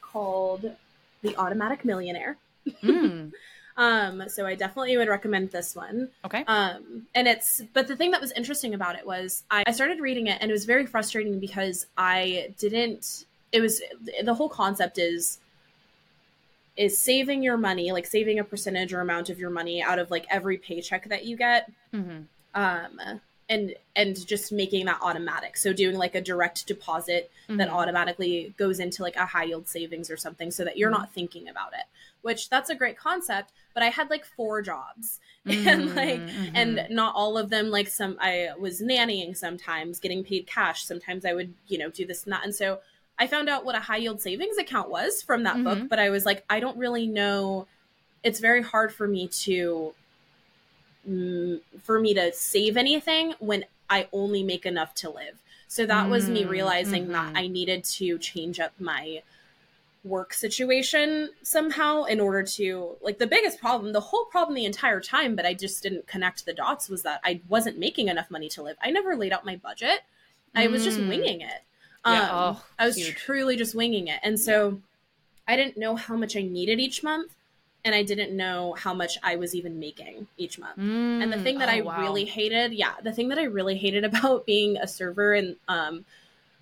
called 0.00 0.70
The 1.22 1.36
Automatic 1.36 1.84
Millionaire. 1.84 2.36
Mm. 2.82 3.32
um, 3.76 4.28
so 4.28 4.46
I 4.46 4.54
definitely 4.54 4.96
would 4.96 5.08
recommend 5.08 5.50
this 5.50 5.74
one. 5.74 6.08
Okay. 6.24 6.44
Um, 6.46 7.06
and 7.14 7.26
it's, 7.26 7.62
but 7.72 7.88
the 7.88 7.96
thing 7.96 8.10
that 8.10 8.20
was 8.20 8.32
interesting 8.32 8.74
about 8.74 8.96
it 8.96 9.06
was 9.06 9.42
I, 9.50 9.64
I 9.66 9.72
started 9.72 10.00
reading 10.00 10.26
it 10.26 10.38
and 10.40 10.50
it 10.50 10.54
was 10.54 10.64
very 10.64 10.86
frustrating 10.86 11.38
because 11.38 11.86
I 11.96 12.54
didn't, 12.58 13.24
it 13.50 13.60
was, 13.60 13.80
the 14.22 14.34
whole 14.34 14.48
concept 14.48 14.98
is, 14.98 15.38
is 16.76 16.96
saving 16.98 17.42
your 17.42 17.56
money, 17.56 17.92
like 17.92 18.06
saving 18.06 18.38
a 18.38 18.44
percentage 18.44 18.92
or 18.92 19.00
amount 19.00 19.30
of 19.30 19.38
your 19.38 19.50
money 19.50 19.82
out 19.82 19.98
of 19.98 20.10
like 20.10 20.26
every 20.30 20.56
paycheck 20.56 21.08
that 21.08 21.24
you 21.24 21.36
get. 21.36 21.70
Mm-hmm. 21.92 22.22
Um, 22.54 23.20
and 23.48 23.74
and 23.96 24.26
just 24.26 24.52
making 24.52 24.86
that 24.86 24.98
automatic 25.02 25.56
so 25.56 25.72
doing 25.72 25.96
like 25.96 26.14
a 26.14 26.20
direct 26.20 26.66
deposit 26.66 27.30
mm-hmm. 27.48 27.58
that 27.58 27.68
automatically 27.68 28.54
goes 28.56 28.80
into 28.80 29.02
like 29.02 29.16
a 29.16 29.26
high 29.26 29.44
yield 29.44 29.68
savings 29.68 30.10
or 30.10 30.16
something 30.16 30.50
so 30.50 30.64
that 30.64 30.78
you're 30.78 30.90
mm-hmm. 30.90 31.00
not 31.00 31.12
thinking 31.12 31.48
about 31.48 31.72
it 31.72 31.84
which 32.22 32.48
that's 32.48 32.70
a 32.70 32.74
great 32.74 32.96
concept 32.96 33.52
but 33.74 33.82
i 33.82 33.88
had 33.88 34.10
like 34.10 34.24
four 34.24 34.62
jobs 34.62 35.20
mm-hmm. 35.46 35.68
and 35.68 35.94
like 35.94 36.20
mm-hmm. 36.20 36.56
and 36.56 36.86
not 36.90 37.14
all 37.14 37.36
of 37.36 37.50
them 37.50 37.70
like 37.70 37.88
some 37.88 38.16
i 38.20 38.48
was 38.58 38.80
nannying 38.80 39.36
sometimes 39.36 39.98
getting 39.98 40.24
paid 40.24 40.46
cash 40.46 40.84
sometimes 40.84 41.24
i 41.24 41.34
would 41.34 41.52
you 41.68 41.78
know 41.78 41.90
do 41.90 42.06
this 42.06 42.24
and 42.24 42.32
that 42.32 42.44
and 42.44 42.54
so 42.54 42.78
i 43.18 43.26
found 43.26 43.48
out 43.48 43.64
what 43.64 43.74
a 43.74 43.80
high 43.80 43.96
yield 43.96 44.20
savings 44.20 44.56
account 44.58 44.90
was 44.90 45.22
from 45.22 45.42
that 45.42 45.62
book 45.62 45.78
mm-hmm. 45.78 45.86
but 45.86 45.98
i 45.98 46.10
was 46.10 46.24
like 46.24 46.44
i 46.48 46.58
don't 46.58 46.76
really 46.76 47.06
know 47.06 47.66
it's 48.22 48.40
very 48.40 48.62
hard 48.62 48.92
for 48.92 49.08
me 49.08 49.26
to 49.28 49.94
for 51.82 51.98
me 51.98 52.14
to 52.14 52.32
save 52.32 52.76
anything 52.76 53.34
when 53.40 53.64
I 53.90 54.08
only 54.12 54.42
make 54.42 54.64
enough 54.64 54.94
to 54.96 55.10
live. 55.10 55.42
So 55.68 55.86
that 55.86 56.08
was 56.08 56.28
me 56.28 56.44
mm, 56.44 56.50
realizing 56.50 57.04
mm-hmm. 57.04 57.12
that 57.12 57.32
I 57.34 57.46
needed 57.46 57.84
to 57.84 58.18
change 58.18 58.60
up 58.60 58.72
my 58.78 59.22
work 60.04 60.34
situation 60.34 61.30
somehow 61.42 62.02
in 62.04 62.18
order 62.18 62.42
to 62.42 62.96
like 63.02 63.18
the 63.18 63.26
biggest 63.26 63.60
problem 63.60 63.92
the 63.92 64.00
whole 64.00 64.24
problem 64.24 64.54
the 64.54 64.64
entire 64.64 65.00
time 65.00 65.36
but 65.36 65.46
i 65.46 65.54
just 65.54 65.80
didn't 65.80 66.06
connect 66.08 66.44
the 66.44 66.52
dots 66.52 66.88
was 66.88 67.02
that 67.02 67.20
i 67.24 67.40
wasn't 67.48 67.78
making 67.78 68.08
enough 68.08 68.28
money 68.28 68.48
to 68.48 68.62
live 68.62 68.76
i 68.82 68.90
never 68.90 69.14
laid 69.14 69.32
out 69.32 69.46
my 69.46 69.54
budget 69.54 70.00
i 70.56 70.66
was 70.66 70.82
just 70.82 70.98
mm. 70.98 71.08
winging 71.08 71.40
it 71.40 71.62
yeah, 72.04 72.22
um, 72.22 72.28
oh, 72.56 72.64
i 72.80 72.86
was 72.86 72.96
huge. 72.96 73.14
truly 73.14 73.56
just 73.56 73.76
winging 73.76 74.08
it 74.08 74.18
and 74.24 74.40
so 74.40 74.80
i 75.46 75.54
didn't 75.54 75.76
know 75.76 75.94
how 75.94 76.16
much 76.16 76.36
i 76.36 76.42
needed 76.42 76.80
each 76.80 77.04
month 77.04 77.36
and 77.84 77.94
I 77.94 78.02
didn't 78.02 78.36
know 78.36 78.74
how 78.74 78.94
much 78.94 79.18
I 79.22 79.36
was 79.36 79.54
even 79.54 79.78
making 79.78 80.28
each 80.36 80.58
month. 80.58 80.78
Mm, 80.78 81.22
and 81.22 81.32
the 81.32 81.38
thing 81.40 81.58
that 81.58 81.68
oh, 81.68 81.72
I 81.72 81.80
wow. 81.80 82.00
really 82.00 82.24
hated, 82.24 82.72
yeah, 82.72 82.94
the 83.02 83.12
thing 83.12 83.28
that 83.30 83.38
I 83.38 83.44
really 83.44 83.76
hated 83.76 84.04
about 84.12 84.46
being 84.46 84.76
a 84.76 84.86
server 84.86 85.34
and 85.34 85.56
um 85.68 86.04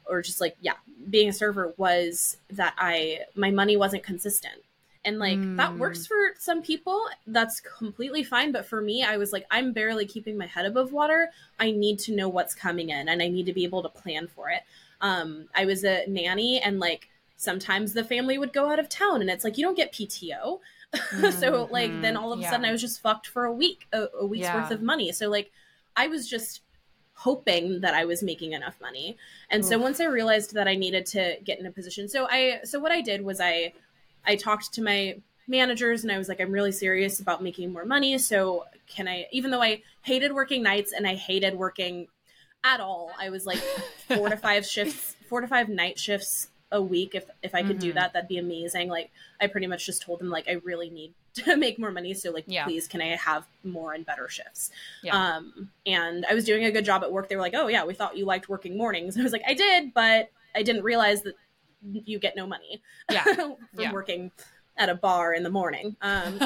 or 0.06 0.22
just 0.22 0.40
like 0.40 0.56
yeah, 0.60 0.74
being 1.08 1.28
a 1.28 1.32
server 1.32 1.72
was 1.76 2.36
that 2.50 2.74
I 2.78 3.20
my 3.34 3.50
money 3.50 3.76
wasn't 3.76 4.02
consistent. 4.02 4.62
And 5.02 5.18
like 5.18 5.38
mm. 5.38 5.56
that 5.56 5.78
works 5.78 6.06
for 6.06 6.34
some 6.38 6.60
people, 6.60 7.02
that's 7.26 7.60
completely 7.60 8.22
fine, 8.22 8.52
but 8.52 8.66
for 8.66 8.82
me 8.82 9.02
I 9.02 9.16
was 9.16 9.32
like 9.32 9.46
I'm 9.50 9.72
barely 9.72 10.06
keeping 10.06 10.36
my 10.36 10.46
head 10.46 10.66
above 10.66 10.92
water. 10.92 11.30
I 11.58 11.70
need 11.70 11.98
to 12.00 12.14
know 12.14 12.28
what's 12.28 12.54
coming 12.54 12.90
in 12.90 13.08
and 13.08 13.22
I 13.22 13.28
need 13.28 13.46
to 13.46 13.54
be 13.54 13.64
able 13.64 13.82
to 13.82 13.88
plan 13.88 14.28
for 14.28 14.50
it. 14.50 14.62
Um 15.00 15.48
I 15.54 15.64
was 15.64 15.84
a 15.84 16.04
nanny 16.06 16.60
and 16.60 16.80
like 16.80 17.08
sometimes 17.36 17.94
the 17.94 18.04
family 18.04 18.36
would 18.36 18.52
go 18.52 18.70
out 18.70 18.78
of 18.78 18.90
town 18.90 19.22
and 19.22 19.30
it's 19.30 19.44
like 19.44 19.56
you 19.56 19.64
don't 19.64 19.76
get 19.76 19.92
PTO 19.92 20.58
Mm-hmm. 20.92 21.38
so 21.38 21.68
like 21.70 22.00
then 22.02 22.16
all 22.16 22.32
of 22.32 22.40
a 22.40 22.42
yeah. 22.42 22.50
sudden 22.50 22.66
I 22.66 22.72
was 22.72 22.80
just 22.80 23.00
fucked 23.00 23.28
for 23.28 23.44
a 23.44 23.52
week, 23.52 23.86
a, 23.92 24.06
a 24.18 24.26
week's 24.26 24.42
yeah. 24.42 24.56
worth 24.56 24.72
of 24.72 24.82
money. 24.82 25.12
So 25.12 25.28
like 25.28 25.52
I 25.96 26.08
was 26.08 26.28
just 26.28 26.62
hoping 27.24 27.80
that 27.82 27.92
I 27.94 28.04
was 28.06 28.22
making 28.22 28.52
enough 28.54 28.80
money. 28.80 29.16
And 29.50 29.64
so 29.64 29.78
once 29.78 30.00
I 30.00 30.06
realized 30.06 30.54
that 30.54 30.66
I 30.66 30.74
needed 30.74 31.04
to 31.06 31.36
get 31.44 31.58
in 31.60 31.66
a 31.66 31.70
position, 31.70 32.08
so 32.08 32.26
I 32.30 32.60
so 32.64 32.78
what 32.80 32.92
I 32.92 33.00
did 33.02 33.20
was 33.22 33.40
I 33.40 33.72
I 34.26 34.36
talked 34.36 34.72
to 34.74 34.82
my 34.82 35.16
managers 35.46 36.02
and 36.02 36.10
I 36.12 36.18
was 36.18 36.28
like 36.28 36.40
I'm 36.40 36.50
really 36.52 36.72
serious 36.72 37.20
about 37.20 37.42
making 37.42 37.72
more 37.72 37.84
money, 37.84 38.16
so 38.18 38.64
can 38.86 39.06
I 39.06 39.26
even 39.32 39.50
though 39.50 39.62
I 39.62 39.82
hated 40.02 40.32
working 40.32 40.62
nights 40.62 40.92
and 40.92 41.06
I 41.06 41.14
hated 41.14 41.54
working 41.56 42.08
at 42.64 42.80
all. 42.80 43.10
I 43.18 43.28
was 43.30 43.44
like 43.46 43.58
4 44.08 44.30
to 44.30 44.36
5 44.36 44.66
shifts, 44.66 45.16
4 45.28 45.42
to 45.42 45.46
5 45.48 45.68
night 45.68 45.98
shifts 45.98 46.48
a 46.72 46.80
week 46.80 47.14
if 47.14 47.24
if 47.42 47.54
I 47.54 47.62
could 47.62 47.78
do 47.80 47.90
Mhm. 47.90 47.94
that 47.96 48.12
that'd 48.14 48.28
be 48.28 48.38
amazing. 48.38 48.88
Like 48.88 49.10
I 49.40 49.46
pretty 49.46 49.66
much 49.66 49.84
just 49.84 50.00
told 50.02 50.20
them 50.20 50.30
like 50.30 50.48
I 50.48 50.52
really 50.64 50.88
need 50.88 51.12
to 51.34 51.56
make 51.64 51.78
more 51.78 51.90
money 51.90 52.14
so 52.14 52.30
like 52.30 52.44
Yeah. 52.46 52.64
please 52.64 52.86
can 52.88 53.00
I 53.00 53.16
have 53.16 53.46
more 53.64 53.92
and 53.94 54.04
better 54.04 54.28
shifts. 54.28 54.70
Yeah. 55.02 55.16
Um, 55.36 55.70
and 55.86 56.24
I 56.28 56.34
was 56.34 56.44
doing 56.44 56.64
a 56.64 56.70
good 56.70 56.84
job 56.84 57.02
at 57.02 57.12
work. 57.12 57.28
They 57.28 57.36
were 57.36 57.42
like, 57.42 57.54
"Oh 57.54 57.68
yeah, 57.68 57.84
we 57.84 57.94
thought 57.94 58.16
you 58.16 58.24
liked 58.24 58.48
working 58.48 58.76
mornings." 58.76 59.14
And 59.16 59.22
I 59.22 59.24
was 59.24 59.32
like, 59.32 59.44
"I 59.46 59.54
did, 59.54 59.92
but 59.94 60.30
I 60.54 60.62
didn't 60.62 60.82
realize 60.82 61.22
that 61.22 61.34
you 61.82 62.18
get 62.18 62.36
no 62.36 62.46
money 62.46 62.82
Yeah. 63.10 63.22
from 63.24 63.56
Yeah. 63.78 63.92
working 63.92 64.30
at 64.76 64.88
a 64.88 64.94
bar 64.94 65.32
in 65.34 65.42
the 65.42 65.50
morning." 65.50 65.96
Um, 66.02 66.40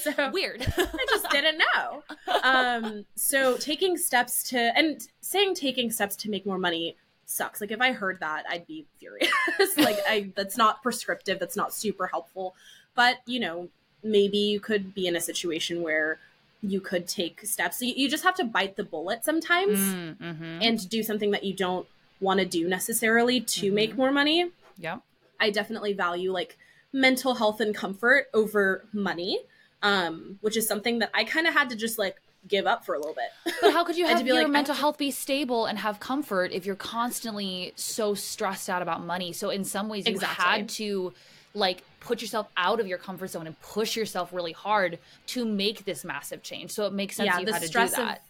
so 0.00 0.30
Weird. 0.30 0.62
I 0.76 1.06
just 1.10 1.30
didn't 1.30 1.58
know. 1.74 2.02
Um, 2.42 3.04
so 3.14 3.56
taking 3.58 3.96
steps 3.96 4.48
to 4.50 4.58
and 4.76 5.00
saying 5.20 5.54
taking 5.54 5.90
steps 5.90 6.16
to 6.16 6.30
make 6.30 6.44
more 6.46 6.58
money 6.58 6.96
sucks. 7.26 7.60
Like 7.60 7.72
if 7.72 7.80
I 7.80 7.92
heard 7.92 8.20
that, 8.20 8.44
I'd 8.48 8.66
be 8.66 8.86
furious. 8.98 9.30
like 9.76 9.98
I 10.08 10.32
that's 10.36 10.56
not 10.56 10.82
prescriptive, 10.82 11.38
that's 11.38 11.56
not 11.56 11.72
super 11.74 12.06
helpful. 12.06 12.54
But, 12.94 13.16
you 13.26 13.40
know, 13.40 13.68
maybe 14.06 14.38
you 14.38 14.60
could 14.60 14.94
be 14.94 15.06
in 15.06 15.16
a 15.16 15.20
situation 15.20 15.82
where 15.82 16.18
you 16.62 16.80
could 16.80 17.06
take 17.06 17.40
steps. 17.44 17.82
You, 17.82 17.92
you 17.96 18.08
just 18.08 18.24
have 18.24 18.34
to 18.36 18.44
bite 18.44 18.76
the 18.76 18.84
bullet 18.84 19.24
sometimes 19.24 19.78
Mm, 19.78 20.16
mhm. 20.18 20.58
and 20.62 20.88
do 20.88 21.02
something 21.02 21.30
that 21.32 21.44
you 21.44 21.54
don't 21.54 21.86
want 22.20 22.40
to 22.40 22.46
do 22.46 22.66
necessarily 22.68 23.40
to 23.40 23.70
Mhm. 23.70 23.74
make 23.74 23.96
more 23.96 24.10
money. 24.10 24.50
Yep. 24.78 25.00
I 25.38 25.50
definitely 25.50 25.92
value 25.92 26.32
like 26.32 26.56
mental 26.92 27.34
health 27.34 27.60
and 27.60 27.74
comfort 27.74 28.28
over 28.32 28.84
money, 28.92 29.40
um, 29.82 30.38
which 30.40 30.56
is 30.56 30.66
something 30.66 30.98
that 31.00 31.10
I 31.12 31.24
kind 31.24 31.46
of 31.46 31.52
had 31.52 31.68
to 31.70 31.76
just 31.76 31.98
like 31.98 32.16
give 32.48 32.66
up 32.66 32.86
for 32.86 32.94
a 32.94 32.98
little 32.98 33.14
bit. 33.14 33.54
But 33.60 33.72
how 33.72 33.84
could 33.84 33.96
you 33.98 34.06
have 34.08 34.18
be 34.24 34.30
your 34.30 34.42
like, 34.44 34.48
mental 34.50 34.74
health 34.74 34.96
be 34.98 35.10
stable 35.10 35.66
and 35.66 35.78
have 35.78 36.00
comfort 36.00 36.52
if 36.52 36.64
you're 36.64 36.74
constantly 36.76 37.72
so 37.76 38.14
stressed 38.14 38.70
out 38.70 38.80
about 38.82 39.04
money? 39.04 39.32
So 39.34 39.50
in 39.50 39.64
some 39.64 39.88
ways 39.88 40.06
you 40.06 40.12
Exactly. 40.14 40.44
had 40.44 40.68
to 40.70 41.12
like 41.54 41.82
put 42.06 42.22
yourself 42.22 42.46
out 42.56 42.78
of 42.80 42.86
your 42.86 42.98
comfort 42.98 43.28
zone 43.28 43.46
and 43.46 43.60
push 43.60 43.96
yourself 43.96 44.32
really 44.32 44.52
hard 44.52 44.98
to 45.26 45.44
make 45.44 45.84
this 45.84 46.04
massive 46.04 46.42
change. 46.42 46.70
So 46.70 46.86
it 46.86 46.92
makes 46.92 47.16
sense 47.16 47.26
Yeah, 47.26 47.40
you 47.40 47.46
the 47.46 47.52
had 47.52 47.62
to 47.62 47.66
do 47.66 47.70
stress 47.72 47.92
of- 47.92 47.98
that. 47.98 48.22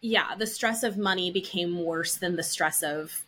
yeah, 0.00 0.34
the 0.36 0.46
stress 0.46 0.82
of 0.82 0.98
money 0.98 1.30
became 1.30 1.78
worse 1.84 2.16
than 2.16 2.36
the 2.36 2.42
stress 2.42 2.82
of 2.82 3.22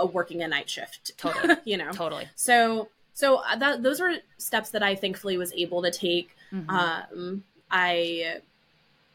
uh, 0.00 0.06
working 0.06 0.42
a 0.42 0.48
night 0.48 0.70
shift. 0.70 1.16
Totally. 1.18 1.56
you 1.64 1.76
know. 1.76 1.90
totally. 1.92 2.28
So 2.36 2.88
so 3.12 3.42
that 3.58 3.82
those 3.82 4.00
were 4.00 4.14
steps 4.38 4.70
that 4.70 4.82
I 4.82 4.94
thankfully 4.94 5.36
was 5.36 5.52
able 5.52 5.82
to 5.82 5.90
take. 5.90 6.36
Mhm. 6.52 6.68
Um, 6.70 7.44
I 7.70 8.40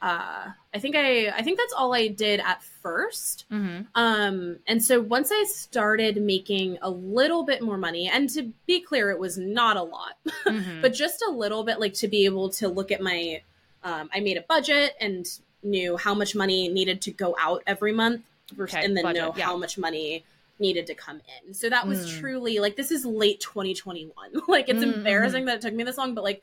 uh, 0.02 0.48
I 0.74 0.80
think 0.80 0.96
I 0.96 1.30
I 1.30 1.42
think 1.42 1.58
that's 1.58 1.74
all 1.74 1.94
I 1.94 2.08
did 2.08 2.40
at 2.42 2.62
first. 2.62 3.46
Mhm. 3.52 3.88
Um, 3.96 4.60
and 4.68 4.84
so 4.84 5.00
once 5.02 5.32
I 5.34 5.44
started 5.46 6.22
making 6.22 6.78
a 6.82 6.90
little 6.90 7.44
bit 7.44 7.62
more 7.62 7.78
money, 7.78 8.08
and 8.08 8.30
to 8.32 8.54
be 8.68 8.80
clear, 8.80 9.10
it 9.10 9.18
was 9.20 9.38
not 9.38 9.78
a 9.78 9.82
lot, 9.82 10.18
Mhm. 10.46 10.82
but 10.82 10.94
just 10.94 11.24
a 11.28 11.32
little 11.32 11.64
bit, 11.64 11.80
like 11.80 11.94
to 11.96 12.08
be 12.08 12.26
able 12.26 12.50
to 12.52 12.68
look 12.68 12.92
at 12.92 13.02
my, 13.02 13.42
um, 13.84 14.10
I 14.14 14.20
made 14.20 14.38
a 14.38 14.42
budget 14.42 14.96
and 15.00 15.28
knew 15.64 15.98
how 15.98 16.14
much 16.14 16.36
money 16.36 16.68
needed 16.70 17.02
to 17.02 17.12
go 17.12 17.36
out 17.40 17.64
every 17.66 17.92
month, 17.92 18.22
versus, 18.54 18.76
Okay, 18.76 18.86
and 18.86 18.96
then 18.96 19.04
budget, 19.04 19.22
know 19.24 19.34
yeah. 19.36 19.46
how 19.46 19.58
much 19.58 19.78
money 19.78 20.24
needed 20.60 20.86
to 20.88 20.94
come 20.94 21.22
in. 21.46 21.54
So 21.54 21.70
that 21.70 21.88
was 21.88 22.06
Mm. 22.06 22.20
truly 22.20 22.60
like 22.60 22.76
this 22.76 22.92
is 22.92 23.06
late 23.06 23.40
2021. 23.40 24.14
like 24.48 24.70
it's 24.70 24.84
Mm, 24.84 24.94
embarrassing 24.98 25.46
that 25.46 25.56
it 25.58 25.62
took 25.62 25.74
me 25.74 25.84
this 25.84 25.98
long, 25.98 26.14
but 26.14 26.24
like 26.24 26.42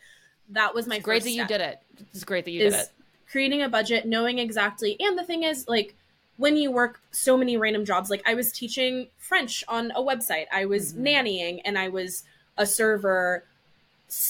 that 0.51 0.75
was 0.75 0.87
my 0.89 0.97
It's 0.97 1.05
great 1.05 1.23
that 1.23 1.31
you 1.31 1.47
did 1.47 1.61
it. 1.61 1.79
It's 2.13 2.25
great 2.25 2.45
that 2.45 2.51
you 2.51 2.63
is 2.63 2.75
did 2.75 2.81
it. 2.83 2.89
Creating 3.31 3.63
a 3.63 3.69
budget, 3.69 4.07
knowing 4.07 4.39
exactly. 4.39 4.97
And 5.01 5.19
the 5.19 5.25
thing 5.25 5.43
is, 5.43 5.67
like, 5.69 5.95
when 6.37 6.57
you 6.57 6.71
work 6.71 7.01
so 7.11 7.37
many 7.37 7.57
random 7.57 7.85
jobs, 7.85 8.11
like 8.11 8.23
I 8.27 8.35
was 8.35 8.53
teaching 8.53 9.09
French 9.19 9.65
on 9.69 9.91
a 9.93 10.03
website, 10.03 10.47
I 10.53 10.67
was 10.67 10.93
Mhm. 10.93 11.01
nannying, 11.03 11.61
and 11.65 11.79
I 11.79 11.89
was 11.89 12.25
a 12.59 12.67
server 12.67 13.45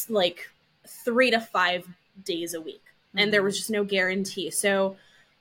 like 0.08 0.50
three 0.86 1.30
to 1.30 1.40
five 1.40 1.86
days 2.24 2.54
a 2.54 2.60
week. 2.60 2.82
And 3.14 3.32
there 3.32 3.40
Mhm. 3.40 3.44
was 3.44 3.56
just 3.58 3.70
no 3.70 3.84
guarantee. 3.84 4.50
So 4.50 4.96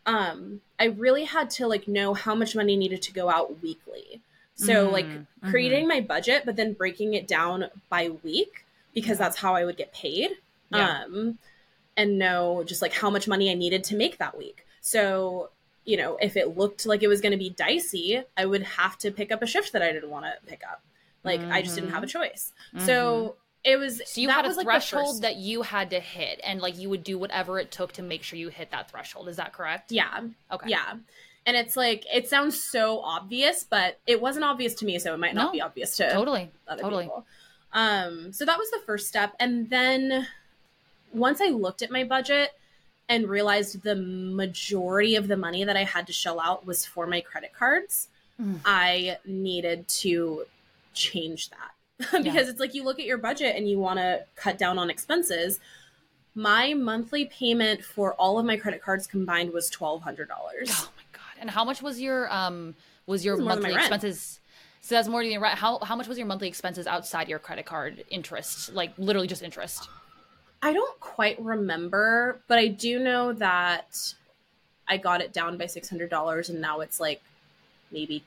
um 0.05 0.61
I 0.79 0.85
really 0.85 1.23
had 1.23 1.49
to 1.51 1.67
like 1.67 1.87
know 1.87 2.13
how 2.13 2.35
much 2.35 2.55
money 2.55 2.75
needed 2.75 3.01
to 3.03 3.13
go 3.13 3.29
out 3.29 3.61
weekly. 3.61 4.21
So 4.55 4.89
like 4.89 5.05
Mhm. 5.07 5.25
creating 5.49 5.87
my 5.87 6.01
budget, 6.01 6.43
but 6.45 6.55
then 6.55 6.73
breaking 6.73 7.13
it 7.13 7.27
down 7.27 7.69
by 7.89 8.09
week 8.09 8.65
because 8.93 9.17
Yeah. 9.17 9.25
that's 9.25 9.37
how 9.37 9.55
I 9.55 9.65
would 9.65 9.77
get 9.77 9.93
paid. 9.93 10.37
Yeah. 10.69 11.03
Um, 11.03 11.37
and 11.97 12.17
know 12.19 12.63
just 12.65 12.81
like 12.81 12.93
how 12.93 13.09
much 13.09 13.27
money 13.27 13.49
I 13.49 13.53
needed 13.53 13.83
to 13.85 13.95
make 13.95 14.17
that 14.17 14.37
week. 14.37 14.65
So, 14.81 15.49
you 15.85 15.97
know, 15.97 16.17
if 16.21 16.35
it 16.35 16.57
looked 16.57 16.85
like 16.85 17.03
it 17.03 17.07
was 17.07 17.21
going 17.21 17.31
to 17.31 17.37
be 17.37 17.49
dicey, 17.49 18.21
I 18.37 18.45
would 18.45 18.63
have 18.63 18.97
to 18.99 19.11
pick 19.11 19.31
up 19.31 19.41
a 19.41 19.47
shift 19.47 19.73
that 19.73 19.81
I 19.81 19.91
didn't 19.91 20.09
want 20.09 20.25
to 20.25 20.33
pick 20.49 20.61
up. 20.69 20.81
Like 21.23 21.41
I 21.41 21.61
just 21.61 21.75
didn't 21.75 21.91
have 21.91 22.03
a 22.03 22.07
choice. 22.07 22.53
So 22.79 23.35
it 23.63 23.77
was 23.77 23.95
Mm-hmm. 23.95 24.03
So 24.05 24.21
you 24.21 24.27
that 24.27 24.33
had 24.35 24.45
a 24.45 24.47
was 24.49 24.57
like 24.57 24.65
threshold 24.65 25.23
that 25.23 25.37
you 25.37 25.63
had 25.63 25.89
to 25.89 25.99
hit, 25.99 26.39
and 26.43 26.61
like 26.61 26.77
you 26.77 26.87
would 26.89 27.03
do 27.03 27.17
whatever 27.17 27.57
it 27.59 27.71
took 27.71 27.93
to 27.93 28.03
make 28.03 28.21
sure 28.21 28.37
you 28.37 28.49
hit 28.49 28.69
that 28.71 28.91
threshold. 28.91 29.27
Is 29.27 29.37
that 29.37 29.53
correct? 29.53 29.91
yeah, 29.91 30.21
Okay. 30.51 30.69
yeah. 30.69 30.93
And 31.47 31.55
it's 31.57 31.75
like 31.75 32.05
it 32.13 32.27
sounds 32.27 32.61
so 32.63 32.99
obvious, 32.99 33.63
but 33.63 33.99
it 34.05 34.21
wasn't 34.21 34.45
obvious 34.45 34.75
to 34.75 34.85
me, 34.85 34.99
so 34.99 35.13
it 35.15 35.17
might 35.17 35.33
not 35.33 35.45
No. 35.47 35.51
be 35.51 35.61
obvious 35.61 35.97
to 35.97 36.11
Totally. 36.11 36.51
Totally. 36.79 37.05
people. 37.05 37.25
Um, 37.73 38.31
so 38.31 38.45
that 38.45 38.57
was 38.59 38.69
the 38.71 38.79
first 38.85 39.07
step. 39.07 39.33
And 39.39 39.69
then 39.69 40.27
once 41.15 41.41
I 41.41 41.47
looked 41.47 41.81
at 41.81 41.91
my 41.91 42.03
budget 42.03 42.51
and 43.07 43.27
realized 43.27 43.83
the 43.83 43.95
majority 43.95 45.15
of 45.15 45.27
the 45.27 45.37
money 45.37 45.63
that 45.63 45.77
I 45.77 45.83
had 45.83 46.07
to 46.07 46.13
shell 46.13 46.39
out 46.39 46.65
was 46.65 46.85
for 46.85 47.07
my 47.07 47.21
credit 47.21 47.53
cards, 47.53 48.07
Mm. 48.41 48.59
I 48.65 49.17
needed 49.25 49.87
to 49.87 50.43
change 50.93 51.49
that. 51.51 51.71
because 52.23 52.49
it's 52.49 52.59
like 52.59 52.73
you 52.73 52.83
look 52.83 52.99
at 52.99 53.05
your 53.05 53.17
budget 53.17 53.55
and 53.55 53.69
you 53.69 53.79
want 53.79 53.99
to 53.99 54.25
cut 54.35 54.57
down 54.57 54.77
on 54.77 54.89
expenses. 54.89 55.61
My 56.33 56.73
monthly 56.73 57.23
payment 57.25 57.85
for 57.85 58.13
all 58.15 58.37
of 58.37 58.45
my 58.45 58.57
credit 58.57 58.81
cards 58.81 59.07
combined 59.07 59.53
was 59.53 59.69
twelve 59.69 60.01
hundred 60.01 60.27
dollars. 60.27 60.69
Oh 60.69 60.91
my 60.97 61.03
god! 61.13 61.39
And 61.39 61.49
how 61.49 61.63
much 61.63 61.81
was 61.81 62.01
your 62.01 62.29
um 62.33 62.75
was 63.05 63.23
your 63.23 63.37
monthly 63.37 63.69
my 63.69 63.75
rent. 63.77 63.79
expenses? 63.79 64.41
So 64.81 64.95
that's 64.95 65.07
more 65.07 65.23
than 65.23 65.31
your 65.31 65.39
rent. 65.39 65.57
How 65.57 65.79
how 65.79 65.95
much 65.95 66.09
was 66.09 66.17
your 66.17 66.27
monthly 66.27 66.49
expenses 66.49 66.85
outside 66.85 67.29
your 67.29 67.39
credit 67.39 67.65
card 67.65 68.03
interest? 68.09 68.73
Like 68.73 68.91
literally 68.97 69.27
just 69.29 69.41
interest. 69.41 69.87
I 70.61 70.73
don't 70.73 70.99
quite 70.99 71.39
remember, 71.41 72.39
but 72.47 72.57
I 72.57 72.67
do 72.67 72.99
know 72.99 73.33
that 73.33 74.13
I 74.87 74.97
got 74.97 75.21
it 75.21 75.33
down 75.33 75.57
by 75.57 75.67
six 75.67 75.89
hundred 75.89 76.09
dollars, 76.09 76.49
and 76.49 76.61
now 76.61 76.81
it's 76.81 76.99
like 76.99 77.21
maybe 77.91 78.23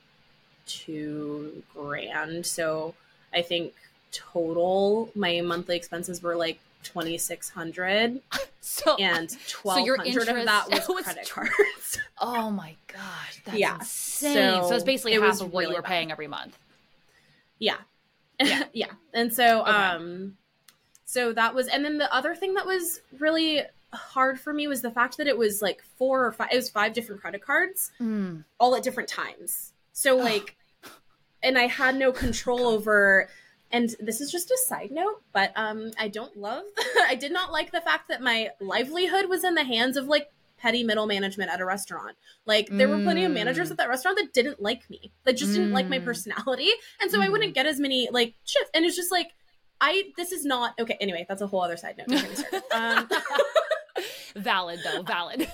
two 0.66 1.62
grand. 1.74 2.46
So 2.46 2.94
I 3.32 3.42
think 3.42 3.74
total 4.12 5.10
my 5.14 5.40
monthly 5.40 5.76
expenses 5.76 6.22
were 6.22 6.36
like 6.36 6.60
twenty 6.84 7.18
six 7.18 7.50
hundred, 7.50 8.20
So 8.60 8.96
and 8.96 9.28
twelve 9.48 9.88
hundred 9.96 10.28
of 10.28 10.44
that 10.44 10.70
was, 10.70 10.88
was 10.88 11.04
credit 11.04 11.28
cards. 11.30 11.98
oh 12.20 12.50
my 12.50 12.74
god, 12.86 13.28
that's 13.44 13.58
Yeah. 13.58 13.74
insane. 13.76 14.62
So, 14.62 14.68
So 14.68 14.74
it's 14.76 14.84
basically 14.84 15.14
it 15.14 15.20
half 15.20 15.40
of 15.40 15.52
what 15.52 15.62
you 15.62 15.68
really 15.68 15.76
were 15.76 15.82
bad. 15.82 15.88
paying 15.88 16.12
every 16.12 16.28
month. 16.28 16.56
yeah, 17.58 17.76
Yeah. 18.40 18.64
yeah. 18.72 18.90
And 19.12 19.32
so, 19.32 19.60
Okay. 19.60 19.70
um, 19.70 20.36
so 21.10 21.32
that 21.32 21.54
was, 21.54 21.68
and 21.68 21.82
then 21.86 21.96
the 21.96 22.14
other 22.14 22.34
thing 22.34 22.52
that 22.54 22.66
was 22.66 23.00
really 23.18 23.62
hard 23.94 24.38
for 24.38 24.52
me 24.52 24.68
was 24.68 24.82
the 24.82 24.90
fact 24.90 25.16
that 25.16 25.26
it 25.26 25.38
was 25.38 25.62
like 25.62 25.82
four 25.96 26.26
or 26.26 26.32
five. 26.32 26.48
It 26.52 26.56
was 26.56 26.68
five 26.68 26.92
different 26.92 27.22
credit 27.22 27.40
cards. 27.40 27.90
Mm. 27.98 28.44
all 28.60 28.74
at 28.76 28.82
different 28.82 29.08
times. 29.08 29.72
So 29.94 30.16
like 30.16 30.56
and 31.42 31.56
I 31.56 31.66
had 31.66 31.96
no 31.96 32.12
control 32.12 32.66
over 32.66 33.28
and 33.72 33.94
this 34.00 34.20
is 34.20 34.30
just 34.30 34.50
a 34.50 34.58
side 34.66 34.90
note, 34.90 35.22
but 35.32 35.52
um 35.56 35.92
I 35.98 36.08
don't 36.08 36.36
love 36.36 36.64
I 37.08 37.14
did 37.14 37.32
not 37.32 37.52
like 37.52 37.72
the 37.72 37.80
fact 37.80 38.08
that 38.08 38.20
my 38.20 38.50
livelihood 38.60 39.30
was 39.30 39.44
in 39.44 39.54
the 39.54 39.64
hands 39.64 39.96
of 39.96 40.06
like 40.08 40.30
petty 40.58 40.84
middle 40.84 41.06
management 41.06 41.50
at 41.50 41.60
a 41.60 41.64
restaurant. 41.64 42.16
Like 42.44 42.68
there 42.70 42.88
were 42.88 42.98
plenty 42.98 43.24
of 43.24 43.32
managers 43.32 43.68
Mm. 43.68 43.70
at 43.72 43.76
that 43.78 43.88
restaurant 43.88 44.18
that 44.18 44.34
didn't 44.34 44.60
like 44.60 44.90
me. 44.90 45.10
That 45.24 45.38
just 45.38 45.54
didn't 45.54 45.72
like 45.72 45.88
my 45.88 46.00
Mm. 46.00 46.04
personality. 46.04 46.68
And 47.00 47.10
so 47.10 47.22
I 47.22 47.28
Mhm. 47.28 47.32
wouldn't 47.32 47.54
get 47.54 47.64
as 47.64 47.80
many 47.80 48.08
like 48.12 48.34
shifts. 48.44 48.70
And 48.74 48.84
it's 48.84 48.96
just 48.96 49.10
like 49.12 49.30
I 49.80 50.12
this 50.16 50.32
is 50.32 50.44
not 50.44 50.74
okay. 50.80 50.96
Anyway, 51.00 51.26
that's 51.28 51.42
a 51.42 51.46
whole 51.46 51.62
other 51.62 51.76
side 51.76 51.96
note. 51.98 52.08
Don't 52.08 52.20
get 52.20 52.30
me 52.30 52.36
started. 52.36 52.62
Um, 52.74 53.08
Valid 54.36 54.80
though, 54.84 55.02
valid. 55.02 55.48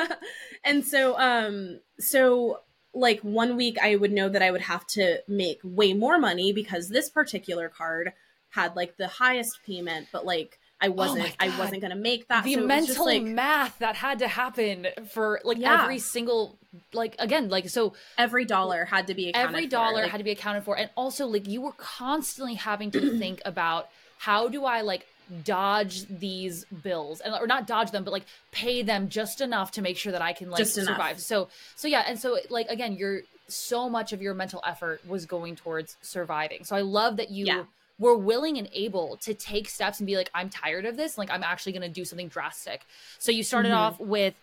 and 0.64 0.84
so 0.84 1.18
um 1.18 1.80
so 1.98 2.60
like 2.94 3.20
one 3.20 3.56
week 3.56 3.76
I 3.80 3.96
would 3.96 4.12
know 4.12 4.28
that 4.28 4.42
I 4.42 4.50
would 4.50 4.62
have 4.62 4.86
to 4.88 5.18
make 5.28 5.60
way 5.62 5.92
more 5.92 6.18
money 6.18 6.52
because 6.52 6.88
this 6.88 7.10
particular 7.10 7.68
card 7.68 8.12
had 8.50 8.74
like 8.74 8.96
the 8.96 9.08
highest 9.08 9.58
payment 9.64 10.08
but 10.12 10.24
like 10.24 10.58
I 10.80 10.88
oh 10.88 10.92
wasn't 10.92 11.30
oh 11.30 11.34
I 11.38 11.58
wasn't 11.58 11.80
gonna 11.80 11.96
make 11.96 12.28
that. 12.28 12.44
The 12.44 12.54
so 12.54 12.66
mental 12.66 13.06
like, 13.06 13.22
math 13.22 13.78
that 13.78 13.96
had 13.96 14.18
to 14.18 14.28
happen 14.28 14.88
for 15.10 15.40
like 15.44 15.58
yeah. 15.58 15.82
every 15.82 15.98
single 15.98 16.58
like 16.92 17.16
again 17.18 17.48
like 17.48 17.68
so 17.68 17.94
every 18.18 18.44
dollar 18.44 18.84
had 18.84 19.06
to 19.06 19.14
be 19.14 19.34
every 19.34 19.66
dollar 19.66 20.02
like, 20.02 20.10
had 20.10 20.18
to 20.18 20.24
be 20.24 20.32
accounted 20.32 20.64
for 20.64 20.76
and 20.76 20.90
also 20.94 21.26
like 21.26 21.48
you 21.48 21.62
were 21.62 21.72
constantly 21.72 22.54
having 22.54 22.90
to 22.90 23.18
think 23.18 23.40
about 23.46 23.88
how 24.18 24.48
do 24.48 24.64
I 24.64 24.82
like 24.82 25.06
dodge 25.44 26.06
these 26.08 26.66
bills 26.66 27.20
and 27.20 27.34
or 27.34 27.46
not 27.46 27.66
dodge 27.66 27.90
them 27.90 28.04
but 28.04 28.12
like 28.12 28.26
pay 28.52 28.82
them 28.82 29.08
just 29.08 29.40
enough 29.40 29.72
to 29.72 29.82
make 29.82 29.96
sure 29.96 30.12
that 30.12 30.22
I 30.22 30.34
can 30.34 30.50
like 30.50 30.66
survive. 30.66 31.20
So 31.20 31.48
so 31.74 31.88
yeah 31.88 32.04
and 32.06 32.18
so 32.18 32.38
like 32.50 32.68
again 32.68 32.92
you're 32.92 33.22
so 33.48 33.88
much 33.88 34.12
of 34.12 34.20
your 34.20 34.34
mental 34.34 34.60
effort 34.66 35.00
was 35.08 35.24
going 35.24 35.56
towards 35.56 35.96
surviving. 36.02 36.64
So 36.64 36.76
I 36.76 36.82
love 36.82 37.16
that 37.16 37.30
you 37.30 37.46
yeah 37.46 37.64
were 37.98 38.16
willing 38.16 38.58
and 38.58 38.68
able 38.72 39.16
to 39.22 39.34
take 39.34 39.68
steps 39.68 40.00
and 40.00 40.06
be 40.06 40.16
like, 40.16 40.30
I'm 40.34 40.50
tired 40.50 40.84
of 40.84 40.96
this. 40.96 41.16
Like, 41.16 41.30
I'm 41.30 41.42
actually 41.42 41.72
going 41.72 41.82
to 41.82 41.88
do 41.88 42.04
something 42.04 42.28
drastic. 42.28 42.86
So 43.18 43.32
you 43.32 43.42
started 43.42 43.70
mm-hmm. 43.70 43.78
off 43.78 44.00
with, 44.00 44.34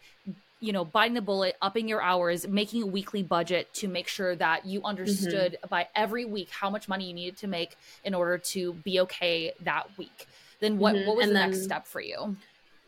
you 0.60 0.74
know, 0.74 0.84
biting 0.86 1.14
the 1.14 1.22
bullet, 1.22 1.56
upping 1.62 1.88
your 1.88 2.02
hours, 2.02 2.48
making 2.48 2.84
a 2.84 2.88
weekly 2.88 3.22
budget 3.22 3.72
to 3.76 3.88
make 3.88 4.08
sure 4.08 4.36
that 4.36 4.66
you 4.66 4.82
understood 4.84 5.54
mm-hmm. 5.54 5.68
by 5.70 5.88
every 5.96 6.26
week 6.26 6.50
how 6.50 6.70
much 6.70 6.88
money 6.88 7.08
you 7.08 7.14
needed 7.14 7.38
to 7.38 7.48
make 7.48 7.76
in 8.04 8.14
order 8.14 8.38
to 8.38 8.74
be 8.74 9.00
okay 9.02 9.54
that 9.62 9.88
week. 9.98 10.28
Then 10.60 10.80
what, 10.80 10.96
mm-hmm. 10.96 11.08
what 11.08 11.18
was 11.18 11.28
and 11.28 11.36
the 11.36 11.40
next 11.40 11.64
step 11.64 11.86
for 11.86 12.02
you? 12.02 12.38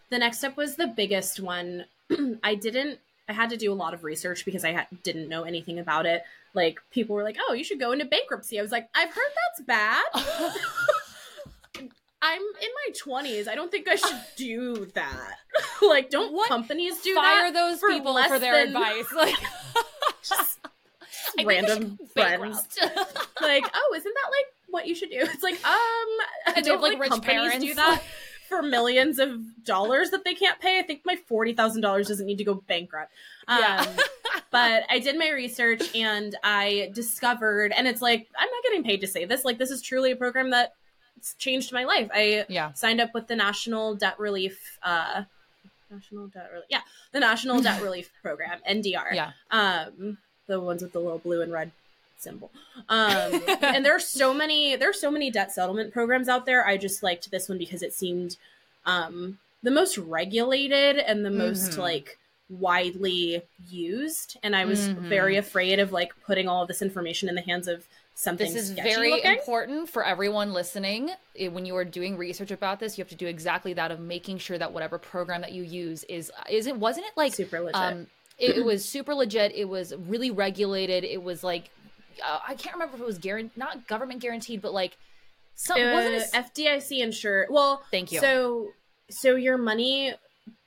The 0.09 0.20
next 0.20 0.39
step 0.39 0.57
was 0.57 0.78
the 0.78 0.88
biggest 0.88 1.39
one. 1.39 1.86
I 2.43 2.55
didn't, 2.55 2.99
I 3.28 3.34
had 3.34 3.49
to 3.49 3.57
do 3.57 3.71
a 3.71 3.76
lot 3.76 3.93
of 3.93 4.03
research 4.03 4.45
because 4.45 4.63
I 4.63 4.73
ha- 4.73 4.88
didn't 5.03 5.30
know 5.30 5.43
anything 5.43 5.80
about 5.80 6.05
it 6.05 6.23
like 6.55 6.80
people 6.89 7.15
were 7.15 7.23
like, 7.23 7.38
"Oh, 7.47 7.53
you 7.53 7.63
should 7.63 7.80
go 7.80 7.91
into 7.91 8.05
bankruptcy." 8.05 8.57
I 8.57 8.61
was 8.61 8.71
like, 8.71 8.89
"I've 8.95 9.09
heard 9.09 9.32
that's 9.36 9.67
bad." 9.67 10.03
I'm 12.21 12.41
in 12.41 12.69
my 13.05 13.21
20s. 13.21 13.47
I 13.47 13.53
don't 13.53 13.69
think 13.69 13.88
I 13.88 13.95
should 13.95 14.21
do 14.36 14.86
that. 14.95 15.36
like, 15.82 16.09
don't 16.09 16.34
what? 16.34 16.47
companies 16.47 16.99
do 17.01 17.13
Fire 17.13 17.51
those 17.51 17.80
for 17.80 17.89
people 17.89 18.17
for 18.23 18.39
their 18.39 18.65
than... 18.65 18.76
advice. 18.76 19.05
Like, 19.15 19.36
just 20.23 20.59
random 21.45 21.99
friends. 22.13 22.67
like, 23.41 23.65
oh, 23.76 23.93
isn't 23.95 24.13
that 24.13 24.30
like 24.32 24.45
what 24.69 24.88
you 24.88 24.95
should 24.95 25.11
do? 25.11 25.19
It's 25.19 25.43
like, 25.43 25.63
um, 25.67 26.55
and 26.55 26.65
don't 26.65 26.82
like, 26.82 26.97
like 26.97 27.09
companies 27.09 27.41
parents. 27.51 27.65
do 27.65 27.76
that 27.76 28.01
for 28.48 28.62
millions 28.62 29.20
of 29.20 29.64
dollars 29.64 30.12
that 30.12 30.24
they 30.24 30.34
can't 30.34 30.60
pay? 30.60 30.80
I 30.80 30.84
think 30.84 31.02
my 31.06 31.16
forty 31.16 31.54
thousand 31.54 31.82
dollars 31.82 32.08
doesn't 32.08 32.26
need 32.26 32.38
to 32.38 32.43
go 32.43 32.56
bankrupt. 32.56 33.12
Yeah. 33.48 33.86
Um, 33.88 33.96
but 34.52 34.84
I 34.89 35.00
did 35.00 35.18
my 35.18 35.30
research 35.30 35.96
and 35.96 36.36
I 36.43 36.91
discovered, 36.93 37.74
and 37.76 37.88
it's 37.88 38.02
like, 38.02 38.28
I'm 38.38 38.50
not 38.50 38.64
getting 38.64 38.84
paid 38.84 39.02
to 39.02 39.08
say 39.08 39.26
this. 39.26 39.46
Like, 39.46 39.58
this 39.58 39.72
is 39.72 39.82
truly 39.82 40.12
a 40.12 40.16
program 40.16 40.52
that 40.52 40.74
changed 41.38 41.74
my 41.74 41.86
life. 41.86 42.10
I 42.14 42.46
yeah. 42.50 42.74
signed 42.74 43.02
up 43.02 43.14
with 43.14 43.28
the 43.28 43.36
National 43.36 43.96
Debt 43.96 44.20
Relief, 44.20 44.78
uh, 44.84 45.24
National 45.89 46.28
Debt 46.28 46.50
Relief, 46.52 46.68
yeah, 46.70 46.82
the 47.12 47.20
National 47.20 47.62
Debt 47.62 47.82
Relief 47.84 48.12
Program, 48.22 48.60
NDR. 48.70 49.14
Yeah. 49.14 49.32
Um, 49.52 50.18
the 50.48 50.60
ones 50.60 50.84
with 50.84 50.93
the 50.93 51.00
little 51.00 51.20
blue 51.20 51.41
and 51.41 51.52
red 51.52 51.72
symbol. 52.26 52.51
Um, 52.89 53.41
and 53.61 53.86
there 53.86 53.95
are 53.95 53.99
so 53.99 54.34
many, 54.34 54.76
there 54.76 54.89
are 54.89 54.93
so 54.93 55.09
many 55.09 55.32
debt 55.32 55.53
settlement 55.53 55.93
programs 55.93 56.28
out 56.28 56.45
there. 56.45 56.67
I 56.67 56.76
just 56.76 57.01
liked 57.01 57.32
this 57.32 57.47
one 57.47 57.57
because 57.57 57.82
it 57.82 57.93
seemed, 57.93 58.36
um, 58.86 59.39
the 59.65 59.71
most 59.71 59.97
regulated 59.97 60.97
and 60.97 61.26
the 61.26 61.32
most 61.32 61.71
mm-hmm. 61.71 61.82
like 61.82 62.19
widely 62.47 63.41
used 63.67 64.38
and 64.43 64.55
i 64.55 64.63
was 64.63 64.88
mm-hmm. 64.88 65.09
very 65.09 65.36
afraid 65.36 65.80
of 65.80 65.91
like 65.91 66.13
putting 66.28 66.47
all 66.47 66.61
of 66.61 66.67
this 66.67 66.84
information 66.84 67.28
in 67.28 67.34
the 67.34 67.41
hands 67.41 67.67
of 67.67 67.84
something 68.13 68.53
this 68.53 68.69
is 68.69 68.71
very 68.71 69.09
looking. 69.09 69.32
important 69.32 69.89
for 69.89 70.05
everyone 70.05 70.53
listening 70.53 71.09
when 71.51 71.65
you 71.65 71.76
are 71.76 71.84
doing 71.84 72.15
research 72.15 72.51
about 72.51 72.80
this 72.80 72.97
you 72.97 73.01
have 73.01 73.09
to 73.09 73.15
do 73.15 73.26
exactly 73.26 73.73
that 73.73 73.89
of 73.89 73.99
making 73.99 74.38
sure 74.38 74.59
that 74.59 74.71
whatever 74.71 74.99
program 74.99 75.41
that 75.41 75.51
you 75.51 75.63
use 75.63 76.03
is 76.03 76.32
is 76.49 76.67
it 76.67 76.78
wasn't 76.78 77.03
it 77.03 77.13
like 77.17 77.34
super 77.34 77.59
legit 77.59 77.76
um 77.76 78.05
it, 78.38 78.57
it 78.57 78.65
was 78.65 78.88
super 78.88 79.15
legit 79.15 79.51
it 79.55 79.65
was 79.65 79.91
really 80.07 80.30
regulated 80.30 81.03
it 81.03 81.23
was 81.23 81.43
like 81.43 81.71
uh, 82.24 82.39
i 82.47 82.55
can't 82.55 82.76
remember 82.76 82.95
if 82.95 83.01
it 83.01 83.05
was 83.05 83.18
guaranteed 83.18 83.57
not 83.57 83.88
government 83.88 84.22
guaranteed 84.22 84.61
but 84.61 84.74
like 84.74 84.97
some 85.55 85.80
uh, 85.80 85.93
wasn't 85.93 86.16
it 86.16 86.30
fdic 86.34 86.99
insured 86.99 87.47
well 87.49 87.84
thank 87.91 88.11
you. 88.11 88.20
so 88.20 88.70
so 89.09 89.36
your 89.36 89.57
money 89.57 90.13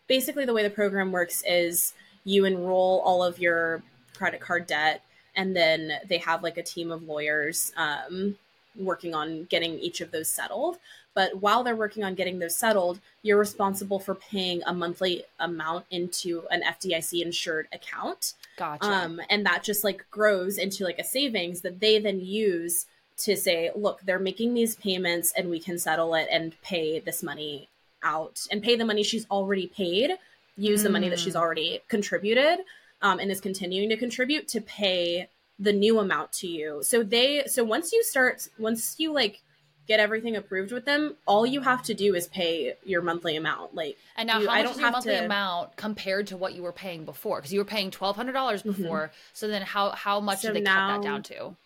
basically 0.07 0.45
the 0.45 0.53
way 0.53 0.63
the 0.63 0.71
program 0.71 1.13
works 1.13 1.43
is 1.47 1.95
you 2.25 2.45
enroll 2.45 3.01
all 3.01 3.23
of 3.23 3.39
your 3.39 3.83
credit 4.15 4.41
card 4.41 4.67
debt 4.67 5.03
and 5.37 5.55
then 5.55 5.93
they 6.09 6.19
have 6.19 6.43
like 6.43 6.57
a 6.57 6.63
team 6.63 6.91
of 6.91 7.03
lawyers 7.03 7.73
um, 7.77 8.37
working 8.79 9.15
on 9.15 9.45
getting 9.45 9.79
each 9.79 10.01
of 10.01 10.11
those 10.11 10.29
settled 10.29 10.79
but 11.15 11.41
while 11.41 11.65
they're 11.65 11.77
working 11.77 12.05
on 12.05 12.15
getting 12.15 12.39
those 12.39 12.57
settled 12.57 13.01
you're 13.23 13.39
responsible 13.39 13.99
for 13.99 14.15
paying 14.15 14.63
a 14.67 14.73
monthly 14.73 15.25
amount 15.41 15.85
into 15.91 16.45
an 16.51 16.63
fdic 16.63 17.23
insured 17.23 17.69
account 17.73 18.35
gotcha 18.57 18.87
um, 18.87 19.21
and 19.29 19.45
that 19.45 19.63
just 19.63 19.85
like 19.85 20.05
grows 20.11 20.59
into 20.59 20.85
like 20.85 20.99
a 20.99 21.05
savings 21.05 21.61
that 21.61 21.81
they 21.81 21.99
then 21.99 22.21
use 22.21 22.87
to 23.17 23.37
say 23.37 23.71
look 23.75 24.01
they're 24.03 24.19
making 24.19 24.55
these 24.55 24.77
payments 24.77 25.33
and 25.37 25.51
we 25.51 25.59
can 25.59 25.79
settle 25.79 26.15
it 26.15 26.29
and 26.31 26.61
pay 26.63 27.01
this 27.01 27.23
money 27.23 27.69
out 28.03 28.47
and 28.51 28.63
pay 28.63 28.77
the 28.77 28.85
money 28.85 29.03
she's 29.03 29.27
already 29.31 29.67
paid, 29.67 30.13
use 30.57 30.81
mm. 30.81 30.85
the 30.85 30.91
money 30.91 31.09
that 31.09 31.19
she's 31.19 31.35
mm. 31.35 31.41
already 31.41 31.81
contributed 31.89 32.61
um, 33.03 33.19
and 33.19 33.31
is 33.31 33.41
continuing 33.41 33.89
to 33.89 33.97
contribute 33.97 34.49
to 34.49 34.61
pay 34.61 35.29
the 35.59 35.73
new 35.73 35.99
amount 35.99 36.33
to 36.33 36.47
you. 36.47 36.83
So 36.83 37.03
they 37.03 37.45
so 37.47 37.65
once 37.65 37.93
you 37.93 38.03
start 38.05 38.49
once 38.59 38.97
you 38.99 39.13
like 39.13 39.43
get 39.87 40.01
everything 40.01 40.37
approved 40.37 40.71
with 40.71 40.85
them, 40.85 41.17
all 41.27 41.47
you 41.47 41.63
have 41.63 41.83
to 41.83 41.95
do 41.95 42.15
is 42.15 42.29
pay 42.29 42.75
your 42.85 43.03
monthly 43.03 43.37
amount. 43.37 43.75
Like 43.75 43.97
and 44.17 44.27
now 44.27 44.39
you, 44.39 44.49
how 44.49 44.63
much 44.63 44.71
is 44.71 44.79
your 44.79 44.91
monthly 44.91 45.15
to... 45.15 45.25
amount 45.25 45.77
compared 45.77 46.29
to 46.29 46.37
what 46.37 46.55
you 46.55 46.63
were 46.63 46.73
paying 46.73 47.05
before? 47.05 47.39
Because 47.39 47.53
you 47.53 47.59
were 47.59 47.65
paying 47.65 47.91
twelve 47.91 48.17
hundred 48.17 48.33
dollars 48.33 48.63
mm-hmm. 48.63 48.83
before. 48.83 49.07
Mm-hmm. 49.07 49.17
So 49.33 49.49
then 49.49 49.63
how 49.63 49.91
how 49.91 50.21
much 50.21 50.41
so 50.41 50.53
did 50.53 50.63
they 50.63 50.67
cut 50.67 50.89
that 50.89 51.03
down 51.03 51.23
to? 51.25 51.57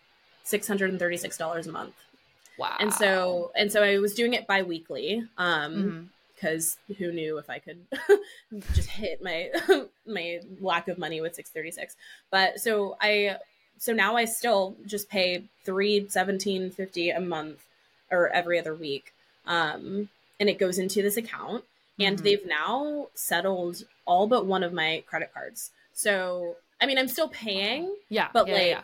Six 0.44 0.66
hundred 0.66 0.90
and 0.90 0.98
thirty 0.98 1.16
six 1.16 1.36
dollars 1.36 1.66
a 1.66 1.72
month. 1.72 1.94
Wow. 2.58 2.76
And 2.80 2.92
so 2.92 3.50
and 3.56 3.70
so 3.70 3.82
I 3.82 3.98
was 3.98 4.14
doing 4.14 4.34
it 4.34 4.46
bi-weekly. 4.46 5.26
Um 5.36 5.74
mm-hmm 5.74 6.02
because 6.42 6.76
who 6.98 7.12
knew 7.12 7.38
if 7.38 7.48
I 7.48 7.60
could 7.60 7.86
just 8.74 8.88
hit 8.88 9.22
my 9.22 9.50
my 10.06 10.40
lack 10.60 10.88
of 10.88 10.98
money 10.98 11.20
with 11.20 11.36
636. 11.36 11.96
But 12.30 12.58
so 12.58 12.96
I 13.00 13.36
so 13.82 13.92
now 13.92 14.14
I 14.14 14.26
still 14.26 14.76
just 14.86 15.08
pay 15.08 15.42
31750 15.64 17.10
a 17.10 17.20
month 17.20 17.64
or 18.12 18.28
every 18.28 18.56
other 18.56 18.76
week. 18.76 19.12
Um 19.44 20.08
and 20.38 20.48
it 20.48 20.60
goes 20.60 20.78
into 20.78 21.02
this 21.02 21.16
account 21.16 21.64
and 21.98 22.14
mm-hmm. 22.14 22.24
they've 22.24 22.46
now 22.46 23.08
settled 23.14 23.82
all 24.04 24.28
but 24.28 24.46
one 24.46 24.62
of 24.62 24.72
my 24.72 25.02
credit 25.08 25.34
cards. 25.34 25.72
So 25.94 26.54
I 26.80 26.86
mean 26.86 26.96
I'm 26.96 27.08
still 27.08 27.26
paying. 27.26 27.92
Yeah. 28.08 28.28
But 28.32 28.46
yeah, 28.46 28.54
like 28.54 28.66
yeah. 28.68 28.82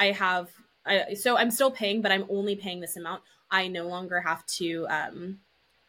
I 0.00 0.06
have 0.06 0.50
I 0.84 1.14
so 1.14 1.36
I'm 1.36 1.52
still 1.52 1.70
paying 1.70 2.02
but 2.02 2.10
I'm 2.10 2.24
only 2.28 2.56
paying 2.56 2.80
this 2.80 2.96
amount. 2.96 3.22
I 3.52 3.68
no 3.68 3.86
longer 3.86 4.20
have 4.20 4.44
to 4.58 4.84
um 4.90 5.38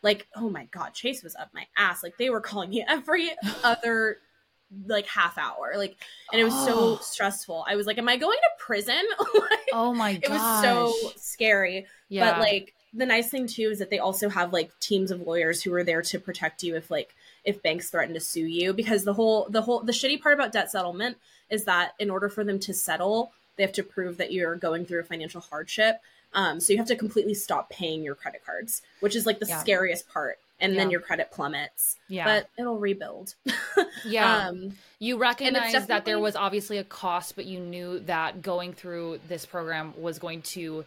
like 0.03 0.27
oh 0.35 0.51
my 0.51 0.65
god 0.65 0.93
chase 0.93 1.23
was 1.23 1.35
up 1.35 1.49
my 1.51 1.65
ass 1.77 2.03
like 2.03 2.19
they 2.19 2.29
were 2.29 2.41
calling 2.41 2.69
me 2.69 2.85
every 2.87 3.31
other 3.63 4.17
like 4.87 5.05
half 5.05 5.37
hour 5.37 5.73
like 5.75 5.97
and 6.31 6.39
it 6.39 6.43
was 6.43 6.53
oh. 6.55 6.65
so 6.65 6.97
stressful 7.01 7.65
i 7.67 7.75
was 7.75 7.85
like 7.85 7.97
am 7.97 8.07
i 8.07 8.17
going 8.17 8.37
to 8.37 8.63
prison 8.65 9.01
like, 9.33 9.59
oh 9.73 9.93
my 9.93 10.13
god 10.13 10.23
it 10.23 10.29
was 10.29 10.61
so 10.61 11.11
scary 11.17 11.85
yeah. 12.09 12.31
but 12.31 12.39
like 12.39 12.73
the 12.93 13.05
nice 13.05 13.29
thing 13.29 13.47
too 13.47 13.69
is 13.69 13.79
that 13.79 13.89
they 13.89 13.99
also 13.99 14.29
have 14.29 14.53
like 14.53 14.77
teams 14.79 15.11
of 15.11 15.21
lawyers 15.21 15.61
who 15.61 15.73
are 15.73 15.83
there 15.83 16.01
to 16.01 16.19
protect 16.19 16.63
you 16.63 16.75
if 16.75 16.89
like 16.89 17.15
if 17.43 17.61
banks 17.61 17.89
threaten 17.89 18.13
to 18.13 18.19
sue 18.19 18.45
you 18.45 18.73
because 18.73 19.03
the 19.03 19.13
whole 19.13 19.47
the 19.49 19.61
whole 19.61 19.81
the 19.81 19.91
shitty 19.91 20.21
part 20.21 20.33
about 20.33 20.51
debt 20.51 20.71
settlement 20.71 21.17
is 21.49 21.65
that 21.65 21.93
in 21.99 22.09
order 22.09 22.29
for 22.29 22.43
them 22.43 22.59
to 22.59 22.73
settle 22.73 23.31
they 23.57 23.63
have 23.63 23.73
to 23.73 23.83
prove 23.83 24.17
that 24.17 24.31
you're 24.31 24.55
going 24.55 24.85
through 24.85 24.99
a 24.99 25.03
financial 25.03 25.41
hardship 25.41 26.01
um, 26.33 26.59
so 26.59 26.71
you 26.71 26.77
have 26.77 26.87
to 26.87 26.95
completely 26.95 27.33
stop 27.33 27.69
paying 27.69 28.03
your 28.03 28.15
credit 28.15 28.45
cards, 28.45 28.81
which 28.99 29.15
is 29.15 29.25
like 29.25 29.39
the 29.39 29.47
yeah. 29.47 29.59
scariest 29.59 30.07
part. 30.09 30.39
And 30.61 30.73
yeah. 30.73 30.79
then 30.79 30.91
your 30.91 31.01
credit 31.01 31.31
plummets. 31.31 31.97
Yeah. 32.07 32.25
But 32.25 32.49
it'll 32.57 32.77
rebuild. 32.77 33.35
yeah. 34.05 34.47
Um, 34.47 34.73
you 34.99 35.17
recognize 35.17 35.87
that 35.87 36.05
there 36.05 36.19
was 36.19 36.35
obviously 36.35 36.77
a 36.77 36.83
cost, 36.83 37.35
but 37.35 37.45
you 37.45 37.59
knew 37.59 37.99
that 38.01 38.41
going 38.41 38.73
through 38.73 39.19
this 39.27 39.45
program 39.45 39.93
was 39.97 40.19
going 40.19 40.43
to 40.43 40.85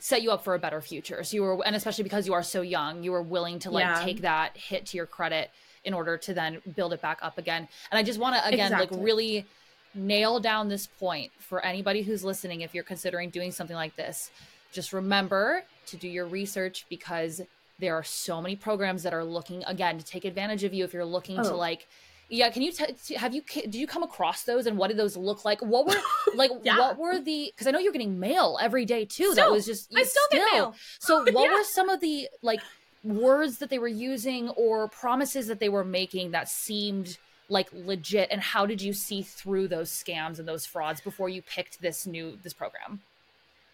set 0.00 0.22
you 0.22 0.32
up 0.32 0.42
for 0.42 0.54
a 0.54 0.58
better 0.58 0.80
future. 0.80 1.22
So 1.22 1.36
you 1.36 1.42
were, 1.42 1.64
and 1.64 1.76
especially 1.76 2.04
because 2.04 2.26
you 2.26 2.34
are 2.34 2.42
so 2.42 2.60
young, 2.60 3.04
you 3.04 3.12
were 3.12 3.22
willing 3.22 3.60
to 3.60 3.70
like 3.70 3.84
yeah. 3.84 4.04
take 4.04 4.22
that 4.22 4.56
hit 4.56 4.86
to 4.86 4.96
your 4.96 5.06
credit 5.06 5.50
in 5.84 5.94
order 5.94 6.16
to 6.16 6.34
then 6.34 6.60
build 6.74 6.92
it 6.92 7.00
back 7.00 7.20
up 7.22 7.38
again. 7.38 7.68
And 7.90 7.98
I 7.98 8.02
just 8.02 8.18
want 8.18 8.36
to, 8.36 8.46
again, 8.46 8.72
exactly. 8.72 8.96
like 8.96 9.04
really 9.04 9.46
nail 9.94 10.40
down 10.40 10.68
this 10.68 10.86
point 10.86 11.30
for 11.38 11.64
anybody 11.64 12.02
who's 12.02 12.24
listening 12.24 12.62
if 12.62 12.74
you're 12.74 12.82
considering 12.82 13.30
doing 13.30 13.52
something 13.52 13.76
like 13.76 13.94
this 13.94 14.30
just 14.72 14.92
remember 14.92 15.62
to 15.86 15.96
do 15.96 16.08
your 16.08 16.26
research 16.26 16.86
because 16.88 17.40
there 17.82 17.96
are 17.96 18.04
so 18.04 18.40
many 18.40 18.56
programs 18.56 19.02
that 19.02 19.12
are 19.12 19.24
looking 19.24 19.62
again 19.66 19.98
to 19.98 20.04
take 20.04 20.24
advantage 20.24 20.64
of 20.64 20.72
you 20.72 20.84
if 20.84 20.94
you're 20.94 21.04
looking 21.04 21.38
oh. 21.38 21.42
to 21.42 21.54
like 21.54 21.88
yeah 22.28 22.48
can 22.48 22.62
you 22.62 22.72
t- 22.72 23.14
have 23.14 23.34
you 23.34 23.42
did 23.42 23.74
you 23.74 23.86
come 23.86 24.02
across 24.02 24.44
those 24.44 24.66
and 24.66 24.78
what 24.78 24.88
did 24.88 24.96
those 24.96 25.16
look 25.16 25.44
like 25.44 25.60
what 25.60 25.86
were 25.86 26.00
like 26.34 26.50
yeah. 26.62 26.78
what 26.78 26.96
were 26.96 27.18
the 27.18 27.52
because 27.52 27.66
i 27.66 27.70
know 27.70 27.78
you're 27.78 27.92
getting 27.92 28.18
mail 28.18 28.56
every 28.62 28.84
day 28.84 29.04
too 29.04 29.32
still, 29.32 29.34
that 29.34 29.50
was 29.50 29.66
just 29.66 29.92
i 29.94 30.02
still, 30.02 30.22
still, 30.28 30.40
get 30.40 30.52
mail 30.52 30.74
so 31.00 31.18
what 31.32 31.44
yeah. 31.44 31.52
were 31.52 31.64
some 31.64 31.88
of 31.88 32.00
the 32.00 32.28
like 32.40 32.60
words 33.04 33.58
that 33.58 33.68
they 33.68 33.80
were 33.80 33.88
using 33.88 34.48
or 34.50 34.86
promises 34.88 35.48
that 35.48 35.58
they 35.58 35.68
were 35.68 35.84
making 35.84 36.30
that 36.30 36.48
seemed 36.48 37.18
like 37.48 37.68
legit 37.72 38.28
and 38.30 38.40
how 38.40 38.64
did 38.64 38.80
you 38.80 38.92
see 38.92 39.22
through 39.22 39.66
those 39.66 39.90
scams 39.90 40.38
and 40.38 40.46
those 40.46 40.64
frauds 40.64 41.00
before 41.00 41.28
you 41.28 41.42
picked 41.42 41.82
this 41.82 42.06
new 42.06 42.38
this 42.44 42.52
program 42.52 43.00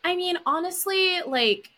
I 0.05 0.17
mean, 0.17 0.39
honestly, 0.47 1.21
like 1.27 1.71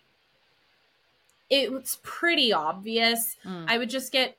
it 1.50 1.72
was 1.72 1.98
pretty 2.02 2.52
obvious. 2.52 3.36
Mm. 3.44 3.64
I 3.68 3.76
would 3.78 3.90
just 3.90 4.12
get 4.12 4.36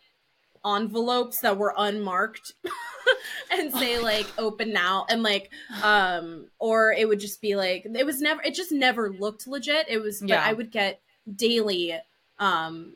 envelopes 0.66 1.40
that 1.42 1.58
were 1.58 1.74
unmarked 1.78 2.54
and 3.52 3.72
say 3.74 3.98
Oh 3.98 4.02
like 4.04 4.28
open 4.38 4.72
now 4.72 5.06
and 5.10 5.24
like 5.24 5.50
um 5.82 6.46
or 6.60 6.94
it 6.94 7.08
would 7.08 7.20
just 7.20 7.42
be 7.42 7.56
like 7.56 7.84
it 7.86 8.06
was 8.06 8.22
never 8.22 8.42
it 8.44 8.54
just 8.54 8.72
never 8.72 9.10
looked 9.12 9.48
legit. 9.48 9.88
It 9.90 10.00
was 10.02 10.22
but 10.22 10.32
I 10.40 10.54
would 10.54 10.72
get 10.72 11.02
daily 11.36 12.00
um 12.40 12.94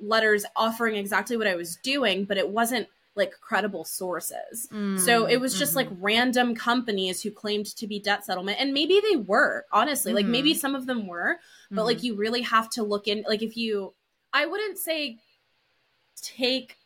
letters 0.00 0.44
offering 0.56 0.96
exactly 0.96 1.36
what 1.36 1.46
I 1.46 1.54
was 1.56 1.76
doing, 1.76 2.24
but 2.24 2.38
it 2.38 2.48
wasn't 2.48 2.88
like 3.16 3.32
credible 3.40 3.84
sources. 3.84 4.68
So 4.96 5.26
it 5.26 5.38
was 5.38 5.58
just 5.58 5.72
Mhm. 5.72 5.76
like 5.76 5.88
random 6.00 6.54
companies 6.54 7.22
who 7.22 7.30
claimed 7.30 7.66
to 7.76 7.86
be 7.86 7.98
debt 7.98 8.24
settlement, 8.24 8.58
and 8.60 8.72
maybe 8.72 9.00
they 9.10 9.16
were 9.16 9.66
honestly, 9.72 10.12
like 10.14 10.26
maybe 10.26 10.54
Mhm. 10.54 10.58
some 10.58 10.74
of 10.74 10.86
them 10.86 11.06
were, 11.06 11.38
but 11.70 11.82
Mhm. 11.82 11.86
like 11.86 12.02
you 12.02 12.14
really 12.14 12.42
have 12.42 12.68
to 12.70 12.82
look 12.82 13.06
in. 13.08 13.24
Like 13.28 13.42
if 13.42 13.56
you, 13.56 13.94
I 14.32 14.46
wouldn't 14.46 14.78
say 14.78 15.18
take 16.20 16.76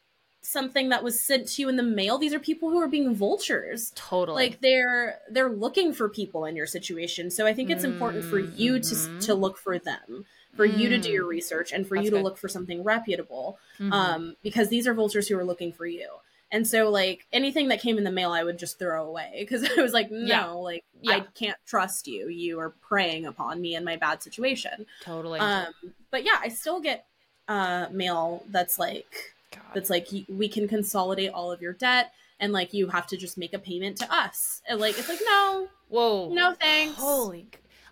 something 0.42 0.90
that 0.90 1.02
was 1.02 1.18
sent 1.18 1.48
to 1.48 1.62
you 1.62 1.68
in 1.70 1.76
the 1.76 1.82
mail. 1.82 2.18
These 2.18 2.34
are 2.34 2.38
people 2.38 2.68
who 2.70 2.78
are 2.80 2.86
being 2.88 3.14
vultures. 3.14 3.92
totally 3.94 4.44
Like 4.50 4.60
they're 4.60 5.20
they're 5.30 5.48
looking 5.48 5.92
for 5.94 6.08
people 6.08 6.44
in 6.44 6.54
your 6.54 6.66
situation. 6.66 7.30
So 7.30 7.46
I 7.46 7.54
think 7.54 7.70
it's 7.70 7.82
important 7.84 8.24
for 8.24 8.38
you 8.38 8.78
to 8.78 8.94
Mhm. 8.94 9.20
to 9.20 9.34
look 9.34 9.56
for 9.56 9.78
them, 9.78 10.26
for 10.54 10.66
you 10.66 10.88
to 10.90 10.98
do 10.98 11.10
your 11.10 11.24
Mm. 11.24 11.28
research, 11.28 11.72
and 11.72 11.86
for 11.88 11.94
That's 11.96 12.04
you 12.04 12.10
to 12.10 12.16
good. 12.18 12.22
look 12.24 12.36
for 12.36 12.48
something 12.48 12.82
reputable 12.84 13.58
Mhm. 13.78 13.92
um, 13.92 14.36
because 14.42 14.68
these 14.68 14.86
are 14.86 14.92
vultures 14.94 15.28
who 15.28 15.38
are 15.38 15.44
looking 15.44 15.72
for 15.72 15.86
you. 15.86 16.08
And 16.54 16.66
so, 16.66 16.88
like 16.88 17.26
anything 17.32 17.68
that 17.68 17.80
came 17.80 17.98
in 17.98 18.04
the 18.04 18.12
mail, 18.12 18.30
I 18.30 18.44
would 18.44 18.58
just 18.58 18.78
throw 18.78 19.04
away 19.06 19.34
because 19.40 19.68
I 19.78 19.82
was 19.82 19.92
like, 19.92 20.10
no, 20.10 20.24
Yeah. 20.26 20.44
like 20.52 20.84
Yeah. 21.02 21.12
I 21.16 21.20
can't 21.34 21.58
trust 21.66 22.06
you. 22.06 22.28
You 22.28 22.60
are 22.60 22.70
preying 22.70 23.26
upon 23.26 23.60
me 23.60 23.74
in 23.74 23.84
my 23.84 23.96
bad 23.96 24.22
situation. 24.22 24.86
totally 25.02 25.40
Um, 25.40 25.66
but 26.10 26.24
yeah, 26.24 26.38
I 26.40 26.48
still 26.48 26.80
get 26.80 27.06
uh, 27.48 27.86
mail 27.90 28.44
that's 28.50 28.78
like 28.78 29.12
God. 29.50 29.62
that's 29.74 29.90
like 29.90 30.08
we 30.28 30.48
can 30.48 30.68
consolidate 30.68 31.30
all 31.32 31.50
of 31.52 31.60
your 31.60 31.72
debt 31.72 32.12
and 32.40 32.52
like 32.52 32.72
you 32.72 32.86
have 32.88 33.06
to 33.08 33.16
just 33.16 33.36
make 33.36 33.52
a 33.52 33.58
payment 33.58 33.96
to 33.98 34.12
us. 34.14 34.62
And 34.68 34.80
like 34.80 34.96
it's 34.98 35.08
like 35.08 35.20
no, 35.26 35.68
whoa 35.88 36.30
no 36.32 36.54
thanks. 36.54 36.96
holy 36.98 37.46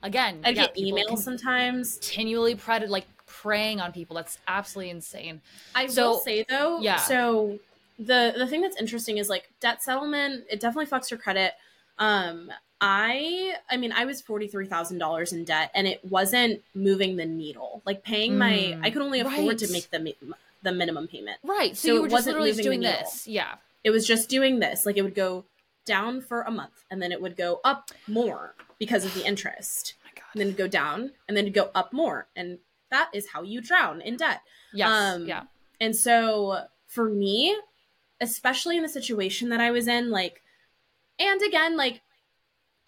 again 0.04 0.40
I'd 0.44 0.56
yeah, 0.56 0.66
get 0.68 0.76
emails 0.76 1.18
sometimes. 1.18 1.94
continually 1.98 2.54
pred 2.54 2.88
like 2.88 3.06
preying 3.26 3.80
on 3.80 3.92
people 3.92 4.14
that's 4.16 4.38
absolutely 4.48 4.90
insane 4.90 5.40
I 5.74 5.86
So- 5.88 6.10
will 6.12 6.18
say 6.20 6.44
though, 6.48 6.80
yeah. 6.80 6.96
So 6.96 7.58
the 7.98 8.34
the 8.36 8.46
thing 8.46 8.60
that's 8.62 8.76
interesting 8.76 9.18
is 9.18 9.28
like 9.28 9.50
debt 9.60 9.82
settlement. 9.82 10.44
It 10.50 10.60
definitely 10.60 10.86
fucks 10.86 11.10
your 11.10 11.18
credit. 11.18 11.52
Um, 11.98 12.50
I 12.80 13.54
I 13.70 13.76
mean 13.76 13.92
I 13.92 14.04
was 14.04 14.20
forty 14.20 14.48
three 14.48 14.66
thousand 14.66 14.98
dollars 14.98 15.32
in 15.32 15.44
debt, 15.44 15.70
and 15.74 15.86
it 15.86 16.04
wasn't 16.04 16.62
moving 16.74 17.16
the 17.16 17.26
needle. 17.26 17.82
Like 17.84 18.02
paying 18.02 18.36
my, 18.38 18.52
Mm, 18.52 18.84
I 18.84 18.90
could 18.90 19.02
only 19.02 19.20
afford 19.20 19.58
to 19.58 19.70
make 19.70 19.90
the 19.90 20.14
the 20.62 20.72
minimum 20.72 21.06
payment. 21.08 21.38
right 21.44 21.76
so, 21.76 21.88
So 21.88 21.92
you 21.94 21.98
it 21.98 22.02
were 22.02 22.06
just 22.08 22.12
wasn't 22.12 22.34
literally 22.34 22.50
just 22.50 22.58
moving 22.64 22.80
doing 22.80 22.92
this 22.92 23.26
yeah 23.26 23.54
It 23.84 23.90
was 23.90 24.06
just 24.06 24.28
doing 24.28 24.58
this. 24.60 24.84
Like 24.86 24.96
it 24.96 25.02
would 25.02 25.14
go 25.14 25.44
down 25.84 26.20
for 26.20 26.42
a 26.42 26.50
month, 26.50 26.84
and 26.90 27.00
then 27.02 27.12
it 27.12 27.20
would 27.20 27.36
go 27.36 27.60
up 27.64 27.90
more 28.08 28.54
because 28.78 29.04
of 29.04 29.14
the 29.14 29.24
interest. 29.26 29.94
oh 29.98 30.06
my 30.06 30.10
god 30.14 30.26
And 30.32 30.40
then 30.40 30.46
it'd 30.48 30.58
go 30.58 30.68
down, 30.68 31.12
and 31.28 31.36
then 31.36 31.44
it'd 31.44 31.54
go 31.54 31.70
up 31.74 31.92
more, 31.92 32.26
and 32.34 32.58
that 32.90 33.10
is 33.12 33.28
how 33.30 33.42
you 33.42 33.60
drown 33.60 34.00
in 34.00 34.16
debt. 34.16 34.40
yes 34.72 34.88
um, 34.88 35.26
yeah 35.26 35.42
And 35.80 35.94
so 35.96 36.64
for 36.88 37.08
me, 37.08 37.56
especially 38.22 38.78
in 38.78 38.82
the 38.84 38.88
situation 38.88 39.50
that 39.50 39.60
I 39.60 39.70
was 39.72 39.88
in, 39.88 40.10
like, 40.10 40.42
and 41.18 41.42
again, 41.42 41.76
like, 41.76 42.00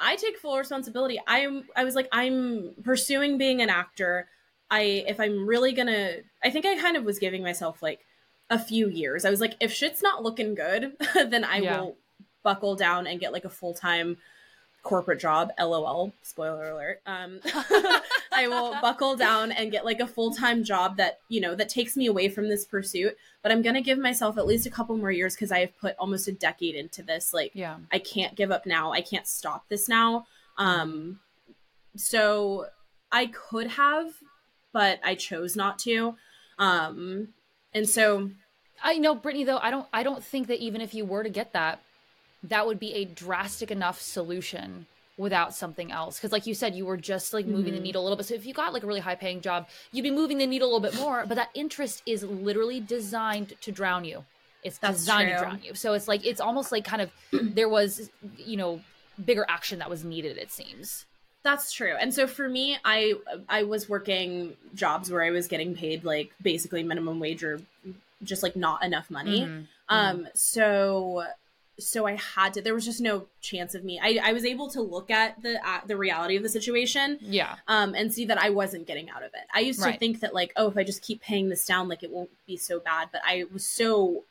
I 0.01 0.16
take 0.16 0.39
full 0.39 0.59
responsibility. 0.59 1.20
I'm, 1.26 1.64
I 1.76 1.85
was 1.85 1.95
like, 1.95 2.09
I'm 2.12 2.74
pursuing 2.82 3.39
being 3.39 3.62
an 3.62 3.70
actor. 3.70 4.28
I, 4.70 5.05
if 5.07 5.20
I'm 5.20 5.47
really 5.47 5.72
gonna, 5.72 6.16
I 6.43 6.51
think 6.51 6.66
I 6.66 6.76
kind 6.80 6.97
of 6.97 7.05
was 7.05 7.18
giving 7.18 7.43
myself 7.43 7.82
like 7.82 8.01
a 8.51 8.59
few 8.59 8.89
years. 8.89 9.24
I 9.24 9.30
was 9.30 9.41
like, 9.41 9.55
if 9.61 9.72
shit's 9.72 10.03
not 10.03 10.22
looking 10.22 10.55
good, 10.55 10.97
then 11.14 11.45
I 11.45 11.61
Yeah. 11.61 11.80
will 11.80 11.97
buckle 12.43 12.76
down 12.76 13.07
and 13.07 13.20
get 13.20 13.32
like 13.32 13.45
a 13.45 13.51
full 13.51 13.74
time 13.74 14.18
corporate 14.85 15.18
job. 15.18 15.51
LOL. 15.59 16.12
Spoiler 16.22 16.70
alert. 16.70 17.01
Um, 17.07 17.41
I 18.32 18.47
will 18.47 18.72
buckle 18.82 19.16
down 19.16 19.51
and 19.51 19.72
get 19.72 19.85
like 19.85 19.99
a 19.99 20.07
full 20.07 20.32
time 20.32 20.62
job 20.62 20.99
that 20.99 21.18
you 21.28 21.41
know 21.41 21.57
that 21.57 21.68
takes 21.68 21.97
me 21.97 22.07
away 22.07 22.28
from 22.28 22.49
this 22.49 22.64
pursuit. 22.64 23.16
But 23.43 23.51
I'm 23.51 23.62
gonna 23.62 23.82
give 23.82 23.99
myself 23.99 24.39
at 24.39 24.47
least 24.47 24.66
a 24.66 24.70
couple 24.70 24.97
more 24.97 25.11
years 25.11 25.35
because 25.35 25.51
I 25.51 25.61
have 25.61 25.76
put 25.78 25.97
almost 25.99 26.28
a 26.28 26.32
decade 26.32 26.76
into 26.76 27.03
this. 27.03 27.35
Like 27.35 27.51
yeah 27.55 27.78
I 27.91 27.99
can't 27.99 28.37
give 28.37 28.53
up 28.53 28.66
now. 28.66 28.93
I 28.93 29.01
can't 29.01 29.26
stop 29.26 29.68
this 29.68 29.89
now. 29.89 30.26
Um, 30.57 31.18
so 31.97 32.66
I 33.11 33.26
could 33.26 33.68
have, 33.68 34.12
but 34.72 35.01
I 35.03 35.14
chose 35.14 35.57
not 35.57 35.78
to. 35.80 36.14
Um, 36.59 37.28
and 37.72 37.89
so 37.89 38.30
I 38.82 38.99
know, 38.99 39.14
Brittany. 39.14 39.45
Though 39.45 39.59
I 39.59 39.70
don't, 39.70 39.87
I 39.93 40.03
don't 40.03 40.22
think 40.22 40.49
that 40.49 40.61
even 40.61 40.80
if 40.80 40.95
you 40.95 41.05
were 41.05 41.22
to 41.22 41.30
get 41.30 41.53
that, 41.55 41.80
that 42.45 42.66
would 42.66 42.78
be 42.78 42.92
a 42.95 43.05
drastic 43.05 43.70
enough 43.70 44.01
solution 44.01 44.86
without 45.16 45.55
something 45.55 45.92
else. 45.92 46.18
Because, 46.18 46.32
like 46.32 46.47
you 46.47 46.55
said, 46.55 46.74
you 46.74 46.84
were 46.86 46.97
just 46.97 47.32
like 47.32 47.47
moving 47.47 47.72
the 47.72 47.78
Mhm. 47.78 47.82
needle 47.82 48.03
a 48.03 48.05
little 48.05 48.16
bit. 48.16 48.26
So 48.26 48.34
if 48.34 48.45
you 48.47 48.53
got 48.55 48.72
like 48.72 48.82
a 48.82 48.86
really 48.86 49.01
high 49.01 49.14
paying 49.14 49.40
job, 49.40 49.68
you'd 49.92 50.03
be 50.03 50.11
moving 50.11 50.38
the 50.38 50.47
needle 50.47 50.68
a 50.68 50.70
little 50.74 50.80
bit 50.90 50.99
more. 51.01 51.24
But 51.26 51.36
that 51.36 51.51
interest 51.55 52.03
is 52.05 52.22
literally 52.24 52.80
designed 52.80 53.55
to 53.61 53.70
drown 53.72 54.05
you. 54.05 54.24
It's 54.62 54.78
That's 54.78 54.99
designed 54.99 55.30
to 55.30 55.38
drown 55.38 55.61
you. 55.62 55.74
So 55.74 55.92
it's 55.92 56.09
like 56.09 56.24
it's 56.26 56.40
almost 56.40 56.72
like 56.72 56.84
kind 56.84 57.03
of 57.03 57.11
there 57.55 57.68
was, 57.68 58.11
you 58.36 58.57
know, 58.57 58.80
bigger 59.24 59.47
action 59.49 59.78
that 59.78 59.88
was 59.88 60.05
needed. 60.05 60.36
It 60.36 60.51
seems. 60.51 61.07
That's 61.45 61.70
true. 61.72 61.95
And 62.01 62.12
so 62.12 62.26
for 62.26 62.49
me, 62.49 62.78
I 62.84 63.14
I 63.49 63.62
was 63.64 63.88
working 63.88 64.57
jobs 64.74 65.11
where 65.12 65.22
I 65.22 65.30
was 65.30 65.47
getting 65.47 65.74
paid 65.76 66.03
like 66.03 66.32
basically 66.42 66.82
minimum 66.82 67.20
wage 67.20 67.45
or 67.45 67.61
just 68.22 68.42
like 68.42 68.57
not 68.57 68.82
enough 68.82 69.11
money. 69.11 69.42
Mhm. 69.42 69.66
Um 69.90 70.28
so 70.34 71.24
so 71.78 72.06
I 72.06 72.14
had 72.16 72.54
to 72.54 72.62
there 72.62 72.74
was 72.74 72.84
just 72.84 73.00
no 73.00 73.26
chance 73.40 73.74
of 73.74 73.82
me. 73.84 73.98
I 74.02 74.20
I 74.22 74.32
was 74.32 74.44
able 74.44 74.68
to 74.70 74.80
look 74.80 75.10
at 75.10 75.42
the 75.42 75.54
uh, 75.66 75.80
the 75.86 75.96
reality 75.96 76.36
of 76.36 76.42
the 76.42 76.48
situation 76.48 77.18
Yeah. 77.20 77.56
um 77.68 77.94
and 77.94 78.12
see 78.12 78.24
that 78.26 78.38
I 78.38 78.50
wasn't 78.50 78.86
getting 78.86 79.10
out 79.10 79.22
of 79.22 79.30
it. 79.34 79.46
I 79.52 79.60
used 79.60 79.82
to 79.82 79.98
think 79.98 80.20
that 80.20 80.32
like 80.34 80.52
oh 80.56 80.68
if 80.68 80.76
I 80.76 80.84
just 80.84 81.02
keep 81.02 81.20
paying 81.20 81.48
this 81.48 81.66
down 81.66 81.88
like 81.88 82.02
it 82.02 82.10
won't 82.12 82.30
be 82.46 82.56
so 82.56 82.78
bad, 82.80 83.08
but 83.12 83.22
I 83.26 83.44
was 83.52 83.66
so 83.66 84.24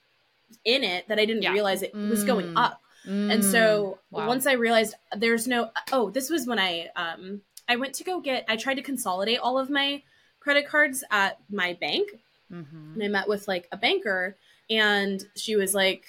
in 0.65 0.83
it 0.83 1.07
that 1.07 1.19
I 1.19 1.25
didn't 1.25 1.43
Yeah. 1.43 1.51
realize 1.51 1.81
it 1.81 1.93
was 1.93 2.23
going 2.23 2.47
Mm. 2.47 2.53
up. 2.55 2.81
And 3.05 3.43
so 3.43 3.97
Mm. 4.11 4.17
Wow. 4.19 4.27
once 4.27 4.45
I 4.47 4.53
realized 4.53 4.95
there's 5.15 5.47
no 5.47 5.71
oh, 5.91 6.09
this 6.11 6.29
was 6.29 6.47
when 6.47 6.59
I 6.59 6.89
um 6.95 7.41
I 7.67 7.75
went 7.75 7.93
to 7.95 8.03
go 8.03 8.19
get 8.19 8.45
I 8.47 8.55
tried 8.55 8.75
to 8.75 8.81
consolidate 8.81 9.39
all 9.39 9.57
of 9.57 9.69
my 9.69 10.03
credit 10.39 10.67
cards 10.67 11.03
at 11.11 11.39
my 11.49 11.73
bank 11.73 12.07
Mhm. 12.51 12.93
and 12.95 13.03
I 13.03 13.07
met 13.07 13.27
with 13.27 13.47
like 13.47 13.67
a 13.71 13.77
banker 13.77 14.37
and 14.69 15.25
she 15.35 15.55
was 15.55 15.73
like 15.73 16.05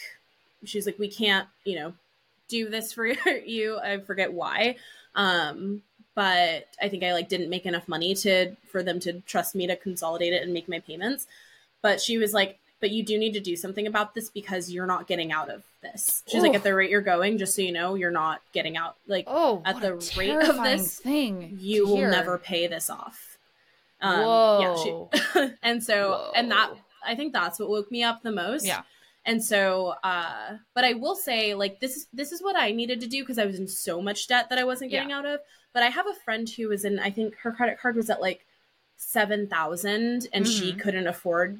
she 0.64 0.78
was 0.78 0.86
like 0.86 0.98
we 0.98 1.08
can't, 1.08 1.48
you 1.64 1.76
know, 1.76 1.92
do 2.48 2.68
this 2.68 2.92
for 2.92 3.06
you. 3.46 3.78
I 3.78 3.98
forget 3.98 4.32
why. 4.32 4.76
Um 5.14 5.82
but 6.14 6.68
I 6.80 6.88
think 6.88 7.02
I 7.02 7.12
like 7.12 7.28
didn't 7.28 7.50
make 7.50 7.66
enough 7.66 7.88
money 7.88 8.14
to 8.16 8.54
for 8.70 8.82
them 8.82 9.00
to 9.00 9.20
trust 9.22 9.54
me 9.54 9.66
to 9.66 9.76
consolidate 9.76 10.32
it 10.32 10.42
and 10.42 10.52
make 10.52 10.68
my 10.68 10.80
payments. 10.80 11.26
But 11.82 12.00
she 12.00 12.18
was 12.18 12.32
like 12.32 12.58
but 12.80 12.90
you 12.90 13.02
do 13.02 13.16
need 13.18 13.32
to 13.32 13.40
do 13.40 13.56
something 13.56 13.86
about 13.86 14.14
this 14.14 14.28
because 14.28 14.70
you're 14.70 14.86
not 14.86 15.06
getting 15.06 15.32
out 15.32 15.48
of 15.48 15.62
this. 15.80 16.22
She's 16.26 16.42
like 16.42 16.54
at 16.54 16.62
the 16.62 16.74
rate 16.74 16.90
you're 16.90 17.00
going 17.00 17.38
just 17.38 17.54
so 17.56 17.62
you 17.62 17.72
know 17.72 17.94
you're 17.94 18.10
not 18.10 18.42
getting 18.52 18.76
out 18.76 18.96
like 19.06 19.24
Oh, 19.26 19.62
at 19.64 19.80
the 19.80 19.94
rate 20.18 20.30
of 20.36 20.62
this, 20.62 20.98
thing. 20.98 21.56
you 21.60 21.86
will 21.86 22.08
never 22.10 22.36
pay 22.36 22.66
this 22.66 22.90
off. 22.90 23.38
Um, 24.02 24.20
Whoa. 24.20 24.60
Yeah, 24.60 25.08
she, 25.46 25.50
and 25.62 25.82
so, 25.82 26.30
and 26.36 26.50
that 26.50 26.72
I 27.06 27.14
think 27.14 27.32
that's 27.32 27.58
what 27.58 27.70
woke 27.70 27.90
me 27.90 28.02
up 28.02 28.22
the 28.22 28.32
most. 28.32 28.66
Yeah. 28.66 28.82
And 29.26 29.42
so, 29.42 29.94
uh, 30.04 30.58
but 30.74 30.84
I 30.84 30.92
will 30.94 31.14
say, 31.16 31.54
like 31.54 31.80
this 31.80 31.96
is 31.96 32.06
this 32.12 32.30
is 32.32 32.42
what 32.42 32.56
I 32.56 32.72
needed 32.72 33.00
to 33.00 33.06
do 33.06 33.22
because 33.22 33.38
I 33.38 33.46
was 33.46 33.58
in 33.58 33.66
so 33.68 34.02
much 34.02 34.26
debt 34.28 34.48
that 34.50 34.58
I 34.58 34.64
wasn't 34.64 34.90
getting 34.90 35.12
out 35.12 35.24
of. 35.26 35.40
But 35.72 35.82
I 35.82 35.88
have 35.88 36.06
a 36.06 36.14
friend 36.24 36.48
who 36.48 36.68
was 36.68 36.84
in. 36.84 36.98
I 36.98 37.10
think 37.10 37.36
her 37.38 37.50
credit 37.52 37.78
card 37.80 37.96
was 37.96 38.10
at 38.10 38.20
like 38.20 38.44
seven 38.96 39.46
thousand, 39.48 40.28
and 40.32 40.46
she 40.46 40.72
Mhm. 40.72 40.78
couldn't 40.80 41.06
afford 41.06 41.58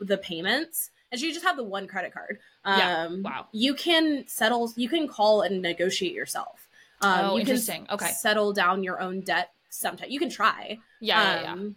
the 0.00 0.18
payments, 0.18 0.90
and 1.12 1.20
she 1.20 1.32
just 1.32 1.44
had 1.44 1.56
the 1.56 1.62
one 1.64 1.86
credit 1.86 2.12
card. 2.12 2.40
Um, 2.64 2.78
Yeah. 2.78 3.08
Wow. 3.30 3.46
You 3.52 3.74
can 3.74 4.26
settle. 4.26 4.72
You 4.76 4.88
can 4.88 5.06
call 5.08 5.42
and 5.42 5.62
negotiate 5.62 6.14
yourself. 6.14 6.66
Um, 7.00 7.20
Oh, 7.20 7.36
you 7.36 7.44
can 7.44 7.50
interesting. 7.56 7.86
Okay. 7.90 8.10
settle 8.10 8.52
down 8.52 8.82
your 8.82 9.00
own 9.00 9.20
debt 9.20 9.52
sometime. 9.70 10.10
You 10.10 10.18
can 10.18 10.30
try. 10.30 10.78
Yeah, 11.00 11.22
yeah, 11.22 11.42
yeah. 11.42 11.52
Um, 11.52 11.76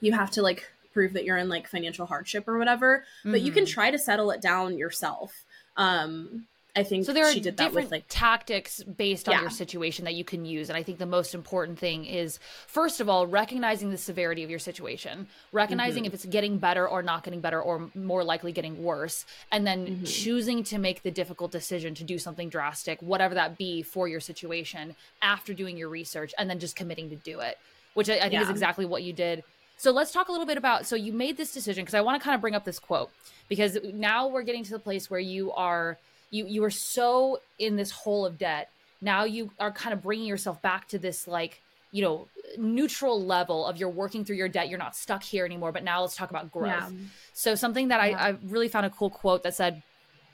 You 0.00 0.12
have 0.12 0.30
to 0.32 0.42
like 0.42 0.70
prove 0.94 1.12
that 1.12 1.24
you're 1.24 1.36
in 1.36 1.48
like 1.50 1.66
financial 1.68 2.06
hardship 2.06 2.48
or 2.48 2.56
whatever, 2.56 3.04
but 3.24 3.42
you 3.42 3.52
can 3.52 3.64
Mhm. 3.64 3.68
try 3.68 3.90
to 3.90 3.98
settle 3.98 4.30
it 4.30 4.40
down 4.40 4.78
yourself. 4.78 5.44
Um, 5.76 6.46
I 6.76 6.82
think 6.82 7.04
so 7.06 7.12
there 7.12 7.24
are 7.24 7.32
she 7.32 7.38
did 7.38 7.56
that 7.58 7.66
different 7.66 7.86
with 7.86 7.92
like 7.92 8.04
tactics 8.08 8.82
based 8.82 9.28
on 9.28 9.34
Yeah. 9.34 9.42
your 9.42 9.50
situation 9.50 10.04
that 10.06 10.14
you 10.14 10.24
can 10.24 10.44
use 10.44 10.68
and 10.70 10.76
i 10.76 10.82
think 10.82 10.98
the 10.98 11.06
most 11.06 11.32
important 11.32 11.78
thing 11.78 12.04
is 12.04 12.40
first 12.66 13.00
of 13.00 13.08
all 13.08 13.28
recognizing 13.28 13.90
the 13.92 13.96
severity 13.96 14.42
of 14.42 14.50
your 14.50 14.58
situation 14.58 15.28
recognizing 15.52 16.02
Mm-hmm. 16.02 16.08
if 16.08 16.14
it's 16.14 16.24
getting 16.24 16.58
better 16.58 16.88
or 16.88 17.00
not 17.00 17.22
getting 17.22 17.40
better 17.40 17.62
or 17.62 17.92
more 17.94 18.24
likely 18.24 18.50
getting 18.50 18.82
worse 18.82 19.24
and 19.52 19.64
then 19.64 19.86
Mm-hmm. 19.86 20.04
choosing 20.04 20.64
to 20.64 20.78
make 20.78 21.04
the 21.04 21.12
difficult 21.12 21.52
decision 21.52 21.94
to 21.94 22.02
do 22.02 22.18
something 22.18 22.48
drastic 22.48 23.00
whatever 23.00 23.36
that 23.36 23.56
be 23.56 23.80
for 23.82 24.08
your 24.08 24.18
situation 24.20 24.96
after 25.22 25.54
doing 25.54 25.76
your 25.76 25.88
research 25.88 26.34
and 26.38 26.50
then 26.50 26.58
just 26.58 26.74
committing 26.74 27.08
to 27.10 27.14
do 27.16 27.38
it 27.38 27.56
which 27.94 28.10
i, 28.10 28.14
I 28.18 28.28
think 28.28 28.42
is 28.42 28.50
exactly 28.50 28.84
what 28.84 29.04
you 29.04 29.12
did 29.12 29.44
so 29.76 29.90
let's 29.90 30.12
talk 30.12 30.28
a 30.28 30.32
little 30.32 30.46
bit 30.46 30.56
about 30.58 30.86
so 30.86 30.96
you 30.96 31.12
made 31.12 31.36
this 31.36 31.52
decision 31.52 31.82
because 31.84 31.94
i 31.94 32.00
want 32.00 32.20
to 32.20 32.24
kind 32.24 32.34
of 32.34 32.40
bring 32.40 32.54
up 32.54 32.64
this 32.64 32.78
quote 32.78 33.10
because 33.48 33.78
now 33.92 34.26
we're 34.28 34.42
getting 34.42 34.64
to 34.64 34.70
the 34.70 34.78
place 34.78 35.10
where 35.10 35.20
you 35.20 35.52
are 35.52 35.98
you 36.30 36.46
you 36.46 36.62
are 36.64 36.70
so 36.70 37.40
in 37.58 37.76
this 37.76 37.90
hole 37.90 38.24
of 38.26 38.38
debt 38.38 38.70
now 39.00 39.24
you 39.24 39.50
are 39.60 39.70
kind 39.72 39.92
of 39.92 40.02
bringing 40.02 40.26
yourself 40.26 40.60
back 40.62 40.88
to 40.88 40.98
this 40.98 41.26
like 41.28 41.60
you 41.92 42.02
know 42.02 42.26
neutral 42.58 43.22
level 43.24 43.66
of 43.66 43.76
you're 43.76 43.88
working 43.88 44.24
through 44.24 44.36
your 44.36 44.48
debt 44.48 44.68
you're 44.68 44.78
not 44.78 44.96
stuck 44.96 45.22
here 45.22 45.44
anymore 45.44 45.72
but 45.72 45.82
now 45.84 46.00
let's 46.00 46.16
talk 46.16 46.30
about 46.30 46.50
growth 46.52 46.68
Yeah. 46.68 46.90
so 47.32 47.54
something 47.54 47.88
that 47.88 48.08
Yeah. 48.08 48.18
I, 48.18 48.28
I 48.30 48.36
really 48.46 48.68
found 48.68 48.86
a 48.86 48.90
cool 48.90 49.10
quote 49.10 49.42
that 49.42 49.54
said 49.54 49.82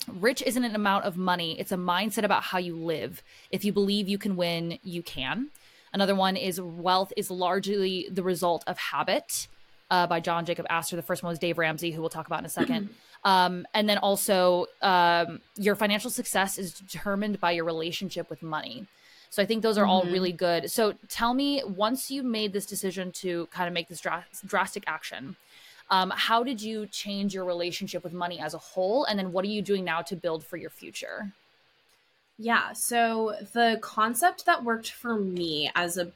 rich 0.08 0.42
isn't 0.42 0.64
an 0.64 0.74
amount 0.74 1.04
of 1.04 1.16
money 1.16 1.58
it's 1.60 1.72
a 1.72 1.76
mindset 1.76 2.24
about 2.24 2.42
how 2.44 2.58
you 2.58 2.74
live 2.76 3.22
if 3.50 3.64
you 3.64 3.72
believe 3.72 4.08
you 4.08 4.16
can 4.18 4.36
win 4.36 4.78
you 4.82 5.02
can 5.02 5.48
another 5.92 6.14
one 6.14 6.36
is 6.36 6.60
wealth 6.60 7.12
is 7.16 7.30
largely 7.30 8.08
the 8.10 8.22
result 8.22 8.62
of 8.66 8.78
habit 8.78 9.48
uh, 9.90 10.06
by 10.06 10.20
john 10.20 10.44
jacob 10.44 10.66
astor. 10.70 10.96
The 10.96 11.02
first 11.02 11.22
one 11.22 11.30
was 11.30 11.38
dave 11.38 11.58
ramsey 11.58 11.90
who 11.90 12.00
we'll 12.00 12.10
talk 12.10 12.26
about 12.26 12.38
in 12.40 12.46
a 12.46 12.50
second. 12.50 12.90
Um, 13.24 13.66
and 13.74 13.86
then 13.88 13.98
also 13.98 14.66
um, 14.80 15.40
your 15.56 15.74
financial 15.76 16.10
success 16.10 16.56
is 16.58 16.72
determined 16.72 17.38
by 17.40 17.50
your 17.52 17.64
relationship 17.64 18.30
with 18.30 18.42
money. 18.42 18.86
So 19.28 19.42
i 19.42 19.46
think 19.46 19.62
those 19.62 19.78
are 19.78 19.84
all 19.86 20.02
Mhm. 20.04 20.12
really 20.12 20.32
good. 20.32 20.70
So 20.70 20.94
tell 21.08 21.34
me 21.34 21.62
once 21.64 22.10
you 22.10 22.22
made 22.22 22.52
this 22.52 22.66
decision 22.66 23.12
to 23.22 23.46
kind 23.48 23.68
of 23.68 23.74
make 23.74 23.88
this 23.88 24.00
dra- 24.00 24.26
drastic 24.46 24.84
action 24.86 25.36
um, 25.92 26.12
how 26.14 26.44
did 26.44 26.62
you 26.62 26.86
change 26.86 27.34
your 27.34 27.44
relationship 27.44 28.04
with 28.04 28.12
money 28.12 28.38
as 28.38 28.54
a 28.54 28.58
whole? 28.58 29.04
And 29.06 29.18
then 29.18 29.32
what 29.32 29.44
are 29.44 29.48
you 29.48 29.60
doing 29.60 29.84
now 29.84 30.02
to 30.02 30.14
build 30.14 30.44
for 30.44 30.56
your 30.56 30.70
future 30.70 31.32
Yeah, 32.40 32.72
so 32.72 33.34
the 33.52 33.78
concept 33.82 34.46
that 34.46 34.64
worked 34.64 34.90
for 34.90 35.14
me 35.16 35.70
as 35.74 35.98
a 35.98 36.10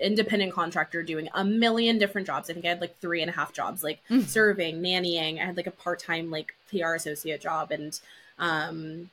independent 0.00 0.52
contractor 0.52 1.02
doing 1.02 1.28
a 1.34 1.44
million 1.44 1.98
different 1.98 2.26
jobs. 2.26 2.48
I 2.48 2.54
think 2.54 2.64
I 2.64 2.70
had 2.70 2.80
like 2.80 2.98
three 3.00 3.20
and 3.22 3.30
a 3.30 3.34
half 3.34 3.52
jobs, 3.52 3.82
like 3.82 4.00
Mm. 4.10 4.26
serving, 4.26 4.80
nannying. 4.80 5.40
I 5.40 5.44
had 5.46 5.56
like 5.56 5.66
a 5.66 5.72
part-time 5.72 6.30
like 6.30 6.54
PR 6.70 6.94
associate 6.94 7.40
job 7.40 7.70
and 7.72 7.98
um 8.38 9.10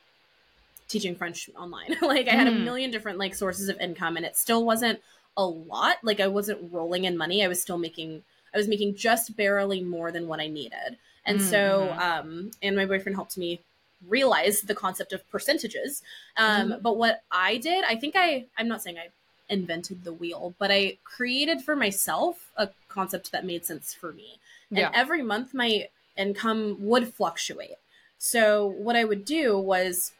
teaching 0.87 1.15
French 1.15 1.49
online. 1.57 1.97
like 2.01 2.27
I 2.27 2.35
had 2.35 2.47
a 2.47 2.51
Mm. 2.51 2.63
million 2.63 2.91
different 2.91 3.17
like 3.19 3.35
sources 3.35 3.69
of 3.69 3.79
income 3.79 4.17
and 4.17 4.25
it 4.25 4.37
still 4.37 4.63
wasn't 4.65 5.01
a 5.35 5.45
lot. 5.45 5.97
Like 6.03 6.19
I 6.19 6.27
wasn't 6.27 6.71
rolling 6.71 7.05
in 7.05 7.17
money. 7.17 7.43
I 7.43 7.47
was 7.47 7.61
still 7.61 7.77
making 7.79 8.23
I 8.53 8.57
was 8.57 8.67
making 8.67 8.95
just 8.95 9.35
barely 9.35 9.81
more 9.83 10.11
than 10.11 10.27
what 10.27 10.39
I 10.39 10.47
needed. 10.47 10.97
And 11.25 11.41
so 11.41 11.95
Mhm. 11.97 11.99
um 11.99 12.51
and 12.61 12.75
my 12.75 12.85
boyfriend 12.85 13.15
helped 13.15 13.37
me 13.37 13.59
realize 14.05 14.61
the 14.61 14.75
concept 14.75 15.13
of 15.13 15.27
percentages. 15.29 16.03
Um 16.35 16.75
but 16.81 16.97
what 16.97 17.23
I 17.31 17.57
did, 17.57 17.83
I 17.85 17.95
think 17.95 18.15
I 18.15 18.45
I'm 18.57 18.67
not 18.67 18.81
saying 18.81 18.97
I 18.97 19.09
invented 19.49 20.03
the 20.03 20.13
wheel, 20.13 20.53
but 20.59 20.71
I 20.71 20.97
created 21.03 21.61
for 21.61 21.75
myself 21.75 22.51
a 22.57 22.69
concept 22.89 23.31
that 23.31 23.45
made 23.45 23.65
sense 23.65 23.93
for 23.93 24.11
me. 24.11 24.39
And 24.71 24.79
Yeah. 24.79 24.91
every 24.93 25.21
month 25.23 25.53
my 25.53 25.89
income 26.17 26.77
would 26.79 27.13
fluctuate. 27.13 27.77
So 28.17 28.65
what 28.65 28.95
I 28.95 29.05
would 29.05 29.23
do 29.25 29.57
was 29.57 30.11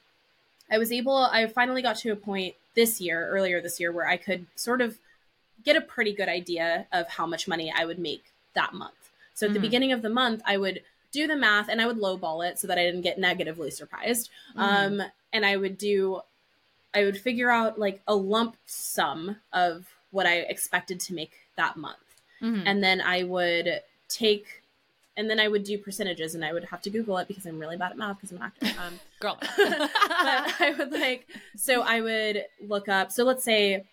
I 0.70 0.78
was 0.78 0.92
able 0.92 1.18
I 1.18 1.48
finally 1.48 1.82
got 1.82 1.98
to 1.98 2.12
a 2.12 2.16
point 2.16 2.56
this 2.76 3.02
year, 3.02 3.28
earlier 3.28 3.60
this 3.62 3.80
year 3.80 3.92
where 3.92 4.08
I 4.08 4.18
could 4.18 4.46
sort 4.56 4.82
of 4.82 5.00
get 5.64 5.76
a 5.76 5.82
pretty 5.82 6.14
good 6.14 6.30
idea 6.30 6.88
of 6.92 7.08
how 7.10 7.26
much 7.26 7.48
money 7.48 7.74
I 7.76 7.86
would 7.86 8.00
make 8.00 8.26
that 8.54 8.74
month. 8.74 9.12
So 9.34 9.48
at 9.48 9.54
the 9.54 9.60
Mhm. 9.60 9.64
beginning 9.64 9.92
of 9.92 10.02
the 10.02 10.10
month, 10.10 10.42
I 10.46 10.58
would 10.58 10.84
do 11.12 11.28
the 11.28 11.36
math 11.36 11.70
and 11.70 11.82
I 11.82 11.88
would 11.88 11.98
lowball 11.98 12.48
it 12.50 12.60
so 12.60 12.68
that 12.68 12.78
I 12.78 12.84
didn't 12.84 13.02
get 13.02 13.18
negatively 13.18 13.72
surprised. 13.72 14.30
Um, 14.56 15.02
and 15.34 15.46
I 15.46 15.58
would 15.58 15.78
do, 15.78 16.22
I 16.94 17.04
would 17.04 17.18
figure 17.20 17.50
out 17.50 17.80
like 17.80 18.02
a 18.08 18.16
lump 18.16 18.56
sum 18.66 19.38
of 19.54 19.88
what 20.12 20.26
I 20.26 20.38
expected 20.40 21.00
to 21.02 21.14
make 21.14 21.32
that 21.56 21.78
month. 21.78 21.98
Mhm. 22.42 22.64
And 22.66 22.84
then 22.84 23.02
I 23.02 23.24
would 23.24 23.82
take, 24.10 24.64
and 25.16 25.30
then 25.30 25.40
I 25.40 25.48
would 25.48 25.64
do 25.64 25.78
percentages 25.78 26.36
and 26.36 26.46
I 26.46 26.54
would 26.54 26.66
have 26.66 26.82
to 26.84 26.90
Google 26.90 27.18
it 27.18 27.28
because 27.28 27.46
I'm 27.46 27.60
really 27.60 27.78
bad 27.78 27.92
at 27.92 27.98
math 27.98 28.18
because 28.18 28.32
I'm 28.32 28.38
an 28.38 28.44
actor. 28.44 28.68
Um, 28.80 29.00
girl 29.20 29.38
but 29.58 29.92
I 30.62 30.76
would 30.78 30.92
like 30.92 31.26
so 31.56 31.82
I 31.82 32.02
would 32.02 32.46
look 32.62 32.88
up 32.88 33.12
so 33.12 33.24
let's 33.24 33.44
say 33.44 33.86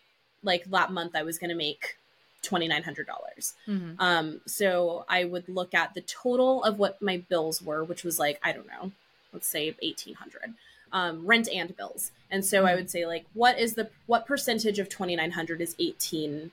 like 0.43 0.65
that 0.67 0.93
month 0.93 1.17
I 1.17 1.23
was 1.23 1.39
gonna 1.39 1.55
make 1.55 1.97
twenty 2.45 2.69
nine 2.69 2.83
hundred 2.85 3.07
dollars. 3.07 3.55
Mhm. 3.67 3.97
Um 3.99 4.41
so 4.47 5.05
I 5.09 5.25
would 5.25 5.49
look 5.49 5.75
at 5.75 5.95
the 5.95 6.03
total 6.03 6.63
of 6.65 6.79
what 6.79 7.01
my 7.03 7.17
bills 7.19 7.61
were, 7.63 7.83
which 7.83 8.05
was 8.05 8.19
like, 8.19 8.39
I 8.43 8.53
don't 8.53 8.67
know, 8.69 8.93
let's 9.33 9.49
say 9.49 9.75
eighteen 9.83 10.15
hundred. 10.15 10.55
Um, 10.93 11.27
rent 11.27 11.49
and 11.49 11.77
bills. 11.77 12.13
And 12.31 12.45
so 12.45 12.67
I 12.67 12.77
would 12.77 12.89
say 12.89 13.05
like 13.07 13.25
what 13.35 13.59
is 13.59 13.75
the 13.75 13.91
what 14.07 14.27
percentage 14.27 14.79
of 14.79 14.89
twenty 14.89 15.17
nine 15.17 15.33
hundred 15.33 15.61
is 15.61 15.75
eighteen 15.81 16.53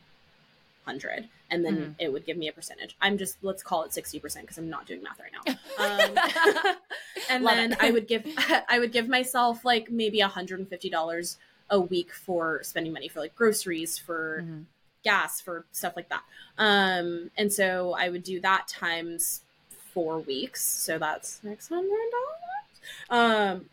hundred? 0.85 1.29
And 1.51 1.63
then 1.65 1.75
Mhm. 1.77 1.95
it 1.99 2.13
would 2.13 2.25
give 2.25 2.37
me 2.37 2.47
a 2.47 2.53
percentage. 2.53 2.95
I'm 3.01 3.17
just 3.17 3.37
let's 3.43 3.61
call 3.61 3.83
it 3.83 3.93
sixty 3.93 4.19
percent 4.19 4.45
because 4.45 4.57
I'm 4.57 4.69
not 4.69 4.87
doing 4.87 5.03
math 5.03 5.19
right 5.19 5.31
now. 5.35 5.59
Um, 5.81 6.75
and 7.29 7.43
Love 7.43 7.55
then 7.55 7.71
it. 7.73 7.77
I 7.81 7.91
would 7.91 8.07
give 8.13 8.25
I 8.67 8.79
would 8.79 8.91
give 8.91 9.07
myself 9.07 9.63
like 9.65 9.91
maybe 9.91 10.19
$150 10.21 11.37
a 11.69 11.79
week 11.79 12.11
for 12.11 12.61
spending 12.63 12.91
money 12.93 13.07
for 13.07 13.19
like 13.19 13.35
groceries, 13.35 13.97
for 13.97 14.43
Mhm. 14.43 14.65
Gas, 15.03 15.41
for 15.41 15.65
stuff 15.71 15.93
like 15.95 16.09
that. 16.09 16.23
Um 16.57 17.31
and 17.37 17.51
so 17.51 17.95
I 17.97 18.09
would 18.09 18.23
do 18.23 18.39
that 18.41 18.67
times 18.67 19.41
4 19.93 20.19
weeks. 20.19 20.63
So 20.63 20.97
that's 20.97 21.41
$600. 21.45 21.83
Um 23.09 23.65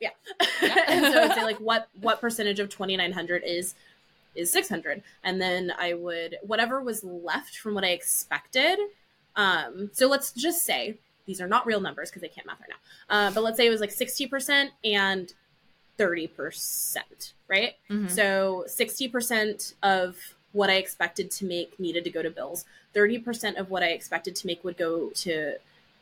yeah. 0.00 0.10
and 0.62 1.12
so 1.12 1.22
I'd 1.22 1.34
say 1.34 1.44
like 1.44 1.58
what 1.60 1.88
what 2.00 2.20
percentage 2.20 2.60
of 2.60 2.68
2900 2.68 3.42
is 3.44 3.74
is 4.34 4.50
600 4.50 5.02
and 5.22 5.40
then 5.40 5.72
I 5.78 5.94
would 5.94 6.38
whatever 6.42 6.80
was 6.80 7.04
left 7.04 7.58
from 7.58 7.74
what 7.74 7.84
I 7.84 7.88
expected 7.88 8.78
um 9.36 9.90
so 9.92 10.08
let's 10.08 10.32
just 10.32 10.64
say 10.64 10.96
these 11.26 11.40
are 11.40 11.48
not 11.48 11.66
real 11.66 11.80
numbers 11.80 12.10
because 12.10 12.24
I 12.24 12.28
can't 12.28 12.46
math 12.46 12.60
right 12.60 12.70
now. 12.70 13.16
Uh, 13.16 13.30
but 13.30 13.42
let's 13.42 13.56
say 13.56 13.66
it 13.66 13.70
was 13.70 13.80
like 13.80 13.90
60% 13.90 14.70
and 14.84 15.32
30%, 16.02 17.32
right? 17.48 17.76
Mhm. 17.90 18.10
So 18.10 18.64
60% 18.66 19.74
of 19.82 20.34
what 20.52 20.68
I 20.68 20.74
expected 20.74 21.30
to 21.32 21.44
make 21.44 21.78
needed 21.78 22.04
to 22.04 22.10
go 22.10 22.22
to 22.22 22.30
bills. 22.30 22.64
30% 22.94 23.56
of 23.56 23.70
what 23.70 23.82
I 23.82 23.88
expected 23.88 24.36
to 24.36 24.46
make 24.46 24.64
would 24.64 24.76
go 24.76 25.10
to 25.10 25.56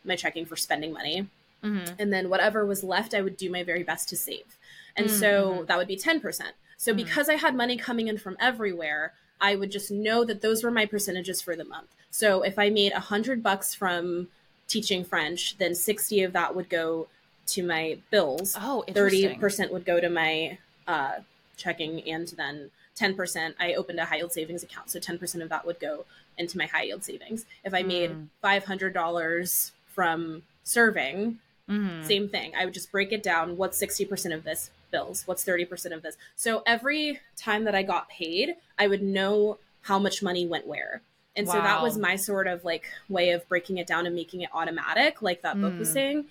my 0.05 0.16
checking 0.16 0.46
for 0.46 0.57
spending 0.57 0.92
money. 0.92 1.28
Mhm. 1.62 1.94
And 1.98 2.12
then 2.12 2.30
whatever 2.30 2.64
was 2.64 2.82
left, 2.82 3.14
I 3.14 3.20
would 3.20 3.36
do 3.36 3.51
my 3.51 3.62
very 3.62 3.82
best 3.82 4.09
to 4.09 4.16
save. 4.16 4.57
And 4.96 5.11
so 5.11 5.61
Mhm. 5.61 5.66
that 5.66 5.78
would 5.78 5.86
be 5.86 5.96
10%. 5.96 6.55
So 6.76 6.92
Mhm. 6.92 6.96
because 6.96 7.28
I 7.28 7.36
had 7.36 7.55
money 7.55 7.76
coming 7.76 8.09
in 8.09 8.18
from 8.18 8.36
everywhere, 8.40 9.12
I 9.40 9.55
would 9.55 9.70
just 9.70 9.90
know 9.90 10.24
that 10.24 10.40
those 10.40 10.64
were 10.64 10.70
my 10.70 10.86
percentages 10.86 11.40
for 11.40 11.55
the 11.55 11.64
month. 11.64 11.94
So 12.11 12.42
if 12.42 12.59
I 12.59 12.70
made 12.70 12.92
a 12.92 13.01
hundred 13.01 13.42
bucks 13.42 13.74
from 13.74 14.28
teaching 14.66 15.05
French, 15.05 15.59
then 15.59 15.74
60 15.74 16.22
of 16.22 16.32
that 16.32 16.55
would 16.57 16.68
go 16.68 17.09
to 17.51 17.62
my 17.62 17.98
bills. 18.11 18.57
Oh, 18.59 18.84
thirty 18.92 19.34
percent 19.36 19.72
would 19.72 19.84
go 19.84 20.01
to 20.01 20.09
my 20.09 20.59
uh, 20.86 21.16
checking, 21.57 22.03
and 22.09 22.28
then 22.36 22.70
ten 22.94 23.14
percent 23.14 23.57
I 23.61 23.74
opened 23.74 23.98
a 23.98 24.05
high 24.05 24.16
yield 24.16 24.32
savings 24.32 24.62
account, 24.62 24.90
so 24.90 24.98
ten 24.98 25.18
percent 25.18 25.42
of 25.42 25.48
that 25.51 25.66
would 25.66 25.80
go 25.80 26.05
into 26.38 26.57
my 26.59 26.66
high 26.66 26.84
yield 26.84 27.05
savings. 27.05 27.44
If 27.64 27.74
I 27.74 27.82
made 27.82 28.11
Mm. 28.11 28.26
five 28.40 28.64
hundred 28.64 28.94
dollars 28.94 29.72
from 29.86 30.42
serving, 30.64 31.38
Mhm. 31.68 32.05
same 32.05 32.28
thing. 32.28 32.55
I 32.57 32.64
would 32.64 32.74
just 32.74 32.90
break 32.90 33.12
it 33.12 33.22
down. 33.22 33.57
What's 33.57 33.76
sixty 33.78 34.05
percent 34.05 34.34
of 34.34 34.44
this 34.44 34.70
bills? 34.90 35.22
What's 35.26 35.44
thirty 35.44 35.64
percent 35.64 35.94
of 35.94 36.03
this? 36.03 36.16
So 36.36 36.62
every 36.66 37.20
time 37.36 37.64
that 37.64 37.74
I 37.74 37.82
got 37.82 38.09
paid, 38.09 38.57
I 38.78 38.86
would 38.86 39.03
know 39.03 39.59
how 39.82 39.98
much 39.98 40.22
money 40.22 40.46
went 40.46 40.66
where. 40.66 41.03
And 41.36 41.48
so 41.48 41.55
that 41.55 41.80
was 41.80 41.96
my 41.96 42.16
sort 42.16 42.46
of 42.48 42.64
like 42.64 42.84
way 43.09 43.30
of 43.30 43.48
breaking 43.48 43.78
it 43.78 43.86
down 43.86 44.05
and 44.05 44.14
making 44.14 44.40
it 44.42 44.51
automatic, 44.53 45.22
like 45.22 45.42
that 45.42 45.61
book 45.61 45.78
was 45.78 45.88
Mm. 45.90 45.92
saying. 45.92 46.24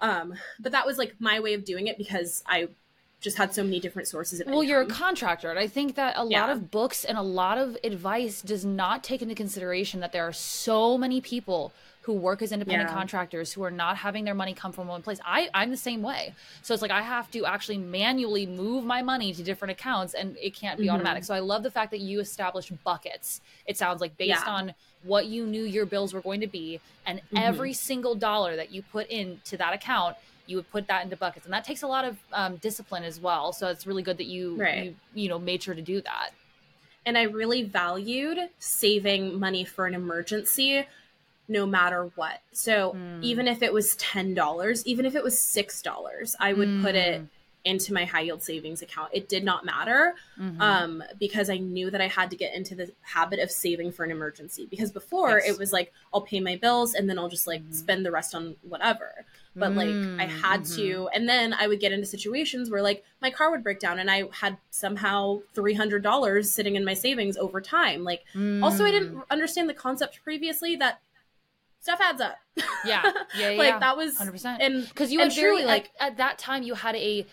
Um, 0.00 0.34
but 0.58 0.72
that 0.72 0.86
was 0.86 0.98
like 0.98 1.14
my 1.18 1.40
way 1.40 1.54
of 1.54 1.64
doing 1.64 1.86
it 1.86 1.98
because 1.98 2.42
I 2.46 2.68
just 3.20 3.36
had 3.36 3.54
so 3.54 3.62
many 3.62 3.80
different 3.80 4.08
sources 4.08 4.40
of 4.40 4.46
well 4.46 4.62
you're 4.62 4.80
a 4.80 4.86
contractor. 4.86 5.50
And 5.50 5.58
i 5.58 5.66
think 5.66 5.94
that 5.96 6.14
a 6.16 6.24
lot 6.24 6.50
of 6.50 6.70
books 6.70 7.04
and 7.04 7.18
a 7.18 7.22
lot 7.22 7.58
of 7.58 7.76
advice 7.84 8.40
does 8.40 8.64
not 8.64 9.04
take 9.04 9.20
into 9.22 9.34
consideration 9.34 10.00
that 10.00 10.12
there 10.12 10.26
are 10.26 10.32
so 10.32 10.96
many 10.96 11.20
people 11.20 11.72
who 12.02 12.14
work 12.14 12.40
as 12.40 12.50
independent 12.52 12.88
Yeah. 12.88 12.94
contractors 12.94 13.52
who 13.52 13.62
are 13.62 13.70
not 13.70 13.96
having 13.98 14.24
their 14.24 14.34
money 14.34 14.54
come 14.54 14.72
from 14.72 14.88
one 14.88 15.02
place 15.02 15.20
i 15.24 15.48
i'm 15.54 15.70
the 15.70 15.76
same 15.76 16.02
way 16.02 16.34
so 16.62 16.72
it's 16.72 16.82
like 16.82 16.90
i 16.90 17.02
have 17.02 17.30
to 17.32 17.44
actually 17.44 17.78
manually 17.78 18.46
move 18.46 18.84
my 18.84 19.02
money 19.02 19.32
to 19.34 19.42
different 19.42 19.72
accounts 19.72 20.14
and 20.14 20.36
it 20.40 20.54
can't 20.54 20.78
be 20.78 20.86
Mhm. 20.86 20.94
automatic 20.94 21.24
so 21.24 21.34
i 21.34 21.40
love 21.40 21.62
the 21.62 21.70
fact 21.70 21.90
that 21.90 22.00
you 22.00 22.20
established 22.20 22.72
buckets 22.84 23.40
it 23.66 23.76
sounds 23.76 24.00
like 24.00 24.16
based 24.16 24.44
Yeah. 24.46 24.50
on 24.52 24.74
what 25.02 25.26
you 25.26 25.46
knew 25.46 25.64
your 25.64 25.86
bills 25.86 26.12
were 26.14 26.20
going 26.22 26.40
to 26.40 26.46
be 26.46 26.80
and 27.06 27.20
Mhm. 27.32 27.42
every 27.42 27.72
single 27.72 28.14
dollar 28.14 28.56
that 28.56 28.70
you 28.70 28.82
put 28.82 29.06
into 29.08 29.56
that 29.56 29.74
account 29.74 30.16
you 30.46 30.56
would 30.56 30.70
put 30.70 30.86
that 30.88 31.04
into 31.04 31.16
buckets 31.16 31.44
and 31.44 31.52
that 31.52 31.64
takes 31.64 31.82
a 31.82 31.86
lot 31.86 32.04
of 32.04 32.18
um, 32.32 32.56
discipline 32.56 33.04
as 33.04 33.20
well 33.20 33.52
so 33.52 33.68
it's 33.68 33.86
really 33.86 34.02
good 34.02 34.16
that 34.16 34.26
you, 34.26 34.56
Right. 34.56 34.84
you 34.84 34.96
you 35.14 35.28
know 35.28 35.38
made 35.38 35.62
sure 35.62 35.74
to 35.74 35.82
do 35.82 36.00
that 36.00 36.30
and 37.06 37.16
I 37.16 37.22
really 37.22 37.62
valued 37.62 38.38
saving 38.58 39.38
money 39.38 39.64
for 39.64 39.86
an 39.86 39.94
emergency 39.94 40.86
no 41.50 41.66
matter 41.66 42.04
what. 42.14 42.40
So 42.52 42.92
Mm. 42.92 43.22
even 43.22 43.48
if 43.48 43.60
it 43.60 43.72
was 43.72 43.96
$10, 43.96 44.86
even 44.86 45.04
if 45.04 45.14
it 45.16 45.22
was 45.24 45.36
$6, 45.38 46.36
I 46.38 46.52
would 46.52 46.80
put 46.80 46.94
it 46.94 47.22
Mm. 47.22 47.28
into 47.62 47.92
my 47.92 48.06
high 48.06 48.22
yield 48.22 48.42
savings 48.42 48.80
account. 48.80 49.10
It 49.12 49.28
did 49.28 49.44
not 49.44 49.66
matter 49.66 50.14
Mhm. 50.38 50.60
um, 50.62 51.02
because 51.18 51.50
I 51.50 51.58
knew 51.58 51.90
that 51.90 52.00
I 52.00 52.06
had 52.06 52.30
to 52.30 52.36
get 52.36 52.54
into 52.54 52.74
the 52.74 52.90
habit 53.02 53.38
of 53.40 53.50
saving 53.50 53.92
for 53.92 54.02
an 54.04 54.10
emergency. 54.10 54.66
Because 54.70 54.90
before 54.90 55.38
Yes. 55.44 55.50
it 55.50 55.58
was 55.58 55.70
like, 55.72 55.92
I'll 56.14 56.22
pay 56.22 56.40
my 56.40 56.56
bills 56.56 56.94
and 56.94 57.10
then 57.10 57.18
I'll 57.18 57.28
just 57.28 57.46
like 57.46 57.62
Mhm. 57.68 57.74
spend 57.74 58.06
the 58.06 58.10
rest 58.12 58.34
on 58.34 58.56
whatever 58.62 59.26
but 59.56 59.74
like 59.74 59.88
I 60.18 60.26
Mm, 60.26 60.28
had 60.28 60.64
to 60.76 61.08
and 61.12 61.28
then 61.28 61.52
I 61.52 61.66
would 61.66 61.80
get 61.80 61.90
into 61.92 62.06
situations 62.06 62.70
where 62.70 62.80
like 62.82 63.04
my 63.20 63.32
car 63.32 63.50
would 63.50 63.64
break 63.64 63.80
down 63.80 63.98
and 63.98 64.08
I 64.08 64.28
had 64.30 64.56
somehow 64.70 65.40
$300 65.54 66.50
sitting 66.52 66.76
in 66.76 66.84
my 66.84 66.94
savings 66.94 67.36
over 67.36 67.60
time 67.60 68.04
like 68.04 68.24
also 68.62 68.84
I 68.84 68.90
Mm. 68.90 68.92
didn't 68.92 69.24
understand 69.28 69.68
the 69.68 69.74
concept 69.74 70.22
previously 70.22 70.76
that 70.76 71.00
stuff 71.80 72.00
adds 72.00 72.20
up. 72.20 72.38
Yeah. 72.84 73.02
Yeah, 73.36 73.50
yeah 73.50 73.58
like 73.58 73.68
yeah. 73.68 73.78
that 73.78 73.96
was 73.96 74.18
100% 74.18 74.56
and 74.60 74.88
because 74.88 75.12
you 75.12 75.20
and 75.20 75.30
had 75.30 75.40
very 75.40 75.56
truly, 75.56 75.64
like 75.64 75.90
at, 76.00 76.16
that 76.16 76.38
time 76.38 76.62
you 76.62 76.74
had 76.74 76.96
a 76.96 77.26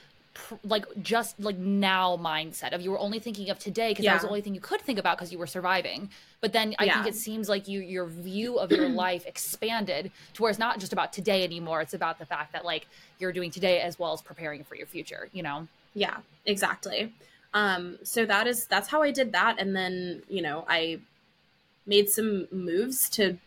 like 0.64 0.86
just 1.02 1.39
like 1.39 1.58
now 1.58 2.16
mindset 2.18 2.74
of 2.74 2.82
you 2.82 2.91
were 2.91 3.00
only 3.00 3.18
thinking 3.18 3.50
of 3.50 3.58
today 3.58 3.89
because 3.89 4.06
that 4.06 4.14
was 4.14 4.22
the 4.22 4.28
only 4.28 4.41
thing 4.41 4.54
you 4.54 4.62
could 4.62 4.80
think 4.82 5.00
about 5.00 5.18
because 5.18 5.32
you 5.32 5.39
were 5.39 5.48
surviving. 5.48 6.10
But 6.41 6.54
then 6.54 6.76
i 6.78 6.88
think 6.88 7.08
it 7.08 7.16
seems 7.16 7.50
like 7.50 7.68
you 7.68 7.82
your 7.82 8.06
view 8.06 8.60
of 8.60 8.72
your 8.72 8.89
life 9.06 9.26
expanded 9.26 10.12
to 10.34 10.41
where 10.41 10.52
it's 10.52 10.60
not 10.60 10.80
just 10.80 10.93
about 10.93 11.12
today 11.12 11.43
anymore. 11.43 11.82
It's 11.82 11.95
about 11.95 12.20
the 12.20 12.26
fact 12.26 12.54
that 12.54 12.64
like 12.64 12.88
you're 13.20 13.34
doing 13.34 13.50
today 13.50 13.82
as 13.82 13.98
well 13.98 14.14
as 14.14 14.22
preparing 14.22 14.64
for 14.64 14.76
your 14.76 14.88
future 14.88 15.30
you 15.34 15.41
know? 15.41 15.68
Yeah, 15.95 16.18
exactly. 16.45 17.12
Um, 17.54 17.98
so 18.04 18.26
that 18.26 18.45
is 18.45 18.66
that's 18.66 18.88
how 18.88 19.02
I 19.02 19.12
did 19.12 19.32
that, 19.32 19.60
and 19.60 19.76
then 19.76 20.22
you 20.30 20.41
know 20.41 20.66
I 20.68 21.00
made 21.88 22.10
some 22.10 22.48
moves 22.52 23.10
to 23.10 23.38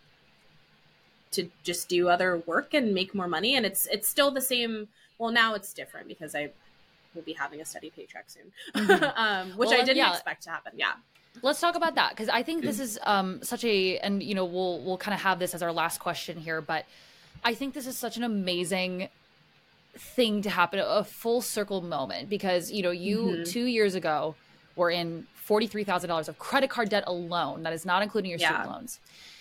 to 1.32 1.48
just 1.62 1.88
do 1.88 2.08
other 2.08 2.38
work 2.46 2.74
and 2.74 2.92
make 2.94 3.14
more 3.14 3.28
money, 3.28 3.54
and 3.56 3.64
it's 3.64 3.86
it's 3.86 4.08
still 4.08 4.30
the 4.30 4.40
same. 4.40 4.88
Well, 5.18 5.30
now 5.30 5.54
it's 5.54 5.72
different 5.72 6.08
because 6.08 6.34
I 6.34 6.50
will 7.14 7.22
be 7.22 7.32
having 7.34 7.60
a 7.60 7.64
steady 7.64 7.90
paycheck 7.90 8.26
soon, 8.28 8.52
Mhm. 8.74 9.12
um, 9.16 9.50
which 9.56 9.68
Well, 9.70 9.80
I 9.80 9.84
didn't 9.84 9.98
yeah. 9.98 10.12
expect 10.12 10.42
to 10.44 10.50
happen. 10.50 10.72
Yeah, 10.76 10.92
let's 11.42 11.60
talk 11.60 11.76
about 11.76 11.94
that 11.94 12.10
because 12.10 12.28
i 12.28 12.42
think 12.42 12.62
this 12.64 12.80
is 12.80 12.98
um 13.04 13.40
such 13.42 13.64
a 13.64 13.96
and 13.98 14.20
you 14.20 14.34
know 14.34 14.44
we'll 14.44 14.80
we'll 14.80 14.98
kind 14.98 15.14
of 15.14 15.20
have 15.20 15.38
this 15.38 15.54
as 15.54 15.62
our 15.62 15.72
last 15.72 15.98
question 16.00 16.36
here 16.36 16.60
but 16.60 16.84
i 17.44 17.54
think 17.54 17.72
this 17.72 17.86
is 17.86 17.96
such 17.96 18.16
an 18.16 18.24
amazing 18.24 19.08
thing 19.96 20.42
to 20.42 20.50
happen 20.50 20.80
a 20.84 21.04
full 21.04 21.40
circle 21.40 21.82
moment 21.82 22.28
because 22.28 22.72
you 22.72 22.82
know 22.82 22.90
you 22.90 23.18
Mhm. 23.18 23.48
two 23.48 23.64
years 23.66 23.94
ago 23.94 24.34
were 24.74 24.90
in 24.90 25.26
$43000 25.48 26.28
of 26.28 26.36
credit 26.38 26.68
card 26.68 26.88
debt 26.88 27.04
alone 27.06 27.62
that 27.62 27.72
is 27.72 27.86
not 27.86 28.02
including 28.02 28.30
your 28.30 28.38
student 28.40 28.68
loans 28.68 28.98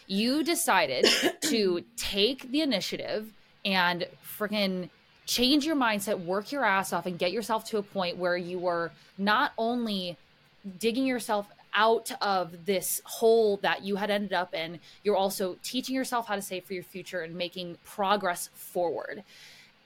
you 0.10 0.44
decided 0.44 1.06
to 1.42 1.84
take 1.96 2.52
the 2.52 2.62
initiative 2.62 3.32
and 3.64 4.08
freaking 4.26 4.90
change 5.28 5.66
your 5.66 5.76
mindset 5.76 6.26
work 6.26 6.52
your 6.52 6.66
ass 6.66 6.92
off 6.92 7.06
and 7.06 7.20
get 7.20 7.32
yourself 7.32 7.64
to 7.64 7.78
a 7.78 7.84
point 7.84 8.18
where 8.18 8.36
you 8.36 8.58
were 8.58 8.92
not 9.20 9.54
only 9.56 10.18
digging 10.80 11.06
yourself 11.06 11.48
out 11.76 12.12
of 12.24 12.66
this 12.66 13.00
hole 13.06 13.58
that 13.58 13.84
you 13.84 13.98
had 13.98 14.10
ended 14.10 14.34
up 14.34 14.56
in 14.56 14.80
you're 15.04 15.16
also 15.16 15.56
teaching 15.62 15.94
yourself 15.94 16.28
how 16.28 16.36
to 16.36 16.42
save 16.42 16.64
for 16.64 16.74
your 16.74 16.84
future 16.84 17.22
and 17.22 17.36
making 17.36 17.78
progress 17.86 18.50
forward. 18.56 19.24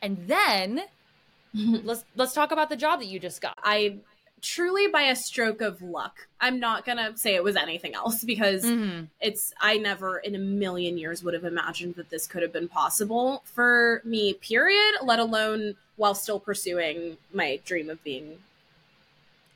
And 0.02 0.26
then 0.28 0.84
let's 1.54 2.06
let's 2.16 2.34
talk 2.34 2.54
about 2.54 2.70
the 2.70 2.78
job 2.78 3.02
that 3.02 3.08
you 3.08 3.20
just 3.20 3.42
got. 3.42 3.58
I 3.62 3.98
truly 4.44 4.88
by 4.88 5.04
a 5.04 5.16
stroke 5.16 5.62
of 5.62 5.82
luck. 5.82 6.28
I'm 6.40 6.60
not 6.60 6.86
gonna 6.86 7.18
say 7.18 7.34
it 7.34 7.44
was 7.44 7.56
anything 7.56 7.96
else 7.96 8.24
because 8.24 8.64
Mhm. 8.64 9.08
it's 9.22 9.54
I 9.60 9.78
never 9.78 10.20
in 10.20 10.36
a 10.36 10.40
million 10.40 10.98
years 10.98 11.24
would 11.24 11.34
have 11.34 11.46
imagined 11.46 11.96
that 11.96 12.10
this 12.10 12.28
could 12.28 12.44
have 12.44 12.52
been 12.52 12.68
possible 12.68 13.42
for 13.46 14.02
me, 14.04 14.34
period, 14.34 14.96
let 15.02 15.18
alone 15.20 15.78
while 15.96 16.14
still 16.14 16.40
pursuing 16.40 17.18
my 17.32 17.60
dream 17.66 17.90
of 17.90 18.04
being 18.04 18.44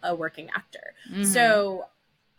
a 0.01 0.15
working 0.15 0.49
actor. 0.55 0.93
Mhm. 1.11 1.25
So 1.25 1.87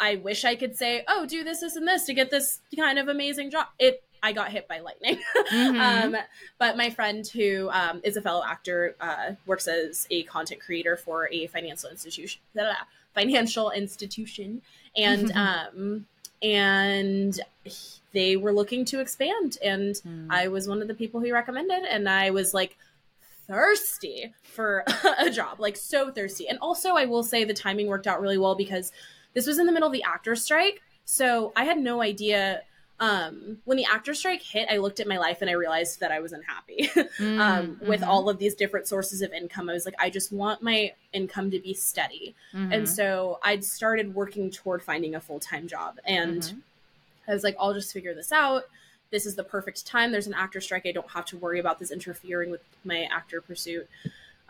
I 0.00 0.16
wish 0.16 0.44
I 0.44 0.54
could 0.54 0.76
say, 0.76 1.04
oh, 1.06 1.26
do 1.26 1.44
this, 1.44 1.60
this, 1.60 1.76
and 1.76 1.86
this 1.86 2.04
to 2.06 2.14
get 2.14 2.30
this 2.30 2.60
kind 2.76 2.98
of 2.98 3.08
amazing 3.08 3.50
job. 3.50 3.66
It 3.78 4.02
I 4.22 4.32
got 4.32 4.50
hit 4.50 4.66
by 4.68 4.80
lightning. 4.80 5.18
Mhm. 5.52 5.80
um, 6.14 6.16
but 6.58 6.76
my 6.76 6.90
friend 6.90 7.26
who 7.26 7.70
um, 7.70 8.00
is 8.04 8.16
a 8.16 8.22
fellow 8.22 8.42
actor 8.44 8.94
uh, 9.00 9.32
works 9.46 9.66
as 9.68 10.06
a 10.10 10.22
content 10.24 10.60
creator 10.60 10.96
for 10.96 11.28
a 11.32 11.46
financial 11.46 11.88
institution 11.90 12.40
blah, 12.54 12.74
financial 13.14 13.70
institution 13.70 14.60
and 14.96 15.32
um, 15.32 16.06
and 16.42 17.40
they 18.12 18.36
were 18.36 18.52
looking 18.52 18.84
to 18.86 19.00
expand 19.00 19.58
and 19.62 19.94
Mhm. 19.96 20.26
I 20.30 20.48
was 20.48 20.68
one 20.68 20.82
of 20.82 20.88
the 20.88 20.94
people 20.94 21.20
he 21.20 21.32
recommended 21.32 21.84
and 21.84 22.08
I 22.08 22.30
was 22.30 22.52
like 22.54 22.76
thirsty 23.46 24.34
for 24.42 24.84
a 25.18 25.30
job 25.30 25.58
like 25.60 25.76
so 25.76 26.10
thirsty 26.10 26.48
and 26.48 26.58
also 26.60 26.90
I 26.94 27.06
will 27.06 27.22
say 27.22 27.44
the 27.44 27.54
timing 27.54 27.86
worked 27.86 28.06
out 28.06 28.20
really 28.20 28.38
well 28.38 28.54
because 28.54 28.92
this 29.34 29.46
was 29.46 29.58
in 29.58 29.66
the 29.66 29.72
middle 29.72 29.86
of 29.88 29.92
the 29.92 30.02
actor 30.02 30.36
strike 30.36 30.82
so 31.04 31.52
I 31.56 31.64
had 31.64 31.78
no 31.78 32.02
idea 32.02 32.62
um, 33.00 33.58
when 33.64 33.76
the 33.76 33.84
actor 33.84 34.12
strike 34.14 34.42
hit, 34.42 34.68
I 34.70 34.78
looked 34.78 34.98
at 35.00 35.06
my 35.06 35.18
life 35.18 35.40
and 35.40 35.48
I 35.48 35.54
realized 35.54 36.00
that 36.00 36.10
I 36.10 36.18
was 36.20 36.32
unhappy 36.32 36.90
um, 37.20 37.78
with 37.80 38.00
Mhm. 38.00 38.06
all 38.08 38.28
of 38.28 38.38
these 38.38 38.54
different 38.54 38.88
sources 38.88 39.22
of 39.22 39.32
income. 39.32 39.68
I 39.68 39.72
was 39.72 39.84
like, 39.84 39.94
I 40.00 40.10
just 40.10 40.32
want 40.32 40.62
my 40.62 40.92
income 41.12 41.50
to 41.52 41.60
be 41.60 41.74
steady. 41.74 42.34
Mhm. 42.52 42.74
And 42.74 42.88
so 42.88 43.38
I'd 43.44 43.64
started 43.64 44.14
working 44.14 44.50
toward 44.50 44.82
finding 44.82 45.14
a 45.14 45.20
full 45.20 45.38
time 45.40 45.68
job. 45.68 45.98
And 46.04 46.42
Mhm. 46.42 46.60
I 47.28 47.34
was 47.34 47.44
like, 47.44 47.56
I'll 47.60 47.74
just 47.74 47.92
figure 47.92 48.14
this 48.14 48.32
out. 48.32 48.64
This 49.10 49.26
is 49.26 49.36
the 49.36 49.44
perfect 49.44 49.86
time. 49.86 50.10
There's 50.12 50.26
an 50.26 50.34
actor 50.34 50.60
strike. 50.60 50.84
I 50.84 50.92
don't 50.92 51.10
have 51.10 51.24
to 51.26 51.36
worry 51.38 51.60
about 51.60 51.78
this 51.78 51.90
interfering 51.90 52.50
with 52.50 52.62
my 52.84 53.04
actor 53.04 53.40
pursuit. 53.40 53.88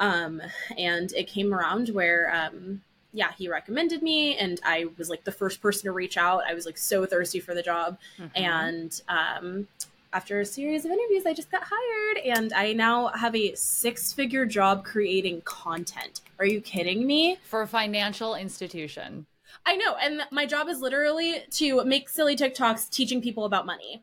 Um, 0.01 0.41
and 0.77 1.13
it 1.13 1.27
came 1.27 1.53
around 1.53 1.91
where, 1.91 2.33
um, 2.35 2.83
yeah, 3.13 3.33
he 3.37 3.49
recommended 3.49 4.03
me, 4.03 4.37
and 4.37 4.61
I 4.65 4.87
was 4.99 5.09
like 5.09 5.25
the 5.25 5.33
first 5.33 5.61
person 5.61 5.85
to 5.85 5.93
reach 5.93 6.17
out. 6.17 6.43
I 6.49 6.55
was 6.55 6.67
like 6.67 6.79
so 6.79 7.07
thirsty 7.07 7.41
for 7.41 7.55
the 7.55 7.63
job. 7.63 7.99
Mhm. 8.19 8.31
And 8.35 9.03
um, 9.09 9.69
after 10.13 10.41
a 10.41 10.45
series 10.45 10.85
of 10.85 10.91
interviews, 10.91 11.27
I 11.27 11.35
just 11.35 11.51
got 11.51 11.63
hired, 11.65 12.19
and 12.25 12.53
I 12.53 12.73
now 12.73 13.09
have 13.09 13.35
a 13.35 13.55
six 13.55 14.13
figure 14.13 14.47
job 14.47 14.85
creating 14.85 15.43
content. 15.43 16.21
Are 16.39 16.47
you 16.47 16.61
kidding 16.61 17.07
me? 17.07 17.39
for 17.45 17.63
a 17.63 17.67
financial 17.67 18.35
institution 18.35 19.27
I 19.67 19.77
know. 19.77 19.97
And 19.97 20.23
my 20.31 20.47
job 20.47 20.69
is 20.69 20.81
literally 20.81 21.41
to 21.53 21.85
make 21.85 22.09
silly 22.09 22.37
TikToks 22.37 22.91
teaching 22.91 23.21
people 23.21 23.45
about 23.45 23.67
money. 23.67 24.03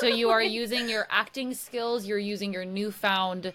so 0.00 0.06
you 0.06 0.30
are 0.30 0.42
using 0.60 0.88
your 0.88 1.06
acting 1.10 1.52
skills 1.54 2.06
you're 2.06 2.18
using 2.18 2.52
your 2.52 2.64
newfound 2.64 3.52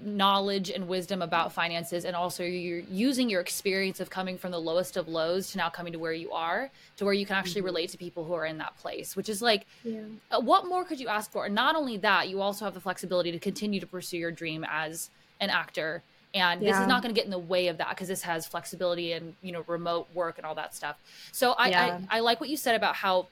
knowledge 0.00 0.70
and 0.70 0.88
wisdom 0.88 1.20
about 1.20 1.52
finances 1.52 2.04
and 2.04 2.16
also 2.16 2.42
you're 2.42 2.78
using 2.90 3.28
your 3.28 3.40
experience 3.40 4.00
of 4.00 4.08
coming 4.08 4.38
from 4.38 4.50
the 4.50 4.58
lowest 4.58 4.96
of 4.96 5.06
lows 5.06 5.50
to 5.50 5.58
now 5.58 5.68
coming 5.68 5.92
to 5.92 5.98
where 5.98 6.14
you 6.14 6.32
are 6.32 6.70
to 6.96 7.04
where 7.04 7.12
you 7.12 7.26
can 7.26 7.36
actually 7.36 7.60
Mhm. 7.60 7.66
relate 7.66 7.90
to 7.90 7.98
people 7.98 8.24
who 8.24 8.32
are 8.32 8.46
in 8.46 8.56
that 8.58 8.76
place 8.78 9.14
which 9.14 9.28
is 9.28 9.42
like 9.42 9.66
Yeah. 9.84 10.00
uh, 10.30 10.40
what 10.40 10.66
more 10.66 10.84
could 10.84 10.98
you 10.98 11.08
ask 11.08 11.30
for 11.30 11.44
and 11.44 11.54
not 11.54 11.76
only 11.76 11.98
that 11.98 12.28
you 12.30 12.40
also 12.40 12.64
have 12.64 12.72
the 12.72 12.80
flexibility 12.80 13.30
to 13.32 13.38
continue 13.38 13.80
to 13.80 13.86
pursue 13.86 14.16
your 14.16 14.30
dream 14.30 14.64
as 14.68 15.10
an 15.40 15.50
actor 15.50 16.02
and 16.34 16.62
this 16.62 16.78
is 16.78 16.86
not 16.86 17.02
going 17.02 17.14
to 17.14 17.18
get 17.18 17.26
in 17.26 17.30
the 17.30 17.38
way 17.38 17.68
of 17.68 17.76
that 17.76 17.90
because 17.90 18.08
this 18.08 18.22
has 18.22 18.46
flexibility 18.46 19.12
and 19.12 19.34
you 19.42 19.52
know 19.52 19.62
remote 19.66 20.08
work 20.14 20.38
and 20.38 20.46
all 20.46 20.54
that 20.54 20.74
stuff 20.74 20.96
so 21.32 21.52
I, 21.52 21.68
Yeah. 21.68 22.00
I 22.10 22.16
i 22.16 22.20
like 22.20 22.40
what 22.40 22.48
you 22.48 22.56
said 22.56 22.74
about 22.74 22.96
how 22.96 23.26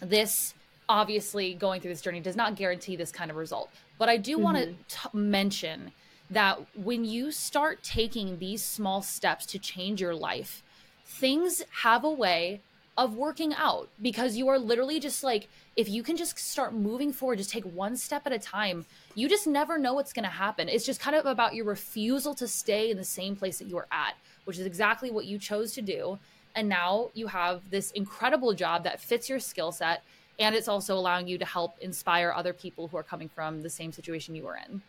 this 0.00 0.54
obviously 0.88 1.52
going 1.54 1.80
through 1.82 1.92
this 1.92 2.00
journey 2.00 2.20
does 2.20 2.36
not 2.36 2.56
guarantee 2.56 2.96
this 2.96 3.12
kind 3.12 3.30
of 3.30 3.36
result 3.36 3.70
but 4.00 4.08
i 4.08 4.16
do 4.16 4.38
want 4.38 4.56
Mhm. 4.56 4.74
to 4.88 5.16
mention 5.16 5.92
that 6.30 6.58
when 6.88 7.04
you 7.04 7.30
start 7.30 7.82
taking 7.82 8.38
these 8.38 8.62
small 8.64 9.02
steps 9.02 9.46
to 9.52 9.58
change 9.58 10.00
your 10.00 10.14
life 10.14 10.62
things 11.04 11.62
have 11.82 12.02
a 12.04 12.10
way 12.10 12.60
of 12.96 13.14
working 13.14 13.54
out 13.54 13.88
because 14.02 14.36
you 14.36 14.48
are 14.48 14.58
literally 14.58 14.98
just 15.00 15.22
like 15.24 15.48
if 15.76 15.88
you 15.88 16.02
can 16.02 16.16
just 16.16 16.38
start 16.38 16.74
moving 16.74 17.12
forward 17.12 17.38
just 17.38 17.50
take 17.50 17.64
one 17.64 17.96
step 17.96 18.26
at 18.26 18.32
a 18.32 18.38
time 18.38 18.84
you 19.14 19.28
just 19.28 19.46
never 19.46 19.78
know 19.78 19.94
what's 19.94 20.12
going 20.12 20.24
to 20.24 20.30
happen 20.44 20.68
it's 20.68 20.86
just 20.86 21.00
kind 21.00 21.16
of 21.16 21.26
about 21.26 21.54
your 21.54 21.64
refusal 21.64 22.34
to 22.34 22.46
stay 22.48 22.90
in 22.90 22.96
the 22.96 23.04
same 23.04 23.34
place 23.36 23.58
that 23.58 23.68
you 23.68 23.76
are 23.78 23.88
at 23.92 24.14
which 24.44 24.58
is 24.58 24.66
exactly 24.66 25.10
what 25.10 25.24
you 25.24 25.38
chose 25.38 25.72
to 25.72 25.82
do 25.82 26.18
and 26.54 26.68
now 26.68 27.10
you 27.14 27.28
have 27.28 27.70
this 27.70 27.90
incredible 27.92 28.52
job 28.54 28.84
that 28.84 29.00
fits 29.00 29.28
your 29.28 29.38
skill 29.38 29.72
set 29.72 30.02
and 30.40 30.54
it's 30.56 30.66
also 30.68 30.94
allowing 30.96 31.28
you 31.28 31.38
to 31.38 31.44
help 31.44 31.78
inspire 31.80 32.32
other 32.34 32.52
people 32.52 32.88
who 32.88 32.96
are 32.96 33.02
coming 33.04 33.28
from 33.28 33.62
the 33.62 33.70
same 33.70 33.92
situation 33.92 34.34
you 34.34 34.42
were 34.44 34.58
in 34.68 34.82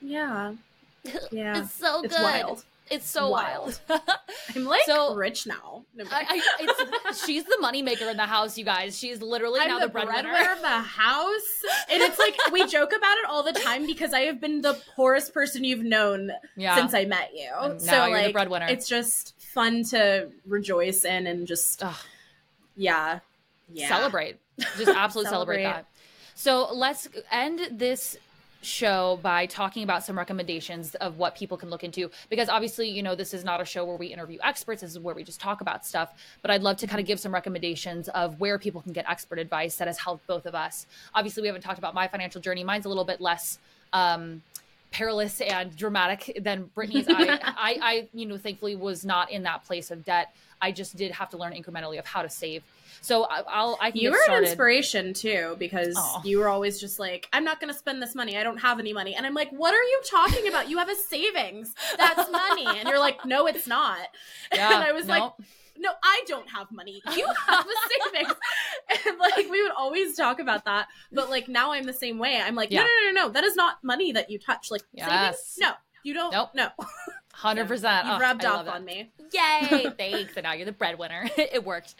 Yeah. 0.00 0.54
Yeah. 1.30 1.58
it's 1.62 1.72
so 1.72 2.02
It's 2.02 2.16
good 2.16 2.22
wild. 2.22 2.64
It's 2.88 3.08
so 3.08 3.28
wild. 3.30 3.80
Wild. 3.88 4.00
I'm 4.54 4.64
like 4.64 4.82
So- 4.86 5.14
rich 5.16 5.44
now. 5.46 5.82
No, 5.96 6.04
I, 6.08 6.40
she's 7.26 7.42
the 7.44 7.58
moneymaker 7.60 8.08
in 8.08 8.16
the 8.16 8.26
house, 8.26 8.56
you 8.56 8.64
guys. 8.64 8.96
She's 8.96 9.20
literally 9.20 9.58
I'm 9.60 9.68
now 9.68 9.78
the 9.80 9.86
the 9.86 9.92
breadwinner. 9.92 10.22
breadwinner 10.30 10.52
of 10.52 10.60
the 10.60 10.68
house. 10.68 11.64
And 11.90 12.00
it's 12.02 12.16
like 12.18 12.36
we 12.52 12.64
joke 12.76 12.92
about 12.96 13.16
it 13.18 13.24
all 13.28 13.42
the 13.42 13.52
time 13.52 13.86
because 13.86 14.12
I 14.12 14.20
have 14.20 14.40
been 14.40 14.60
the 14.62 14.78
poorest 14.94 15.34
person 15.34 15.64
you've 15.64 15.82
known 15.84 16.30
yeah. 16.56 16.76
since 16.76 16.94
I 16.94 17.06
met 17.06 17.30
you. 17.34 17.50
And 17.60 17.82
so 17.82 18.06
you're 18.06 18.18
the 18.18 18.22
like 18.26 18.32
breadwinner. 18.32 18.66
it's 18.68 18.86
just 18.88 19.34
fun 19.40 19.82
to 19.84 20.28
rejoice 20.46 21.04
in 21.04 21.26
and 21.26 21.44
just 21.46 21.82
Ugh. 21.82 21.94
yeah. 22.76 23.18
Yeah. 23.72 23.88
celebrate 23.88 24.38
just 24.58 24.88
absolutely 24.88 25.30
celebrate. 25.30 25.62
Celebrate. 25.62 25.64
that 25.64 25.86
so 26.34 26.68
let's 26.72 27.08
end 27.32 27.60
this 27.72 28.16
show 28.62 29.18
by 29.22 29.46
talking 29.46 29.84
about 29.84 30.04
some 30.04 30.18
recommendations 30.18 30.94
of 30.96 31.18
what 31.18 31.36
people 31.36 31.56
can 31.56 31.70
look 31.70 31.84
into 31.84 32.10
because 32.30 32.48
obviously 32.48 32.88
you 32.88 33.02
know 33.02 33.14
this 33.14 33.32
is 33.32 33.44
not 33.44 33.60
a 33.60 33.64
show 33.64 33.84
where 33.84 33.96
we 33.96 34.08
interview 34.08 34.38
experts 34.42 34.80
this 34.80 34.90
is 34.90 34.98
where 34.98 35.14
we 35.14 35.22
just 35.22 35.40
talk 35.40 35.60
about 35.60 35.86
stuff 35.86 36.14
but 36.42 36.50
i'd 36.50 36.62
love 36.62 36.76
to 36.76 36.86
kind 36.86 36.98
of 36.98 37.06
give 37.06 37.20
some 37.20 37.32
recommendations 37.32 38.08
of 38.08 38.40
where 38.40 38.58
people 38.58 38.82
can 38.82 38.92
get 38.92 39.08
expert 39.08 39.38
advice 39.38 39.76
that 39.76 39.86
has 39.86 39.98
helped 39.98 40.26
both 40.26 40.46
of 40.46 40.54
us 40.54 40.86
obviously 41.14 41.42
we 41.42 41.46
haven't 41.46 41.62
talked 41.62 41.78
about 41.78 41.94
my 41.94 42.08
financial 42.08 42.40
journey 42.40 42.64
mine's 42.64 42.86
a 42.86 42.88
little 42.88 43.04
bit 43.04 43.20
less 43.20 43.58
um 43.92 44.42
perilous 44.90 45.40
and 45.40 45.76
dramatic 45.76 46.38
than 46.42 46.70
Brittany's. 46.74 47.06
I, 47.08 47.12
I, 47.42 47.78
I, 47.82 48.08
you 48.14 48.24
know, 48.24 48.38
thankfully 48.38 48.76
was 48.76 49.04
not 49.04 49.30
in 49.30 49.42
that 49.42 49.64
place 49.64 49.90
of 49.90 50.04
debt. 50.04 50.34
I 50.62 50.72
just 50.72 50.96
did 50.96 51.12
have 51.12 51.28
to 51.30 51.36
learn 51.36 51.52
incrementally 51.52 51.98
of 51.98 52.06
how 52.06 52.22
to 52.22 52.30
save. 52.30 52.62
So 53.00 53.24
I, 53.24 53.42
I'll, 53.48 53.78
I 53.80 53.90
can 53.90 54.00
You 54.00 54.10
were 54.10 54.18
an 54.28 54.44
inspiration 54.44 55.14
too 55.14 55.56
because 55.58 55.96
you 56.24 56.38
were 56.38 56.48
always 56.48 56.80
just 56.80 56.98
like, 56.98 57.28
I'm 57.32 57.44
not 57.44 57.60
going 57.60 57.72
to 57.72 57.78
spend 57.78 58.02
this 58.02 58.14
money. 58.14 58.36
I 58.36 58.42
don't 58.42 58.58
have 58.58 58.78
any 58.80 58.92
money. 58.92 59.14
And 59.14 59.24
I'm 59.26 59.34
like, 59.34 59.50
what 59.50 59.74
are 59.74 59.82
you 59.82 60.00
talking 60.10 60.48
about? 60.48 60.68
You 60.68 60.78
have 60.78 60.88
a 60.88 60.94
savings. 60.96 61.74
That's 61.96 62.30
money. 62.30 62.66
And 62.66 62.88
you're 62.88 62.98
like, 62.98 63.24
no, 63.24 63.46
it's 63.46 63.66
not. 63.66 63.98
Yeah, 64.52 64.74
and 64.74 64.82
I 64.84 64.92
was 64.92 65.06
like, 65.06 65.22
no. 65.78 65.90
I 66.02 66.24
don't 66.26 66.48
have 66.48 66.70
money. 66.72 67.02
You 67.16 67.26
have 67.46 67.66
a 67.66 68.12
savings. 68.14 68.34
and 69.06 69.18
like 69.18 69.50
we 69.50 69.62
would 69.62 69.72
always 69.76 70.16
talk 70.16 70.38
about 70.40 70.64
that. 70.64 70.88
But 71.12 71.30
like 71.30 71.48
now 71.48 71.72
I'm 71.72 71.84
the 71.84 71.92
same 71.92 72.18
way. 72.18 72.40
I'm 72.40 72.54
like, 72.54 72.70
Yeah. 72.70 72.80
no, 72.82 72.86
no, 72.86 73.12
no, 73.12 73.26
no. 73.26 73.32
That 73.32 73.44
is 73.44 73.56
not 73.56 73.82
money 73.84 74.12
that 74.12 74.30
you 74.30 74.38
touch. 74.38 74.70
Like 74.70 74.82
Yes. 74.92 75.08
savings? 75.08 75.58
No. 75.60 75.72
You 76.04 76.14
don't 76.14 76.32
Nope. 76.32 76.50
no. 76.54 76.68
hundred 77.32 77.66
percent. 77.68 78.06
You 78.06 78.18
rubbed 78.18 78.44
off 78.44 78.68
on 78.68 78.84
me. 78.84 79.10
Yay! 79.32 79.90
Thanks. 79.98 80.34
And 80.36 80.44
now 80.44 80.52
you're 80.52 80.64
the 80.66 80.72
breadwinner. 80.72 81.28
it 81.36 81.64
worked. 81.64 81.96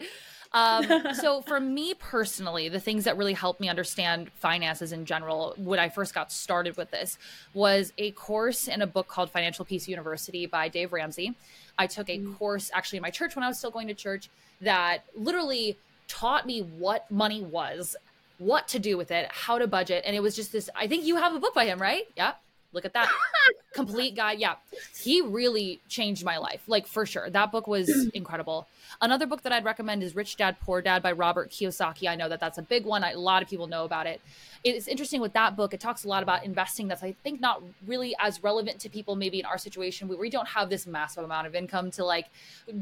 Um, 0.53 1.13
so 1.13 1.41
for 1.41 1.59
me 1.59 1.93
personally, 1.93 2.69
the 2.69 2.79
things 2.79 3.03
that 3.05 3.17
really 3.17 3.33
helped 3.33 3.59
me 3.59 3.69
understand 3.69 4.31
finances 4.33 4.91
in 4.91 5.05
general, 5.05 5.53
when 5.57 5.79
I 5.79 5.89
first 5.89 6.13
got 6.13 6.31
started 6.31 6.77
with 6.77 6.91
this, 6.91 7.17
was 7.53 7.93
a 7.97 8.11
course 8.11 8.67
in 8.67 8.81
a 8.81 8.87
book 8.87 9.07
called 9.07 9.29
Financial 9.29 9.65
Peace 9.65 9.87
University 9.87 10.45
by 10.45 10.69
Dave 10.69 10.93
Ramsey. 10.93 11.35
I 11.77 11.87
took 11.87 12.09
a 12.09 12.19
course 12.19 12.71
actually 12.73 12.97
in 12.97 13.03
my 13.03 13.09
church 13.09 13.35
when 13.35 13.43
I 13.43 13.47
was 13.47 13.57
still 13.57 13.71
going 13.71 13.87
to 13.87 13.93
church 13.93 14.29
that 14.61 15.03
literally 15.15 15.77
taught 16.07 16.45
me 16.45 16.61
what 16.61 17.09
money 17.11 17.41
was, 17.41 17.95
what 18.37 18.67
to 18.69 18.79
do 18.79 18.97
with 18.97 19.11
it, 19.11 19.29
how 19.31 19.57
to 19.57 19.67
budget, 19.67 20.03
and 20.05 20.15
it 20.15 20.21
was 20.21 20.35
just 20.35 20.51
this. 20.51 20.69
I 20.75 20.87
think 20.87 21.05
you 21.05 21.17
have 21.17 21.35
a 21.35 21.39
book 21.39 21.53
by 21.53 21.65
him, 21.65 21.81
right? 21.81 22.03
Yeah. 22.15 22.33
Look 22.73 22.85
at 22.85 22.93
that. 22.93 23.09
Complete 23.73 24.15
guy. 24.15 24.33
Yeah. 24.33 24.55
He 24.99 25.21
really 25.21 25.79
changed 25.87 26.25
my 26.25 26.37
life, 26.37 26.63
like 26.67 26.85
for 26.85 27.05
sure. 27.05 27.29
That 27.29 27.51
book 27.51 27.65
was 27.67 27.89
incredible. 28.13 28.67
Another 29.01 29.25
book 29.25 29.43
that 29.43 29.51
I'd 29.51 29.63
recommend 29.63 30.03
is 30.03 30.15
Rich 30.15 30.35
Dad 30.35 30.57
Poor 30.61 30.81
Dad 30.81 31.01
by 31.01 31.13
Robert 31.13 31.49
Kiyosaki. 31.49 32.09
I 32.09 32.15
know 32.15 32.27
that 32.27 32.39
that's 32.39 32.57
a 32.57 32.61
big 32.61 32.85
one. 32.85 33.03
I, 33.03 33.11
a 33.11 33.19
lot 33.19 33.41
of 33.41 33.49
people 33.49 33.67
know 33.67 33.85
about 33.85 34.05
it. 34.05 34.19
It's 34.63 34.87
interesting 34.87 35.21
with 35.21 35.33
that 35.33 35.55
book. 35.55 35.73
It 35.73 35.79
talks 35.79 36.03
a 36.03 36.09
lot 36.09 36.23
about 36.23 36.43
investing 36.43 36.87
that's, 36.87 37.03
I 37.03 37.13
think, 37.23 37.39
not 37.39 37.61
really 37.85 38.15
as 38.19 38.43
relevant 38.43 38.79
to 38.81 38.89
people 38.89 39.15
maybe 39.15 39.39
in 39.39 39.45
our 39.45 39.57
situation 39.57 40.07
where 40.07 40.17
we 40.17 40.29
don't 40.29 40.47
have 40.47 40.69
this 40.69 40.85
massive 40.85 41.23
amount 41.23 41.47
of 41.47 41.55
income 41.55 41.91
to 41.91 42.03
like 42.03 42.27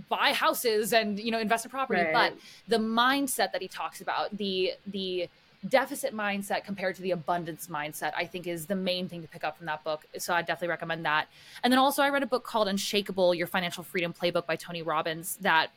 buy 0.10 0.34
houses 0.34 0.94
and, 0.94 1.20
you 1.20 1.32
know, 1.32 1.40
invest 1.40 1.66
in 1.66 1.72
property. 1.72 2.02
Right. 2.02 2.14
But 2.14 2.34
the 2.68 2.78
mindset 2.78 3.52
that 3.52 3.62
he 3.62 3.68
talks 3.68 4.02
about, 4.02 4.36
the, 4.36 4.74
the, 4.88 5.30
deficit 5.68 6.13
mindset 6.13 6.63
compared 6.63 6.95
to 6.95 7.01
the 7.01 7.11
abundance 7.11 7.68
mindset 7.68 8.11
i 8.16 8.26
think 8.26 8.47
is 8.47 8.66
the 8.66 8.76
main 8.76 9.07
thing 9.07 9.22
to 9.22 9.28
pick 9.28 9.43
up 9.43 9.57
from 9.57 9.66
that 9.66 9.84
book. 9.84 10.05
So 10.18 10.34
i 10.34 10.41
definitely 10.41 10.70
recommend 10.70 11.05
that. 11.05 11.28
And 11.63 11.72
then 11.72 11.80
also 11.80 12.03
i 12.03 12.09
read 12.09 12.24
a 12.24 12.28
book 12.28 12.43
called 12.43 12.68
unshakable 12.68 13.34
your 13.34 13.47
financial 13.47 13.84
freedom 13.84 14.13
playbook 14.13 14.45
by 14.45 14.55
tony 14.55 14.82
robbins 14.82 15.38
that 15.41 15.70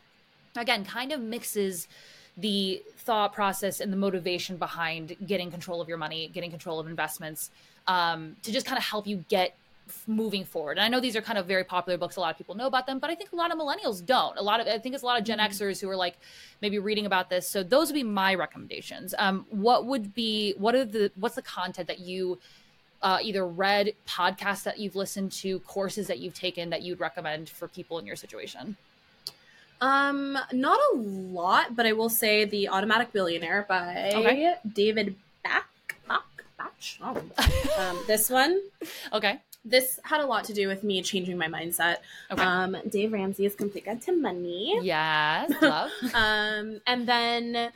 again 0.57 0.85
kind 0.85 1.13
of 1.13 1.21
mixes 1.21 1.89
the 2.37 2.83
thought 2.97 3.33
process 3.33 3.81
and 3.81 3.93
the 3.93 3.97
motivation 3.97 4.57
behind 4.57 5.17
getting 5.27 5.51
control 5.51 5.81
of 5.81 5.89
your 5.89 5.99
money 5.99 6.29
getting 6.29 6.51
control 6.51 6.79
of 6.79 6.87
investments 6.87 7.51
um, 7.87 8.37
to 8.43 8.53
just 8.53 8.67
kind 8.67 8.79
of 8.79 8.85
help 8.85 9.07
you 9.07 9.25
get 9.29 9.57
moving 10.07 10.45
forward 10.45 10.73
and 10.79 10.81
i 10.85 10.89
know 10.89 11.01
these 11.01 11.17
are 11.17 11.21
kind 11.21 11.39
of 11.39 11.47
very 11.47 11.65
popular 11.65 11.97
books 11.99 12.17
a 12.17 12.21
lot 12.21 12.31
of 12.31 12.37
people 12.39 12.55
know 12.55 12.67
about 12.67 12.87
them 12.87 12.99
but 12.99 13.11
i 13.11 13.15
think 13.15 13.33
a 13.33 13.37
lot 13.37 13.51
of 13.53 13.59
millennials 13.59 14.05
don't 14.05 14.37
a 14.39 14.43
lot 14.43 14.61
of 14.61 14.67
i 14.67 14.79
think 14.79 14.95
it's 14.95 15.03
a 15.03 15.07
lot 15.07 15.19
of 15.19 15.25
gen 15.25 15.39
xers 15.39 15.81
who 15.81 15.89
are 15.89 15.97
like 15.97 16.17
maybe 16.61 16.79
reading 16.79 17.07
about 17.07 17.31
this 17.31 17.49
so 17.49 17.63
those 17.63 17.89
would 17.89 17.95
be 17.95 18.03
my 18.03 18.35
recommendations 18.35 19.15
um, 19.19 19.47
what 19.51 19.87
would 19.87 20.15
be 20.15 20.55
what 20.59 20.75
are 20.75 20.85
the 20.85 21.11
what's 21.17 21.35
the 21.37 21.43
content 21.43 21.87
that 21.89 22.01
you 22.01 22.39
uh, 23.01 23.19
either 23.23 23.47
read 23.47 23.93
podcasts 24.09 24.65
that 24.65 24.79
you've 24.79 24.97
listened 24.97 25.31
to 25.31 25.61
courses 25.61 26.09
that 26.09 26.19
you've 26.19 26.35
taken 26.35 26.71
that 26.71 26.83
you'd 26.83 26.99
recommend 27.01 27.49
for 27.49 27.69
people 27.69 27.99
in 27.99 28.07
your 28.07 28.17
situation 28.17 28.77
Um, 29.81 30.37
not 30.53 30.81
a 30.93 30.97
lot, 30.97 31.77
but 31.77 31.87
I 31.87 31.93
will 31.93 32.09
say 32.09 32.45
The 32.45 32.69
Automatic 32.69 33.13
Billionaire 33.13 33.65
by 33.69 34.11
Okay. 34.13 34.55
David 34.75 35.15
Back 35.45 35.69
Bach 36.09 36.27
Bach. 36.59 36.75
Oh. 37.01 37.15
um, 37.79 37.97
this 38.09 38.29
one. 38.29 38.61
okay 39.13 39.39
This 39.69 40.01
had 40.05 40.21
a 40.21 40.27
lot 40.27 40.45
to 40.45 40.55
do 40.55 40.67
with 40.69 40.83
me 40.83 41.03
changing 41.03 41.37
my 41.37 41.49
mindset. 41.49 41.97
okay 42.31 42.43
Um, 42.43 42.77
Dave 42.89 43.13
Ramsey 43.13 43.45
is 43.45 43.55
complete 43.55 43.85
guide 43.85 44.01
to 44.03 44.13
money. 44.13 44.79
yes 44.83 45.51
love 45.63 45.91
Um, 46.15 46.81
and 46.87 47.07
then 47.07 47.71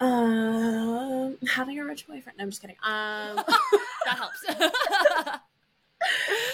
um, 0.00 1.36
having 1.56 1.78
a 1.78 1.84
rich 1.84 2.06
boyfriend. 2.08 2.38
No, 2.38 2.44
I'm 2.44 2.50
just 2.50 2.62
kidding. 2.62 2.76
Um, 2.82 3.36
that 4.06 4.16
helps 4.16 4.42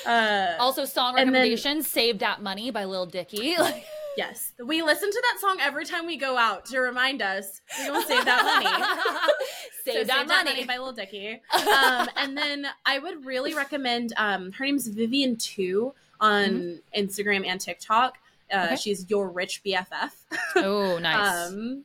uh, 0.06 0.56
also 0.58 0.84
song 0.84 1.10
And 1.16 1.28
then- 1.28 1.32
recommendations 1.34 1.88
save 1.88 2.18
that 2.18 2.42
money 2.42 2.70
by 2.70 2.84
lil 2.84 3.06
dicky 3.06 3.56
like 3.58 3.84
yes, 4.16 4.52
we 4.64 4.82
listen 4.82 5.10
to 5.10 5.22
that 5.32 5.40
song 5.40 5.58
every 5.60 5.84
time 5.84 6.06
we 6.06 6.16
go 6.16 6.36
out 6.36 6.66
to 6.66 6.80
remind 6.80 7.22
us 7.22 7.60
we 7.78 7.86
don't 7.86 8.06
save 8.06 8.24
that 8.24 8.44
money. 8.44 9.32
save, 9.84 9.94
So 9.94 10.04
that, 10.04 10.26
money. 10.26 10.64
by 10.64 10.78
Lil 10.78 10.92
Dicky. 10.92 11.40
Um, 11.54 12.08
and 12.16 12.36
then 12.36 12.66
I 12.84 12.98
would 12.98 13.24
really 13.24 13.54
recommend. 13.54 14.12
Um, 14.16 14.52
her 14.52 14.64
name's 14.64 14.86
Vivian 14.88 15.36
Tu 15.36 15.92
on 16.20 16.80
Instagram 16.96 17.46
and 17.46 17.60
TikTok. 17.60 18.18
Uh, 18.52 18.64
Okay. 18.66 18.76
She's 18.76 19.08
your 19.10 19.28
rich 19.28 19.62
BFF. 19.64 20.12
oh 20.56 20.98
nice 21.02 21.48
Um, 21.50 21.84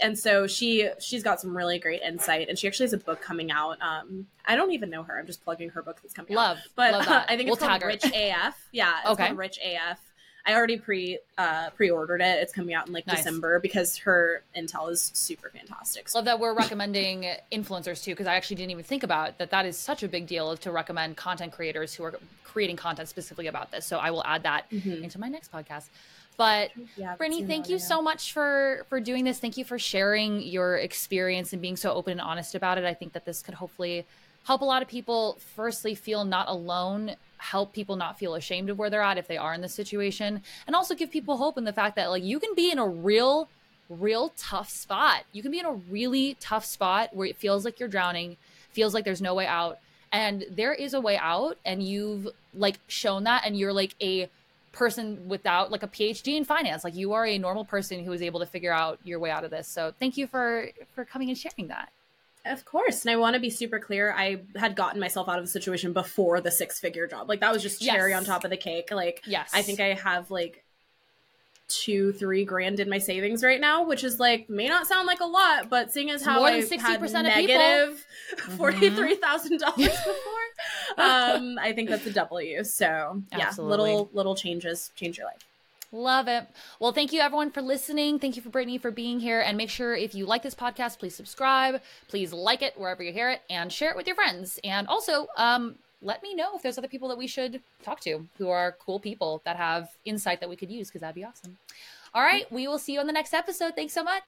and 0.00 0.18
so 0.18 0.46
she 0.46 0.88
she's 1.00 1.22
got 1.22 1.40
some 1.40 1.56
really 1.56 1.78
great 1.78 2.02
insight, 2.02 2.48
and 2.48 2.58
she 2.58 2.66
actually 2.66 2.84
has 2.84 2.92
a 2.92 2.98
book 2.98 3.20
coming 3.22 3.50
out. 3.50 3.80
Um, 3.80 4.26
I 4.44 4.56
don't 4.56 4.72
even 4.72 4.90
know 4.90 5.02
her. 5.04 5.18
I'm 5.18 5.26
just 5.26 5.42
plugging 5.44 5.70
her 5.70 5.82
book 5.82 6.00
that's 6.02 6.12
coming 6.12 6.32
out. 6.32 6.36
love 6.36 6.58
But 6.76 6.92
love 6.92 7.04
that. 7.06 7.26
I 7.30 7.36
think 7.36 7.46
we'll 7.46 7.54
it's 7.54 7.64
called 7.64 7.80
her. 7.82 7.88
Rich 7.88 8.04
AF. 8.14 8.68
Yeah, 8.72 8.92
it's 9.00 9.10
Okay. 9.10 9.26
called 9.26 9.38
Rich 9.38 9.58
AF. 9.64 9.98
I 10.44 10.54
already 10.54 10.76
pre 10.76 11.18
uh, 11.38 11.70
pre 11.70 11.90
ordered 11.90 12.20
it. 12.20 12.38
It's 12.42 12.52
coming 12.52 12.74
out 12.74 12.86
in 12.86 12.92
like 12.92 13.06
Nice. 13.06 13.18
December 13.18 13.60
because 13.60 13.96
her 13.98 14.42
intel 14.56 14.90
is 14.90 15.10
super 15.14 15.50
fantastic. 15.50 16.08
So 16.08 16.18
Love 16.18 16.24
that 16.26 16.40
we're 16.40 16.54
recommending 16.54 17.26
influencers 17.52 18.02
too, 18.02 18.12
because 18.12 18.26
I 18.26 18.34
actually 18.34 18.56
didn't 18.56 18.72
even 18.72 18.84
think 18.84 19.02
about 19.02 19.38
that. 19.38 19.50
That 19.50 19.66
is 19.66 19.78
such 19.78 20.02
a 20.02 20.08
big 20.08 20.26
deal 20.26 20.56
to 20.56 20.72
recommend 20.72 21.16
content 21.16 21.52
creators 21.52 21.94
who 21.94 22.04
are 22.04 22.18
creating 22.44 22.76
content 22.76 23.08
specifically 23.08 23.46
about 23.46 23.70
this. 23.70 23.86
So 23.86 23.98
I 23.98 24.10
will 24.10 24.24
add 24.24 24.42
that 24.42 24.68
Mhm. 24.70 25.02
into 25.04 25.18
my 25.18 25.28
next 25.28 25.52
podcast. 25.52 25.88
But 26.36 26.70
yeah, 26.96 27.14
Brittany, 27.16 27.44
thank 27.44 27.68
you 27.68 27.78
so 27.78 28.00
much 28.02 28.32
for 28.32 28.86
for 28.88 29.00
doing 29.00 29.24
this. 29.24 29.38
Thank 29.38 29.56
you 29.56 29.64
for 29.64 29.78
sharing 29.78 30.40
your 30.42 30.76
experience 30.76 31.52
and 31.52 31.60
being 31.62 31.76
so 31.76 31.92
open 31.92 32.12
and 32.12 32.20
honest 32.20 32.54
about 32.54 32.78
it. 32.78 32.84
I 32.84 32.94
think 32.94 33.12
that 33.12 33.24
this 33.24 33.42
could 33.42 33.54
hopefully 33.54 34.06
help 34.44 34.60
a 34.60 34.64
lot 34.64 34.82
of 34.82 34.88
people 34.88 35.38
firstly 35.54 35.94
feel 35.94 36.24
not 36.24 36.48
alone, 36.48 37.16
help 37.38 37.72
people 37.72 37.96
not 37.96 38.18
feel 38.18 38.34
ashamed 38.34 38.70
of 38.70 38.78
where 38.78 38.90
they're 38.90 39.02
at 39.02 39.18
if 39.18 39.26
they 39.28 39.36
are 39.36 39.54
in 39.54 39.60
this 39.60 39.74
situation, 39.74 40.42
and 40.66 40.76
also 40.76 40.94
give 40.94 41.10
people 41.10 41.36
hope 41.36 41.58
in 41.58 41.64
the 41.64 41.72
fact 41.72 41.96
that 41.96 42.10
like 42.10 42.22
you 42.22 42.38
can 42.38 42.54
be 42.54 42.70
in 42.70 42.78
a 42.78 42.86
real 42.86 43.48
real 43.88 44.32
tough 44.36 44.70
spot. 44.70 45.24
You 45.32 45.42
can 45.42 45.50
be 45.50 45.58
in 45.58 45.66
a 45.66 45.72
really 45.72 46.36
tough 46.40 46.64
spot 46.64 47.10
where 47.12 47.26
it 47.26 47.36
feels 47.36 47.64
like 47.64 47.78
you're 47.78 47.88
drowning, 47.88 48.36
feels 48.70 48.94
like 48.94 49.04
there's 49.04 49.20
no 49.20 49.34
way 49.34 49.46
out, 49.46 49.78
and 50.12 50.44
there 50.50 50.72
is 50.72 50.94
a 50.94 51.00
way 51.00 51.16
out 51.16 51.58
and 51.64 51.82
you've 51.82 52.28
like 52.54 52.78
shown 52.86 53.24
that 53.24 53.42
and 53.44 53.56
you're 53.56 53.72
like 53.72 53.94
a 54.00 54.28
person 54.72 55.28
without 55.28 55.70
like 55.70 55.82
a 55.82 55.88
PhD 55.88 56.36
in 56.36 56.44
finance. 56.44 56.84
Like 56.84 56.94
you 56.94 57.12
are 57.12 57.26
a 57.26 57.38
normal 57.38 57.64
person 57.64 58.04
who 58.04 58.12
is 58.12 58.22
able 58.22 58.40
to 58.40 58.46
figure 58.46 58.72
out 58.72 58.98
your 59.04 59.18
way 59.18 59.30
out 59.30 59.44
of 59.44 59.50
this. 59.50 59.68
So 59.68 59.92
thank 59.98 60.16
you 60.16 60.26
for 60.26 60.68
for 60.94 61.04
coming 61.04 61.28
and 61.28 61.38
sharing 61.38 61.68
that. 61.68 61.90
Of 62.44 62.64
course. 62.64 63.04
And 63.04 63.12
I 63.12 63.16
want 63.16 63.34
to 63.34 63.40
be 63.40 63.50
super 63.50 63.78
clear. 63.78 64.12
I 64.12 64.42
had 64.56 64.74
gotten 64.74 64.98
myself 65.00 65.28
out 65.28 65.38
of 65.38 65.44
the 65.44 65.50
situation 65.50 65.92
before 65.92 66.40
the 66.40 66.50
six 66.50 66.80
figure 66.80 67.06
job. 67.06 67.28
Like 67.28 67.40
that 67.40 67.52
was 67.52 67.62
just 67.62 67.80
cherry 67.80 68.10
Yes. 68.10 68.18
on 68.20 68.24
top 68.24 68.44
of 68.44 68.50
the 68.50 68.56
cake. 68.56 68.90
Like 68.90 69.22
Yes. 69.26 69.50
I 69.54 69.62
think 69.62 69.78
I 69.80 69.94
have 69.94 70.30
like 70.30 70.64
two, 71.68 72.12
three 72.12 72.44
grand 72.44 72.80
in 72.80 72.88
my 72.90 72.98
savings 72.98 73.42
right 73.44 73.60
now, 73.60 73.84
which 73.84 74.04
is 74.04 74.18
like 74.20 74.50
may 74.50 74.68
not 74.68 74.86
sound 74.86 75.06
like 75.06 75.20
a 75.20 75.24
lot, 75.26 75.70
but 75.70 75.92
seeing 75.92 76.10
as 76.10 76.24
how 76.24 76.40
more 76.40 76.50
than 76.50 76.58
I 76.60 76.62
60% 76.62 76.80
had 76.80 76.96
of 76.96 77.02
people. 77.02 77.56
negative 77.56 78.06
forty 78.56 78.90
three 78.90 79.14
thousand 79.14 79.58
dollars 79.58 79.76
before, 79.76 80.98
um, 80.98 81.58
I 81.60 81.72
think 81.74 81.88
that's 81.88 82.04
a 82.06 82.12
W. 82.12 82.64
So 82.64 83.22
yeah, 83.32 83.46
Absolutely. 83.46 83.76
little 83.78 84.10
little 84.12 84.34
changes 84.34 84.90
change 84.96 85.16
your 85.16 85.26
life. 85.28 85.38
Love 85.92 86.26
it. 86.26 86.46
Well, 86.80 86.92
thank 86.92 87.12
you 87.12 87.20
everyone 87.20 87.50
for 87.50 87.60
listening. 87.60 88.18
Thank 88.18 88.36
you 88.36 88.42
for 88.42 88.48
Brittany 88.48 88.78
for 88.78 88.90
being 88.90 89.20
here. 89.20 89.40
And 89.40 89.58
make 89.58 89.68
sure 89.68 89.94
if 89.94 90.14
you 90.14 90.24
like 90.24 90.42
this 90.42 90.54
podcast, 90.54 90.98
please 90.98 91.14
subscribe. 91.14 91.82
Please 92.08 92.32
like 92.32 92.62
it 92.62 92.78
wherever 92.78 93.02
you 93.02 93.12
hear 93.12 93.28
it 93.28 93.42
and 93.50 93.70
share 93.70 93.90
it 93.90 93.96
with 93.96 94.06
your 94.06 94.16
friends. 94.16 94.58
And 94.64 94.88
also, 94.88 95.26
um, 95.36 95.76
let 96.00 96.22
me 96.22 96.34
know 96.34 96.56
if 96.56 96.62
there's 96.62 96.78
other 96.78 96.88
people 96.88 97.08
that 97.08 97.18
we 97.18 97.26
should 97.26 97.60
talk 97.82 98.00
to 98.00 98.26
who 98.38 98.48
are 98.48 98.76
cool 98.84 99.00
people 99.00 99.42
that 99.44 99.56
have 99.56 99.90
insight 100.06 100.40
that 100.40 100.48
we 100.48 100.56
could 100.56 100.70
use 100.70 100.88
because 100.88 101.02
that'd 101.02 101.14
be 101.14 101.24
awesome. 101.24 101.58
All 102.14 102.22
right, 102.22 102.50
we 102.52 102.68
will 102.68 102.78
see 102.78 102.94
you 102.94 103.00
on 103.00 103.06
the 103.06 103.12
next 103.12 103.32
episode. 103.32 103.74
Thanks 103.74 103.94
so 103.94 104.02
much. 104.02 104.20